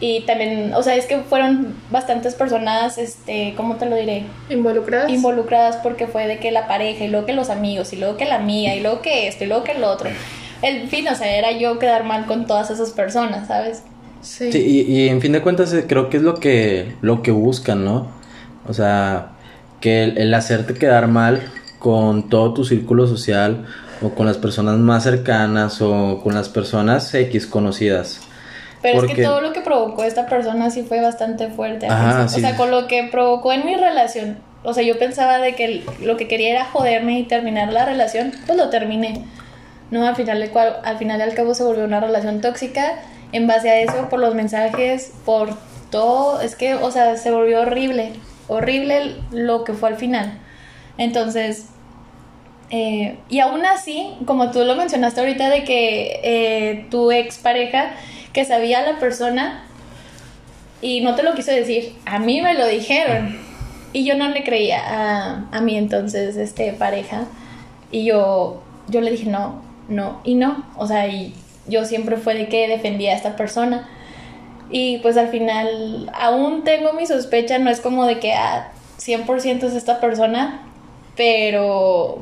y 0.00 0.20
también, 0.22 0.74
o 0.74 0.82
sea, 0.82 0.94
es 0.94 1.06
que 1.06 1.18
fueron 1.20 1.74
bastantes 1.90 2.34
personas, 2.34 2.98
este, 2.98 3.54
¿cómo 3.56 3.76
te 3.76 3.86
lo 3.86 3.96
diré? 3.96 4.24
¿Involucradas? 4.50 5.10
involucradas 5.10 5.76
porque 5.76 6.06
fue 6.06 6.26
de 6.26 6.38
que 6.38 6.50
la 6.50 6.68
pareja 6.68 7.04
y 7.04 7.08
luego 7.08 7.26
que 7.26 7.32
los 7.32 7.50
amigos 7.50 7.92
y 7.92 7.96
luego 7.96 8.16
que 8.16 8.26
la 8.26 8.36
amiga 8.36 8.74
y 8.74 8.80
luego 8.80 9.00
que 9.00 9.26
esto 9.26 9.44
y 9.44 9.46
luego 9.46 9.64
que 9.64 9.72
el 9.72 9.84
otro. 9.84 10.10
El 10.62 10.88
fin, 10.88 11.06
o 11.08 11.14
sea, 11.14 11.36
era 11.36 11.52
yo 11.52 11.78
quedar 11.78 12.04
mal 12.04 12.26
con 12.26 12.46
todas 12.46 12.70
esas 12.70 12.90
personas, 12.90 13.48
¿sabes? 13.48 13.82
sí. 14.22 14.50
Sí, 14.50 14.58
y, 14.58 14.80
y 14.92 15.08
en 15.08 15.20
fin 15.20 15.32
de 15.32 15.40
cuentas 15.40 15.72
eh, 15.72 15.84
creo 15.86 16.10
que 16.10 16.16
es 16.16 16.22
lo 16.22 16.34
que, 16.34 16.94
lo 17.00 17.22
que 17.22 17.30
buscan, 17.30 17.84
¿no? 17.84 18.10
O 18.66 18.72
sea, 18.74 19.35
que 19.80 20.04
el, 20.04 20.18
el 20.18 20.34
hacerte 20.34 20.74
quedar 20.74 21.08
mal 21.08 21.42
con 21.78 22.28
todo 22.28 22.54
tu 22.54 22.64
círculo 22.64 23.06
social 23.06 23.66
o 24.02 24.10
con 24.10 24.26
las 24.26 24.38
personas 24.38 24.76
más 24.78 25.04
cercanas 25.04 25.80
o 25.80 26.20
con 26.22 26.34
las 26.34 26.48
personas 26.48 27.12
X 27.14 27.46
conocidas. 27.46 28.20
Pero 28.82 29.04
es 29.04 29.14
que 29.14 29.22
todo 29.22 29.40
lo 29.40 29.52
que 29.52 29.60
provocó 29.60 30.04
esta 30.04 30.26
persona 30.26 30.70
sí 30.70 30.82
fue 30.82 31.00
bastante 31.00 31.48
fuerte. 31.48 31.86
Ajá, 31.88 32.28
sí. 32.28 32.38
O 32.38 32.40
sea, 32.40 32.56
con 32.56 32.70
lo 32.70 32.86
que 32.86 33.08
provocó 33.10 33.52
en 33.52 33.64
mi 33.64 33.74
relación. 33.74 34.38
O 34.62 34.74
sea, 34.74 34.82
yo 34.82 34.98
pensaba 34.98 35.38
de 35.38 35.54
que 35.54 35.84
lo 36.02 36.16
que 36.16 36.28
quería 36.28 36.50
era 36.50 36.64
joderme 36.64 37.18
y 37.18 37.24
terminar 37.24 37.72
la 37.72 37.84
relación, 37.84 38.32
pues 38.46 38.58
lo 38.58 38.68
terminé. 38.68 39.24
No, 39.90 40.06
al 40.06 40.16
final, 40.16 40.48
cual, 40.50 40.76
al 40.84 40.98
final 40.98 41.20
y 41.20 41.22
al 41.22 41.34
cabo 41.34 41.54
se 41.54 41.62
volvió 41.62 41.84
una 41.84 42.00
relación 42.00 42.40
tóxica 42.40 42.94
en 43.32 43.46
base 43.46 43.70
a 43.70 43.80
eso, 43.80 44.08
por 44.08 44.20
los 44.20 44.34
mensajes, 44.34 45.12
por 45.24 45.50
todo. 45.90 46.40
Es 46.40 46.56
que, 46.56 46.74
o 46.74 46.90
sea, 46.90 47.16
se 47.16 47.30
volvió 47.30 47.60
horrible. 47.60 48.12
Horrible 48.48 49.16
lo 49.30 49.64
que 49.64 49.72
fue 49.72 49.90
al 49.90 49.96
final. 49.96 50.38
Entonces, 50.98 51.68
eh, 52.70 53.18
y 53.28 53.40
aún 53.40 53.64
así, 53.64 54.14
como 54.26 54.50
tú 54.50 54.64
lo 54.64 54.76
mencionaste 54.76 55.20
ahorita, 55.20 55.50
de 55.50 55.64
que 55.64 56.20
eh, 56.22 56.86
tu 56.90 57.12
ex 57.12 57.38
pareja 57.38 57.92
que 58.32 58.44
sabía 58.44 58.80
a 58.80 58.92
la 58.92 58.98
persona 58.98 59.64
y 60.82 61.00
no 61.00 61.14
te 61.14 61.22
lo 61.22 61.34
quiso 61.34 61.50
decir, 61.50 61.94
a 62.04 62.18
mí 62.18 62.40
me 62.42 62.54
lo 62.54 62.66
dijeron. 62.66 63.38
Y 63.92 64.04
yo 64.04 64.16
no 64.16 64.28
le 64.28 64.44
creía 64.44 64.80
a, 64.86 65.48
a 65.50 65.60
mi 65.60 65.76
entonces 65.76 66.36
este 66.36 66.72
pareja. 66.72 67.24
Y 67.90 68.04
yo 68.04 68.62
yo 68.88 69.00
le 69.00 69.10
dije 69.10 69.28
no, 69.28 69.62
no 69.88 70.20
y 70.24 70.34
no, 70.34 70.64
o 70.76 70.86
sea, 70.86 71.08
y 71.08 71.34
yo 71.66 71.84
siempre 71.84 72.16
fue 72.16 72.34
de 72.34 72.48
que 72.48 72.68
defendía 72.68 73.12
a 73.12 73.16
esta 73.16 73.36
persona 73.36 73.88
y 74.70 74.98
pues 74.98 75.16
al 75.16 75.28
final 75.28 76.10
aún 76.14 76.64
tengo 76.64 76.92
mi 76.92 77.06
sospecha, 77.06 77.58
no 77.58 77.70
es 77.70 77.80
como 77.80 78.04
de 78.06 78.18
que 78.18 78.32
ah, 78.32 78.72
100% 78.98 79.64
es 79.64 79.74
esta 79.74 80.00
persona, 80.00 80.62
pero 81.16 82.18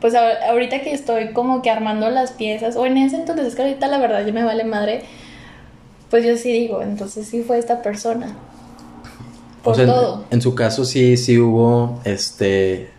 pues 0.00 0.14
a- 0.14 0.48
ahorita 0.50 0.80
que 0.80 0.92
estoy 0.92 1.32
como 1.32 1.62
que 1.62 1.70
armando 1.70 2.10
las 2.10 2.32
piezas, 2.32 2.76
o 2.76 2.86
en 2.86 2.96
ese 2.98 3.16
entonces, 3.16 3.46
es 3.46 3.54
que 3.54 3.62
ahorita 3.62 3.86
la 3.88 3.98
verdad 3.98 4.24
ya 4.26 4.32
me 4.32 4.42
vale 4.44 4.64
madre, 4.64 5.02
pues 6.10 6.24
yo 6.24 6.36
sí 6.36 6.52
digo, 6.52 6.82
entonces 6.82 7.26
sí 7.28 7.42
fue 7.42 7.58
esta 7.58 7.82
persona. 7.82 8.34
Por 9.62 9.72
o 9.72 9.76
sea, 9.76 9.84
en- 9.84 9.90
todo. 9.90 10.24
En, 10.30 10.42
su 10.42 10.54
caso 10.54 10.84
sí, 10.84 11.16
sí 11.16 11.38
hubo 11.38 12.00
este 12.04 12.90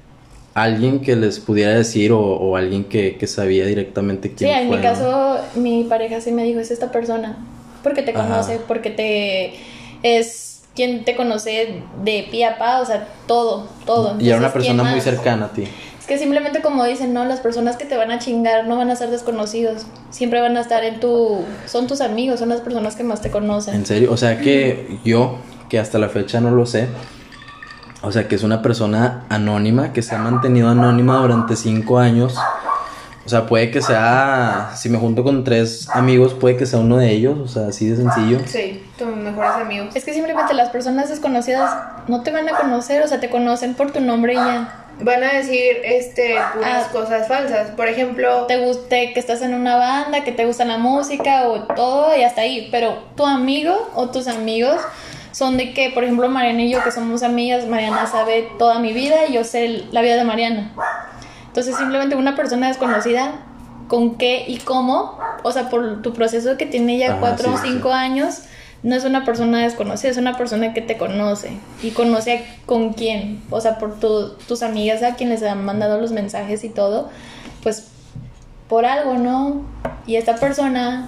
alguien 0.54 1.02
que 1.02 1.16
les 1.16 1.40
pudiera 1.40 1.74
decir 1.74 2.12
o, 2.12 2.20
o 2.22 2.56
alguien 2.56 2.86
que, 2.86 3.18
que 3.18 3.28
sabía 3.28 3.66
directamente 3.66 4.30
Sí, 4.30 4.36
quién 4.36 4.52
en 4.52 4.68
fue. 4.68 4.78
mi 4.78 4.84
¿no? 4.84 4.90
caso, 4.90 5.38
mi 5.56 5.84
pareja 5.86 6.22
sí 6.22 6.32
me 6.32 6.44
dijo, 6.44 6.60
es 6.60 6.72
esta 6.72 6.92
persona, 6.92 7.38
porque 7.84 8.02
te 8.02 8.12
Ajá. 8.12 8.24
conoce, 8.24 8.60
porque 8.68 8.90
te 8.90 9.54
es 10.04 10.62
quien 10.76 11.06
te 11.06 11.16
conoce 11.16 11.82
de 12.04 12.28
pie 12.32 12.46
a 12.46 12.58
pa, 12.58 12.82
o 12.82 12.86
sea, 12.86 13.08
todo, 13.28 13.68
todo. 13.86 14.16
Y 14.20 14.30
era 14.30 14.38
una 14.38 14.48
Entonces, 14.48 14.68
¿quién 14.68 14.78
persona 14.78 14.84
muy 14.92 15.02
cercana 15.02 15.46
a 15.46 15.50
ti. 15.50 15.68
Es 16.00 16.08
que 16.08 16.18
simplemente 16.18 16.62
como 16.62 16.84
dicen, 16.84 17.14
no, 17.14 17.24
las 17.24 17.40
personas 17.40 17.78
que 17.78 17.86
te 17.86 17.96
van 17.96 18.12
a 18.12 18.20
chingar 18.20 18.68
no 18.68 18.76
van 18.76 18.90
a 18.90 18.96
ser 18.96 19.10
desconocidos, 19.10 19.86
siempre 20.10 20.42
van 20.42 20.58
a 20.58 20.62
estar 20.62 20.84
en 20.84 21.00
tu, 21.00 21.46
son 21.66 21.88
tus 21.88 22.02
amigos, 22.02 22.40
son 22.40 22.50
las 22.50 22.60
personas 22.60 22.96
que 22.96 23.04
más 23.04 23.22
te 23.22 23.32
conocen. 23.32 23.76
En 23.76 23.86
serio, 23.86 24.12
o 24.12 24.18
sea 24.18 24.40
que 24.40 25.00
yo, 25.06 25.38
que 25.70 25.80
hasta 25.80 26.00
la 26.00 26.10
fecha 26.10 26.42
no 26.42 26.52
lo 26.52 26.66
sé, 26.66 26.90
o 28.02 28.12
sea 28.12 28.28
que 28.28 28.36
es 28.36 28.44
una 28.44 28.62
persona 28.62 29.24
anónima, 29.30 29.94
que 29.94 30.02
se 30.02 30.14
ha 30.14 30.18
mantenido 30.18 30.68
anónima 30.68 31.18
durante 31.20 31.56
cinco 31.56 32.00
años. 32.00 32.36
O 33.26 33.30
sea, 33.30 33.46
puede 33.46 33.72
que 33.72 33.82
sea, 33.82 34.72
si 34.76 34.90
me 34.90 34.98
junto 34.98 35.24
con 35.24 35.44
tres 35.46 35.88
amigos, 35.94 36.34
puede 36.34 36.58
que 36.58 36.66
sea 36.66 36.80
uno 36.80 36.98
de 36.98 37.10
ellos, 37.12 37.38
o 37.40 37.48
sea, 37.48 37.68
así 37.68 37.88
de 37.88 37.96
sencillo. 37.96 38.40
Sí, 38.46 38.84
tus 38.98 39.08
mejores 39.08 39.52
amigos. 39.54 39.96
Es 39.96 40.04
que 40.04 40.14
simplemente 40.14 40.54
las 40.54 40.70
personas 40.70 41.08
desconocidas 41.10 41.72
no 42.10 42.22
te 42.22 42.32
van 42.32 42.50
a 42.50 42.58
conocer, 42.58 43.02
o 43.02 43.08
sea, 43.08 43.20
te 43.22 43.30
conocen 43.30 43.76
por 43.76 43.92
tu 43.92 44.02
nombre 44.02 44.34
y 44.34 44.36
ya. 44.36 44.80
Van 45.00 45.24
a 45.24 45.34
decir 45.34 45.78
este 45.84 46.36
puras 46.54 46.86
Ah. 46.88 46.92
cosas 46.92 47.28
falsas. 47.28 47.72
Por 47.72 47.88
ejemplo, 47.88 48.46
Te 48.46 48.58
guste 48.64 49.14
que 49.14 49.20
estás 49.20 49.42
en 49.42 49.54
una 49.56 49.76
banda, 49.78 50.24
que 50.24 50.32
te 50.32 50.46
gusta 50.46 50.66
la 50.66 50.78
música 50.78 51.48
o 51.48 51.64
todo 51.64 52.16
y 52.16 52.24
hasta 52.24 52.42
ahí. 52.42 52.68
Pero 52.72 53.00
tu 53.16 53.26
amigo 53.26 53.90
o 53.96 54.10
tus 54.12 54.28
amigos 54.28 54.76
son 55.32 55.58
de 55.58 55.74
que, 55.74 55.90
por 55.90 56.04
ejemplo, 56.04 56.30
Mariana 56.30 56.62
y 56.62 56.70
yo 56.70 56.84
que 56.84 56.92
somos 56.92 57.24
amigas, 57.24 57.66
Mariana 57.68 58.06
sabe 58.06 58.48
toda 58.60 58.78
mi 58.78 58.94
vida 58.94 59.26
y 59.28 59.34
yo 59.34 59.44
sé 59.44 59.86
la 59.92 60.02
vida 60.02 60.16
de 60.16 60.26
Mariana. 60.26 60.72
Entonces 61.54 61.76
simplemente 61.78 62.16
una 62.16 62.36
persona 62.36 62.68
desconocida, 62.68 63.34
¿con 63.88 64.16
qué 64.16 64.44
y 64.48 64.58
cómo? 64.58 65.20
O 65.44 65.52
sea, 65.52 65.70
por 65.70 66.02
tu 66.02 66.12
proceso 66.12 66.58
que 66.58 66.66
tiene 66.66 66.98
ya 66.98 67.12
Ajá, 67.12 67.20
cuatro 67.20 67.54
o 67.54 67.58
sí. 67.58 67.68
cinco 67.68 67.94
años, 67.94 68.40
no 68.82 68.96
es 68.96 69.06
una 69.06 69.24
persona 69.24 69.60
desconocida, 69.62 70.10
es 70.10 70.18
una 70.18 70.36
persona 70.36 70.74
que 70.74 70.82
te 70.82 70.98
conoce 70.98 71.52
y 71.84 71.92
conoce 71.92 72.38
a 72.40 72.66
con 72.66 72.94
quién, 72.94 73.40
o 73.52 73.62
sea, 73.62 73.78
por 73.78 74.00
tu- 74.00 74.30
tus 74.48 74.64
amigas 74.64 75.04
a 75.04 75.14
quienes 75.16 75.42
les 75.42 75.52
han 75.52 75.64
mandado 75.64 76.02
los 76.02 76.12
mensajes 76.12 76.64
y 76.64 76.70
todo, 76.70 77.10
pues 77.62 77.88
por 78.68 78.86
algo, 78.88 79.14
¿no? 79.14 79.62
Y 80.08 80.16
esta 80.16 80.36
persona 80.38 81.08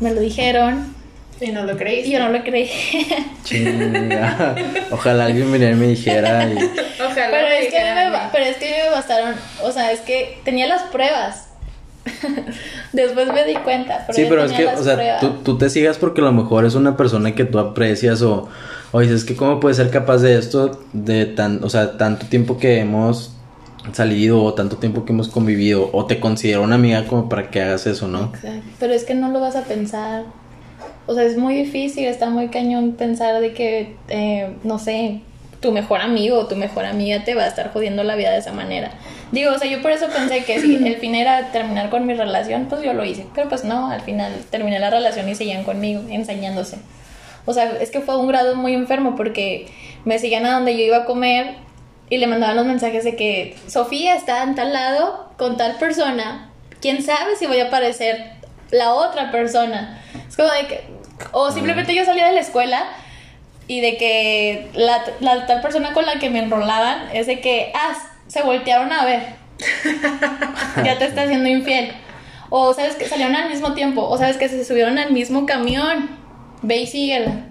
me 0.00 0.12
lo 0.12 0.20
dijeron 0.20 0.92
Y 1.40 1.50
no 1.50 1.64
lo 1.64 1.76
creíste. 1.76 2.08
y 2.08 2.12
yo 2.12 2.20
no 2.20 2.30
lo 2.30 2.42
creí. 2.42 2.70
Chinga. 3.44 4.54
Ojalá 4.90 5.26
alguien 5.26 5.52
viniera 5.52 5.72
y 5.72 5.78
me 5.78 5.88
dijera. 5.88 6.48
Y... 6.48 6.56
Ojalá. 6.56 7.28
pero, 7.30 7.48
me 7.48 7.64
es 7.64 7.70
que 7.70 7.78
a 7.78 7.94
mí 7.94 8.00
dijeran 8.00 8.12
me, 8.12 8.18
pero 8.32 8.44
es 8.44 8.56
que 8.56 8.70
me 8.70 8.90
bastaron, 8.90 9.34
o 9.62 9.72
sea, 9.72 9.92
es 9.92 10.00
que 10.00 10.38
tenía 10.44 10.66
las 10.66 10.82
pruebas. 10.84 11.48
Después 12.92 13.32
me 13.32 13.44
di 13.44 13.54
cuenta. 13.56 14.04
Pero 14.06 14.16
Sí, 14.16 14.26
pero 14.28 14.44
es 14.44 14.52
que, 14.52 14.66
o 14.66 14.82
sea, 14.82 15.18
tú, 15.20 15.30
tú 15.42 15.58
te 15.58 15.70
sigas 15.70 15.98
porque 15.98 16.20
a 16.20 16.24
lo 16.24 16.32
mejor 16.32 16.64
es 16.64 16.74
una 16.74 16.96
persona 16.96 17.34
que 17.34 17.44
tú 17.44 17.58
aprecias 17.58 18.22
o, 18.22 18.48
o 18.92 19.00
dices 19.00 19.24
que 19.24 19.34
cómo 19.34 19.58
puede 19.58 19.74
ser 19.74 19.90
capaz 19.90 20.18
de 20.18 20.38
esto 20.38 20.80
de 20.92 21.26
tan, 21.26 21.64
o 21.64 21.70
sea, 21.70 21.96
tanto 21.96 22.26
tiempo 22.26 22.58
que 22.58 22.78
hemos 22.78 23.34
salido 23.92 24.42
o 24.42 24.54
tanto 24.54 24.76
tiempo 24.76 25.04
que 25.04 25.12
hemos 25.12 25.28
convivido 25.28 25.90
o 25.92 26.06
te 26.06 26.20
considero 26.20 26.62
una 26.62 26.76
amiga 26.76 27.04
como 27.06 27.28
para 27.28 27.50
que 27.50 27.60
hagas 27.60 27.86
eso, 27.86 28.08
¿no? 28.08 28.32
Exacto. 28.34 28.62
Pero 28.78 28.92
es 28.92 29.04
que 29.04 29.14
no 29.14 29.30
lo 29.30 29.40
vas 29.40 29.56
a 29.56 29.64
pensar. 29.64 30.24
O 31.06 31.14
sea, 31.14 31.24
es 31.24 31.36
muy 31.36 31.54
difícil, 31.54 32.06
está 32.06 32.30
muy 32.30 32.48
cañón 32.48 32.92
pensar 32.92 33.40
de 33.40 33.52
que, 33.52 33.96
eh, 34.08 34.54
no 34.62 34.78
sé, 34.78 35.20
tu 35.60 35.72
mejor 35.72 36.00
amigo 36.00 36.38
o 36.38 36.46
tu 36.46 36.56
mejor 36.56 36.84
amiga 36.84 37.24
te 37.24 37.34
va 37.34 37.44
a 37.44 37.46
estar 37.46 37.72
jodiendo 37.72 38.04
la 38.04 38.16
vida 38.16 38.30
de 38.30 38.38
esa 38.38 38.52
manera. 38.52 38.90
Digo, 39.32 39.52
o 39.52 39.58
sea, 39.58 39.70
yo 39.70 39.80
por 39.82 39.90
eso 39.90 40.06
pensé 40.08 40.44
que 40.44 40.60
si 40.60 40.76
el 40.76 40.96
fin 40.96 41.14
era 41.14 41.52
terminar 41.52 41.90
con 41.90 42.06
mi 42.06 42.14
relación, 42.14 42.66
pues 42.68 42.82
yo 42.82 42.92
lo 42.92 43.04
hice. 43.04 43.26
Pero 43.34 43.48
pues 43.48 43.64
no, 43.64 43.90
al 43.90 44.02
final 44.02 44.32
terminé 44.50 44.78
la 44.78 44.90
relación 44.90 45.28
y 45.28 45.34
seguían 45.34 45.64
conmigo, 45.64 46.02
enseñándose. 46.08 46.76
O 47.46 47.52
sea, 47.52 47.72
es 47.80 47.90
que 47.90 48.00
fue 48.00 48.16
un 48.16 48.28
grado 48.28 48.56
muy 48.56 48.74
enfermo 48.74 49.16
porque 49.16 49.66
me 50.04 50.18
seguían 50.18 50.46
a 50.46 50.52
donde 50.52 50.76
yo 50.76 50.84
iba 50.84 50.98
a 50.98 51.04
comer 51.04 51.54
y 52.10 52.18
le 52.18 52.26
mandaban 52.26 52.56
los 52.56 52.66
mensajes 52.66 53.04
de 53.04 53.16
que 53.16 53.56
Sofía 53.66 54.14
está 54.16 54.42
en 54.42 54.54
tal 54.54 54.72
lado 54.72 55.30
con 55.38 55.56
tal 55.56 55.76
persona. 55.76 56.50
¿Quién 56.80 57.02
sabe 57.02 57.36
si 57.36 57.46
voy 57.46 57.60
a 57.60 57.68
aparecer 57.68 58.32
la 58.70 58.94
otra 58.94 59.30
persona? 59.30 60.00
Es 60.28 60.36
como 60.36 60.50
de 60.50 60.66
que... 60.66 60.84
O 61.32 61.50
simplemente 61.50 61.94
yo 61.94 62.04
salía 62.04 62.26
de 62.26 62.34
la 62.34 62.40
escuela 62.40 62.84
y 63.66 63.80
de 63.80 63.96
que 63.96 64.70
la, 64.74 65.04
la 65.20 65.46
tal 65.46 65.60
persona 65.60 65.92
con 65.92 66.04
la 66.04 66.18
que 66.18 66.28
me 66.28 66.40
enrolaban 66.40 67.08
es 67.12 67.26
de 67.26 67.40
que, 67.40 67.72
ah, 67.74 67.94
se 68.26 68.42
voltearon 68.42 68.92
a 68.92 69.04
ver. 69.04 69.22
ya 70.84 70.98
te 70.98 71.06
está 71.06 71.22
haciendo 71.22 71.48
infiel. 71.48 71.92
O 72.50 72.72
sabes 72.74 72.96
que 72.96 73.06
salieron 73.06 73.34
al 73.36 73.48
mismo 73.48 73.74
tiempo. 73.74 74.02
O 74.02 74.18
sabes 74.18 74.36
que 74.36 74.48
se 74.48 74.64
subieron 74.64 74.98
al 74.98 75.12
mismo 75.12 75.46
camión. 75.46 76.10
Ve 76.62 76.78
y 76.78 76.86
síguela. 76.86 77.46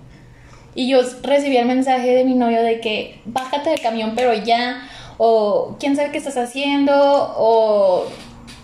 Y 0.76 0.89
yo 0.89 1.01
recibí 1.22 1.57
el 1.57 1.68
mensaje 1.68 2.16
de 2.16 2.24
mi 2.24 2.34
novio 2.34 2.64
de 2.64 2.80
que 2.80 3.22
bájate 3.26 3.70
del 3.70 3.82
camión, 3.82 4.14
pero 4.16 4.34
ya. 4.34 4.88
O 5.18 5.78
quién 5.80 5.95
sabe 5.95 6.11
qué 6.11 6.18
estás 6.18 6.38
haciendo. 6.38 6.93
O 7.38 8.07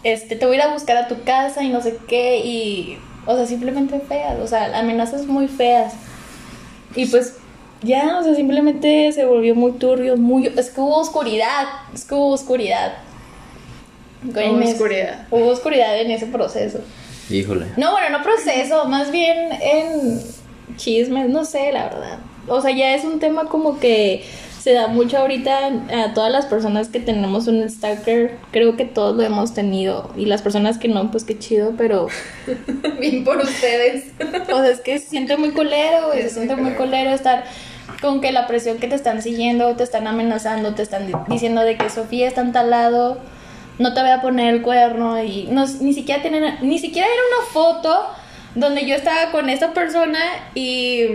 este, 0.03 0.35
te 0.35 0.45
voy 0.45 0.55
a 0.55 0.57
ir 0.59 0.61
a 0.63 0.73
buscar 0.73 0.97
a 0.97 1.07
tu 1.07 1.21
casa 1.23 1.63
y 1.63 1.69
no 1.69 1.81
sé 1.81 1.97
qué. 2.07 2.39
Y, 2.39 2.97
o 3.25 3.35
sea, 3.35 3.45
simplemente 3.45 3.99
feas. 3.99 4.39
O 4.39 4.47
sea, 4.47 4.77
amenazas 4.79 5.25
muy 5.25 5.47
feas. 5.47 5.93
Y 6.95 7.05
pues 7.07 7.37
ya, 7.81 8.17
o 8.19 8.23
sea, 8.23 8.35
simplemente 8.35 9.11
se 9.11 9.25
volvió 9.25 9.55
muy 9.55 9.73
turbio, 9.73 10.17
muy... 10.17 10.47
Es 10.47 10.69
que 10.69 10.81
hubo 10.81 10.97
oscuridad, 10.97 11.65
es 11.93 12.03
que 12.05 12.15
hubo 12.15 12.29
oscuridad. 12.33 12.93
Hubo 14.23 14.39
En 14.39 14.61
ese- 14.63 14.73
oscuridad. 14.73 15.27
Hubo 15.31 15.47
oscuridad 15.47 15.99
en 16.01 16.11
ese 16.11 16.25
proceso. 16.25 16.79
Híjole. 17.29 17.67
No, 17.77 17.91
bueno, 17.91 18.17
no 18.17 18.23
proceso, 18.23 18.85
más 18.85 19.11
bien 19.11 19.49
en 19.61 20.19
chismes, 20.77 21.29
no 21.29 21.45
sé, 21.45 21.71
la 21.71 21.83
verdad. 21.85 22.17
O 22.47 22.59
sea, 22.61 22.71
ya 22.71 22.95
es 22.95 23.03
un 23.05 23.19
tema 23.19 23.45
como 23.45 23.79
que 23.79 24.25
se 24.59 24.73
da 24.73 24.87
mucho 24.87 25.17
ahorita 25.17 25.57
a 25.91 26.13
todas 26.13 26.31
las 26.31 26.45
personas 26.45 26.89
que 26.89 26.99
tenemos 26.99 27.47
un 27.47 27.67
stalker. 27.69 28.37
Creo 28.51 28.75
que 28.75 28.85
todos 28.85 29.15
lo 29.15 29.23
hemos 29.23 29.53
tenido. 29.53 30.11
Y 30.17 30.25
las 30.25 30.41
personas 30.41 30.77
que 30.77 30.87
no, 30.89 31.09
pues 31.11 31.23
qué 31.23 31.39
chido, 31.39 31.73
pero... 31.77 32.07
Bien 32.99 33.23
por 33.23 33.37
ustedes. 33.37 34.11
O 34.51 34.57
sea, 34.57 34.69
es 34.69 34.81
que 34.81 34.99
se 34.99 35.07
siente 35.07 35.37
muy 35.37 35.51
culero, 35.51 36.07
güey. 36.07 36.21
Se 36.23 36.29
siente 36.31 36.55
muy 36.55 36.71
culero 36.73 37.11
estar 37.11 37.45
con 38.01 38.21
que 38.21 38.31
la 38.31 38.47
presión 38.47 38.77
que 38.77 38.87
te 38.87 38.95
están 38.95 39.21
siguiendo, 39.21 39.75
te 39.75 39.83
están 39.83 40.07
amenazando, 40.07 40.75
te 40.75 40.83
están 40.83 41.07
di- 41.07 41.13
diciendo 41.27 41.61
de 41.61 41.77
que 41.77 41.89
Sofía 41.89 42.27
está 42.27 42.41
en 42.41 42.51
tal 42.53 42.69
lado, 42.69 43.17
no 43.77 43.93
te 43.93 44.01
voy 44.01 44.11
a 44.11 44.21
poner 44.21 44.53
el 44.53 44.61
cuerno 44.61 45.21
y 45.21 45.47
no, 45.51 45.65
ni 45.81 45.93
siquiera 45.93 46.21
tienen, 46.21 46.55
ni 46.61 46.79
siquiera 46.79 47.07
era 47.07 47.21
una 47.37 47.51
foto 47.51 48.05
donde 48.55 48.85
yo 48.85 48.95
estaba 48.95 49.31
con 49.31 49.49
esta 49.49 49.73
persona 49.73 50.19
y, 50.55 51.07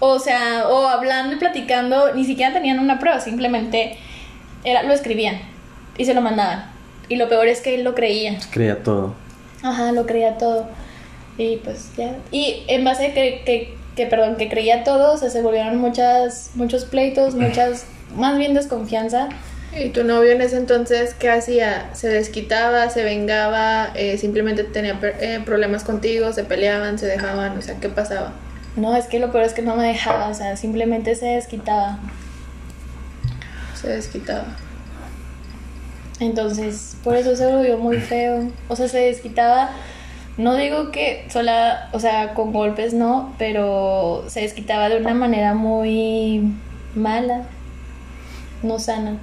o 0.00 0.18
sea, 0.18 0.66
o 0.68 0.88
hablando 0.88 1.34
y 1.36 1.38
platicando, 1.38 2.12
ni 2.14 2.24
siquiera 2.24 2.52
tenían 2.52 2.78
una 2.80 2.98
prueba, 2.98 3.20
simplemente 3.20 3.96
era, 4.64 4.82
lo 4.82 4.92
escribían 4.92 5.38
y 5.96 6.04
se 6.04 6.14
lo 6.14 6.20
mandaban. 6.20 6.64
Y 7.08 7.16
lo 7.16 7.28
peor 7.28 7.46
es 7.48 7.60
que 7.60 7.74
él 7.74 7.84
lo 7.84 7.94
creía. 7.94 8.38
Creía 8.50 8.82
todo. 8.82 9.14
Ajá, 9.62 9.92
lo 9.92 10.06
creía 10.06 10.36
todo. 10.38 10.66
Y 11.38 11.56
pues 11.58 11.90
ya. 11.96 12.16
Y 12.30 12.64
en 12.68 12.84
base 12.84 13.06
a 13.06 13.14
que, 13.14 13.42
que, 13.44 13.74
que, 13.96 14.06
perdón, 14.06 14.36
que 14.36 14.48
creía 14.48 14.84
todo, 14.84 15.12
o 15.14 15.16
sea, 15.16 15.30
se 15.30 15.42
volvieron 15.42 15.76
muchas, 15.76 16.50
muchos 16.54 16.84
pleitos, 16.84 17.34
muchas, 17.34 17.86
más 18.14 18.36
bien 18.38 18.54
desconfianza. 18.54 19.28
¿Y 19.78 19.90
tu 19.90 20.02
novio 20.04 20.32
en 20.32 20.40
ese 20.40 20.56
entonces 20.56 21.14
qué 21.14 21.30
hacía? 21.30 21.90
¿Se 21.92 22.08
desquitaba, 22.08 22.90
se 22.90 23.04
vengaba, 23.04 23.90
eh, 23.94 24.18
simplemente 24.18 24.64
tenía 24.64 24.98
per- 24.98 25.16
eh, 25.20 25.40
problemas 25.44 25.84
contigo, 25.84 26.32
se 26.32 26.42
peleaban, 26.44 26.98
se 26.98 27.06
dejaban? 27.06 27.56
O 27.56 27.62
sea, 27.62 27.76
¿qué 27.80 27.88
pasaba? 27.88 28.32
No, 28.76 28.96
es 28.96 29.06
que 29.06 29.18
lo 29.18 29.32
peor 29.32 29.44
es 29.44 29.52
que 29.52 29.62
no 29.62 29.76
me 29.76 29.86
dejaba, 29.86 30.28
o 30.28 30.34
sea, 30.34 30.56
simplemente 30.56 31.14
se 31.14 31.26
desquitaba. 31.26 31.98
Se 33.74 33.88
desquitaba. 33.88 34.44
Entonces, 36.20 36.96
por 37.02 37.16
eso 37.16 37.34
se 37.34 37.46
volvió 37.46 37.78
muy 37.78 37.98
feo. 37.98 38.50
O 38.68 38.76
sea, 38.76 38.88
se 38.88 38.98
desquitaba. 38.98 39.70
No 40.36 40.54
digo 40.54 40.90
que 40.92 41.26
sola, 41.30 41.88
o 41.92 42.00
sea, 42.00 42.34
con 42.34 42.52
golpes 42.52 42.94
no, 42.94 43.34
pero 43.38 44.24
se 44.28 44.42
desquitaba 44.42 44.88
de 44.88 44.98
una 44.98 45.14
manera 45.14 45.54
muy 45.54 46.52
mala, 46.94 47.42
no 48.62 48.78
sana. 48.78 49.18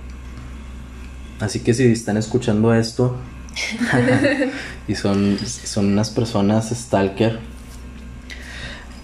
Así 1.40 1.60
que 1.60 1.74
si 1.74 1.92
están 1.92 2.18
escuchando 2.18 2.74
esto 2.74 3.16
y 4.88 4.96
son, 4.96 5.38
son 5.40 5.94
unas 5.94 6.10
personas 6.10 6.70
stalker, 6.70 7.40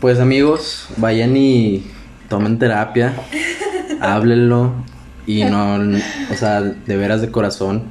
pues 0.03 0.19
amigos, 0.19 0.89
vayan 0.97 1.37
y 1.37 1.81
tomen 2.27 2.59
terapia, 2.59 3.13
háblenlo 4.01 4.73
y 5.25 5.45
no, 5.45 5.75
o 5.75 6.35
sea, 6.35 6.59
de 6.59 6.97
veras 6.97 7.21
de 7.21 7.31
corazón, 7.31 7.83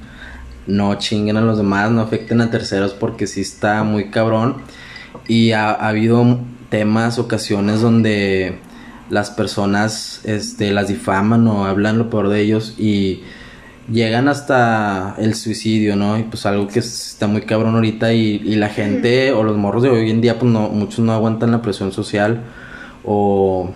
no 0.66 0.96
chinguen 0.96 1.38
a 1.38 1.40
los 1.40 1.56
demás, 1.56 1.90
no 1.90 2.02
afecten 2.02 2.42
a 2.42 2.50
terceros 2.50 2.92
porque 2.92 3.26
sí 3.26 3.40
está 3.40 3.82
muy 3.82 4.10
cabrón. 4.10 4.56
Y 5.26 5.52
ha, 5.52 5.70
ha 5.70 5.88
habido 5.88 6.38
temas, 6.68 7.18
ocasiones 7.18 7.80
donde 7.80 8.58
las 9.08 9.30
personas 9.30 10.20
este, 10.24 10.70
las 10.70 10.88
difaman 10.88 11.48
o 11.48 11.64
hablan 11.64 11.96
lo 11.96 12.10
peor 12.10 12.28
de 12.28 12.42
ellos 12.42 12.74
y 12.78 13.22
llegan 13.90 14.28
hasta 14.28 15.14
el 15.18 15.34
suicidio, 15.34 15.96
¿no? 15.96 16.18
Y 16.18 16.24
pues 16.24 16.46
algo 16.46 16.68
que 16.68 16.78
está 16.78 17.26
muy 17.26 17.42
cabrón 17.42 17.74
ahorita 17.74 18.12
y, 18.12 18.40
y 18.44 18.54
la 18.56 18.68
gente 18.68 19.32
o 19.32 19.42
los 19.42 19.56
morros 19.56 19.82
de 19.82 19.90
hoy 19.90 20.10
en 20.10 20.20
día, 20.20 20.38
pues 20.38 20.52
no, 20.52 20.68
muchos 20.68 21.00
no 21.00 21.12
aguantan 21.12 21.52
la 21.52 21.62
presión 21.62 21.92
social 21.92 22.40
o 23.04 23.70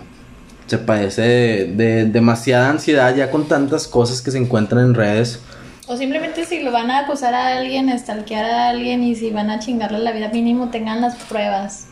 se 0.65 0.77
padece 0.77 1.21
de, 1.21 1.65
de 1.75 2.05
demasiada 2.05 2.69
ansiedad 2.69 3.15
ya 3.15 3.31
con 3.31 3.47
tantas 3.47 3.87
cosas 3.87 4.21
que 4.21 4.31
se 4.31 4.37
encuentran 4.37 4.85
en 4.85 4.93
redes. 4.93 5.41
O 5.87 5.95
simplemente 5.95 6.43
si 6.43 6.61
lo 6.61 6.71
van 6.71 6.91
a 6.91 6.99
acusar 6.99 7.33
a 7.33 7.57
alguien, 7.57 7.97
stalkear 7.97 8.45
a 8.45 8.69
alguien 8.69 9.03
y 9.03 9.15
si 9.15 9.29
van 9.31 9.49
a 9.49 9.59
chingarle 9.59 9.99
la 9.99 10.11
vida 10.11 10.29
mínimo, 10.29 10.69
tengan 10.69 10.99
las 10.99 11.15
pruebas. 11.15 11.87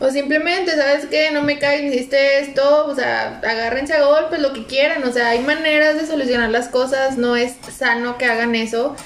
O 0.00 0.10
simplemente, 0.10 0.74
¿sabes 0.76 1.06
qué? 1.10 1.30
No 1.30 1.42
me 1.42 1.58
caes, 1.58 1.92
hiciste 1.92 2.40
esto, 2.40 2.86
o 2.86 2.94
sea, 2.94 3.38
agárrense 3.40 3.92
a 3.92 4.04
golpes, 4.04 4.40
lo 4.40 4.54
que 4.54 4.64
quieran, 4.64 5.04
o 5.04 5.12
sea, 5.12 5.28
hay 5.28 5.40
maneras 5.40 6.00
de 6.00 6.06
solucionar 6.06 6.48
las 6.48 6.68
cosas, 6.68 7.18
no 7.18 7.36
es 7.36 7.52
sano 7.76 8.16
que 8.16 8.24
hagan 8.24 8.54
eso. 8.54 8.96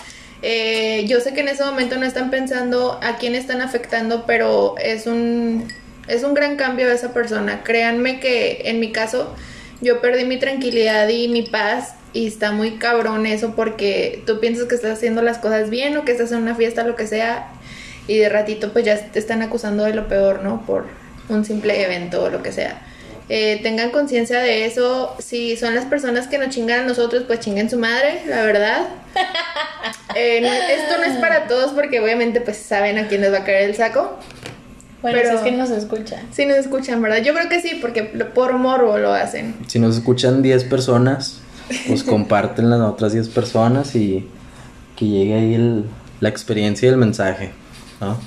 Eh, 0.43 1.05
yo 1.09 1.21
sé 1.21 1.35
que 1.35 1.41
en 1.41 1.49
ese 1.49 1.65
momento 1.65 1.97
no 1.97 2.07
están 2.07 2.31
pensando 2.31 3.01
a 3.03 3.17
quién 3.17 3.35
están 3.35 3.61
afectando, 3.61 4.25
pero 4.25 4.77
es 4.79 5.09
un, 5.09 5.67
es 6.07 6.23
un 6.23 6.33
gran 6.33 6.57
cambio 6.57 6.87
de 6.87 6.95
esa 6.95 7.13
persona. 7.13 7.65
Créanme 7.65 8.21
que 8.21 8.63
en 8.67 8.79
mi 8.79 8.93
caso 8.93 9.35
yo 9.81 10.01
perdí 10.01 10.25
mi 10.25 10.39
tranquilidad 10.39 11.09
y 11.09 11.27
mi 11.27 11.43
paz 11.43 11.95
y 12.13 12.29
está 12.29 12.53
muy 12.53 12.77
cabrón 12.77 13.27
eso 13.27 13.55
porque 13.57 14.23
tú 14.27 14.39
piensas 14.39 14.67
que 14.67 14.77
estás 14.77 14.93
haciendo 14.93 15.23
las 15.23 15.39
cosas 15.39 15.71
bien 15.71 15.97
o 15.97 16.05
que 16.05 16.13
estás 16.13 16.31
en 16.31 16.39
una 16.39 16.55
fiesta, 16.55 16.85
lo 16.85 16.95
que 16.95 17.09
sea, 17.09 17.49
y 18.09 18.19
de 18.19 18.29
ratito 18.29 18.73
pues 18.73 18.85
ya 18.85 18.99
te 18.99 19.19
están 19.19 19.43
acusando 19.43 19.85
de 19.85 19.95
lo 19.95 20.09
peor, 20.09 20.43
¿no? 20.43 20.65
Por 20.67 20.87
un 21.29 21.45
simple 21.45 21.83
evento 21.85 22.25
o 22.25 22.31
lo 22.31 22.43
que 22.43 22.53
sea. 22.53 22.83
Eh, 23.31 23.61
tengan 23.63 23.91
conciencia 23.91 24.41
de 24.41 24.67
eso. 24.67 25.17
Si 25.19 25.57
son 25.57 25.75
las 25.75 25.87
personas 25.87 26.27
que 26.29 26.37
nos 26.37 26.51
chingan 26.51 26.81
a 26.81 26.85
nosotros, 26.87 27.23
pues 27.27 27.41
chinguen 27.41 27.71
su 27.71 27.79
madre, 27.79 28.21
la 28.29 28.43
verdad. 28.43 28.89
Eh, 30.17 30.41
no- 30.41 30.53
esto 30.53 30.97
no 30.99 31.03
es 31.13 31.19
para 31.19 31.49
todos 31.49 31.73
porque 31.73 31.99
obviamente 32.01 32.41
pues 32.41 32.57
saben 32.57 32.99
a 32.99 33.09
quién 33.09 33.21
les 33.21 33.33
va 33.33 33.39
a 33.39 33.45
caer 33.45 33.69
el 33.69 33.75
saco. 33.75 34.17
Bueno, 35.03 35.19
Pero- 35.19 35.31
si 35.31 35.37
es 35.37 35.43
que 35.43 35.51
nos 35.53 35.71
escuchan. 35.71 36.21
Sí 36.33 36.47
nos 36.47 36.57
escuchan, 36.59 37.03
¿verdad? 37.03 37.19
Yo 37.19 37.35
creo 37.35 37.49
que 37.49 37.61
sí, 37.61 37.79
porque 37.83 38.05
por 38.05 38.53
morbo 38.55 38.97
lo 38.99 39.13
hacen. 39.13 39.55
Si 39.67 39.79
nos 39.81 39.97
escuchan 39.97 40.41
10 40.41 40.65
personas, 40.65 41.41
pues 41.89 42.05
comparten 42.05 42.71
las 42.71 42.81
otras 42.81 43.13
10 43.13 43.29
personas 43.29 43.95
y 43.97 44.29
que 44.97 45.05
llegue 45.07 45.35
ahí 45.35 45.55
el- 45.55 45.85
la 46.21 46.29
experiencia 46.29 46.87
y 46.87 46.91
el 46.91 46.97
mensaje, 46.97 47.51
¿no? 48.01 48.19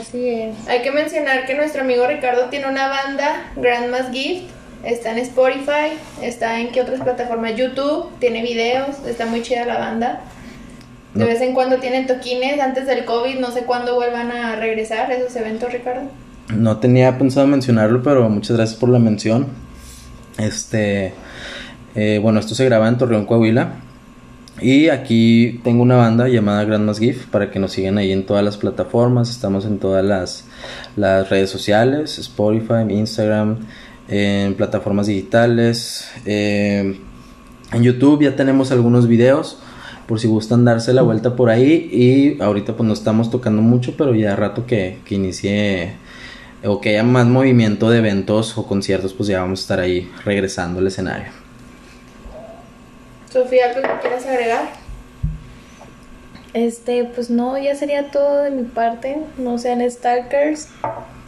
Así 0.00 0.28
es. 0.28 0.68
Hay 0.68 0.82
que 0.82 0.90
mencionar 0.92 1.44
que 1.46 1.54
nuestro 1.54 1.82
amigo 1.82 2.06
Ricardo 2.06 2.46
tiene 2.50 2.68
una 2.68 2.88
banda, 2.88 3.50
Grandma's 3.56 4.10
Gift. 4.12 4.44
Está 4.84 5.12
en 5.12 5.18
Spotify, 5.18 5.92
está 6.22 6.58
en 6.58 6.72
qué 6.72 6.80
otras 6.80 7.00
plataformas, 7.00 7.54
YouTube, 7.56 8.10
tiene 8.18 8.42
videos, 8.42 8.98
está 9.06 9.26
muy 9.26 9.42
chida 9.42 9.64
la 9.64 9.78
banda. 9.78 10.20
De 11.14 11.20
No. 11.20 11.26
vez 11.26 11.40
en 11.40 11.54
cuando 11.54 11.76
tienen 11.76 12.06
toquines 12.08 12.58
antes 12.60 12.86
del 12.86 13.04
COVID, 13.04 13.38
no 13.38 13.52
sé 13.52 13.62
cuándo 13.62 13.94
vuelvan 13.94 14.32
a 14.32 14.56
regresar 14.56 15.10
esos 15.12 15.36
eventos, 15.36 15.72
Ricardo. 15.72 16.02
No 16.48 16.78
tenía 16.78 17.16
pensado 17.16 17.46
mencionarlo, 17.46 18.02
pero 18.02 18.28
muchas 18.28 18.56
gracias 18.56 18.78
por 18.80 18.88
la 18.88 18.98
mención. 18.98 19.46
Este, 20.38 21.12
eh, 21.94 22.18
bueno, 22.20 22.40
esto 22.40 22.54
se 22.56 22.64
graba 22.64 22.88
en 22.88 22.98
Torreón, 22.98 23.24
Coahuila. 23.26 23.74
Y 24.62 24.88
aquí 24.90 25.60
tengo 25.64 25.82
una 25.82 25.96
banda 25.96 26.28
llamada 26.28 26.64
Grandmas 26.64 27.00
Gift 27.00 27.26
para 27.30 27.50
que 27.50 27.58
nos 27.58 27.72
sigan 27.72 27.98
ahí 27.98 28.12
en 28.12 28.24
todas 28.24 28.44
las 28.44 28.56
plataformas. 28.56 29.28
Estamos 29.28 29.64
en 29.66 29.78
todas 29.78 30.04
las, 30.04 30.44
las 30.96 31.28
redes 31.30 31.50
sociales, 31.50 32.18
Spotify, 32.18 32.84
Instagram, 32.88 33.58
en 34.08 34.54
plataformas 34.54 35.08
digitales. 35.08 36.08
eh, 36.24 36.96
en 37.72 37.82
YouTube 37.82 38.22
ya 38.22 38.36
tenemos 38.36 38.70
algunos 38.70 39.08
videos 39.08 39.58
por 40.06 40.20
si 40.20 40.28
gustan 40.28 40.64
darse 40.64 40.92
la 40.92 41.02
vuelta 41.02 41.34
por 41.34 41.50
ahí. 41.50 41.88
Y 41.90 42.40
ahorita 42.40 42.76
pues 42.76 42.86
no 42.86 42.92
estamos 42.92 43.30
tocando 43.30 43.62
mucho, 43.62 43.94
pero 43.96 44.14
ya 44.14 44.36
rato 44.36 44.64
que, 44.66 44.98
que 45.04 45.16
inicie 45.16 45.94
o 46.64 46.80
que 46.80 46.90
haya 46.90 47.02
más 47.02 47.26
movimiento 47.26 47.90
de 47.90 47.98
eventos 47.98 48.56
o 48.56 48.66
conciertos, 48.66 49.12
pues 49.14 49.28
ya 49.28 49.40
vamos 49.40 49.60
a 49.60 49.62
estar 49.62 49.80
ahí 49.80 50.08
regresando 50.24 50.78
al 50.78 50.86
escenario. 50.86 51.41
Sofía, 53.32 53.66
¿algo 53.66 53.80
que 53.80 54.00
quieras 54.00 54.26
agregar? 54.26 54.68
Este, 56.54 57.04
pues 57.04 57.30
no, 57.30 57.56
ya 57.56 57.74
sería 57.74 58.10
todo 58.10 58.42
de 58.42 58.50
mi 58.50 58.64
parte. 58.64 59.16
No 59.38 59.58
sean 59.58 59.88
stalkers. 59.90 60.68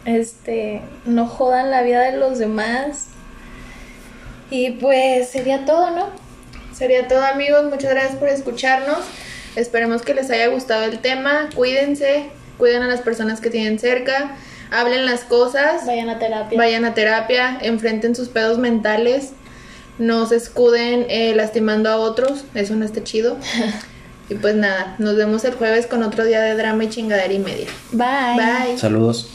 Este, 0.05 0.81
no 1.05 1.25
jodan 1.27 1.71
la 1.71 1.81
vida 1.81 2.01
de 2.01 2.17
los 2.17 2.37
demás. 2.37 3.07
Y 4.51 4.71
pues 4.71 5.29
sería 5.29 5.65
todo, 5.65 5.89
¿no? 5.91 6.09
Sería 6.73 7.07
todo 7.07 7.25
amigos, 7.25 7.65
muchas 7.65 7.91
gracias 7.91 8.15
por 8.17 8.27
escucharnos. 8.27 8.99
Esperemos 9.55 10.03
que 10.03 10.13
les 10.13 10.29
haya 10.29 10.47
gustado 10.47 10.83
el 10.83 10.99
tema. 10.99 11.49
Cuídense, 11.55 12.29
cuiden 12.57 12.83
a 12.83 12.87
las 12.87 13.01
personas 13.01 13.41
que 13.41 13.49
tienen 13.49 13.79
cerca, 13.79 14.35
hablen 14.71 15.05
las 15.05 15.21
cosas, 15.23 15.85
Vayan 15.87 16.09
a 16.09 16.19
terapia. 16.19 16.57
vayan 16.57 16.85
a 16.85 16.93
terapia, 16.93 17.57
enfrenten 17.61 18.15
sus 18.15 18.29
pedos 18.29 18.57
mentales, 18.59 19.31
no 19.97 20.25
se 20.27 20.35
escuden 20.35 21.05
eh, 21.09 21.33
lastimando 21.35 21.89
a 21.89 21.97
otros, 21.97 22.43
eso 22.53 22.75
no 22.75 22.85
está 22.85 23.03
chido. 23.03 23.37
y 24.29 24.35
pues 24.35 24.55
nada, 24.55 24.95
nos 24.99 25.15
vemos 25.15 25.45
el 25.45 25.53
jueves 25.53 25.87
con 25.87 26.03
otro 26.03 26.25
día 26.25 26.41
de 26.41 26.55
drama 26.55 26.83
y 26.85 26.89
chingadera 26.89 27.33
y 27.33 27.39
media. 27.39 27.67
Bye. 27.91 28.35
Bye. 28.35 28.77
Saludos. 28.77 29.29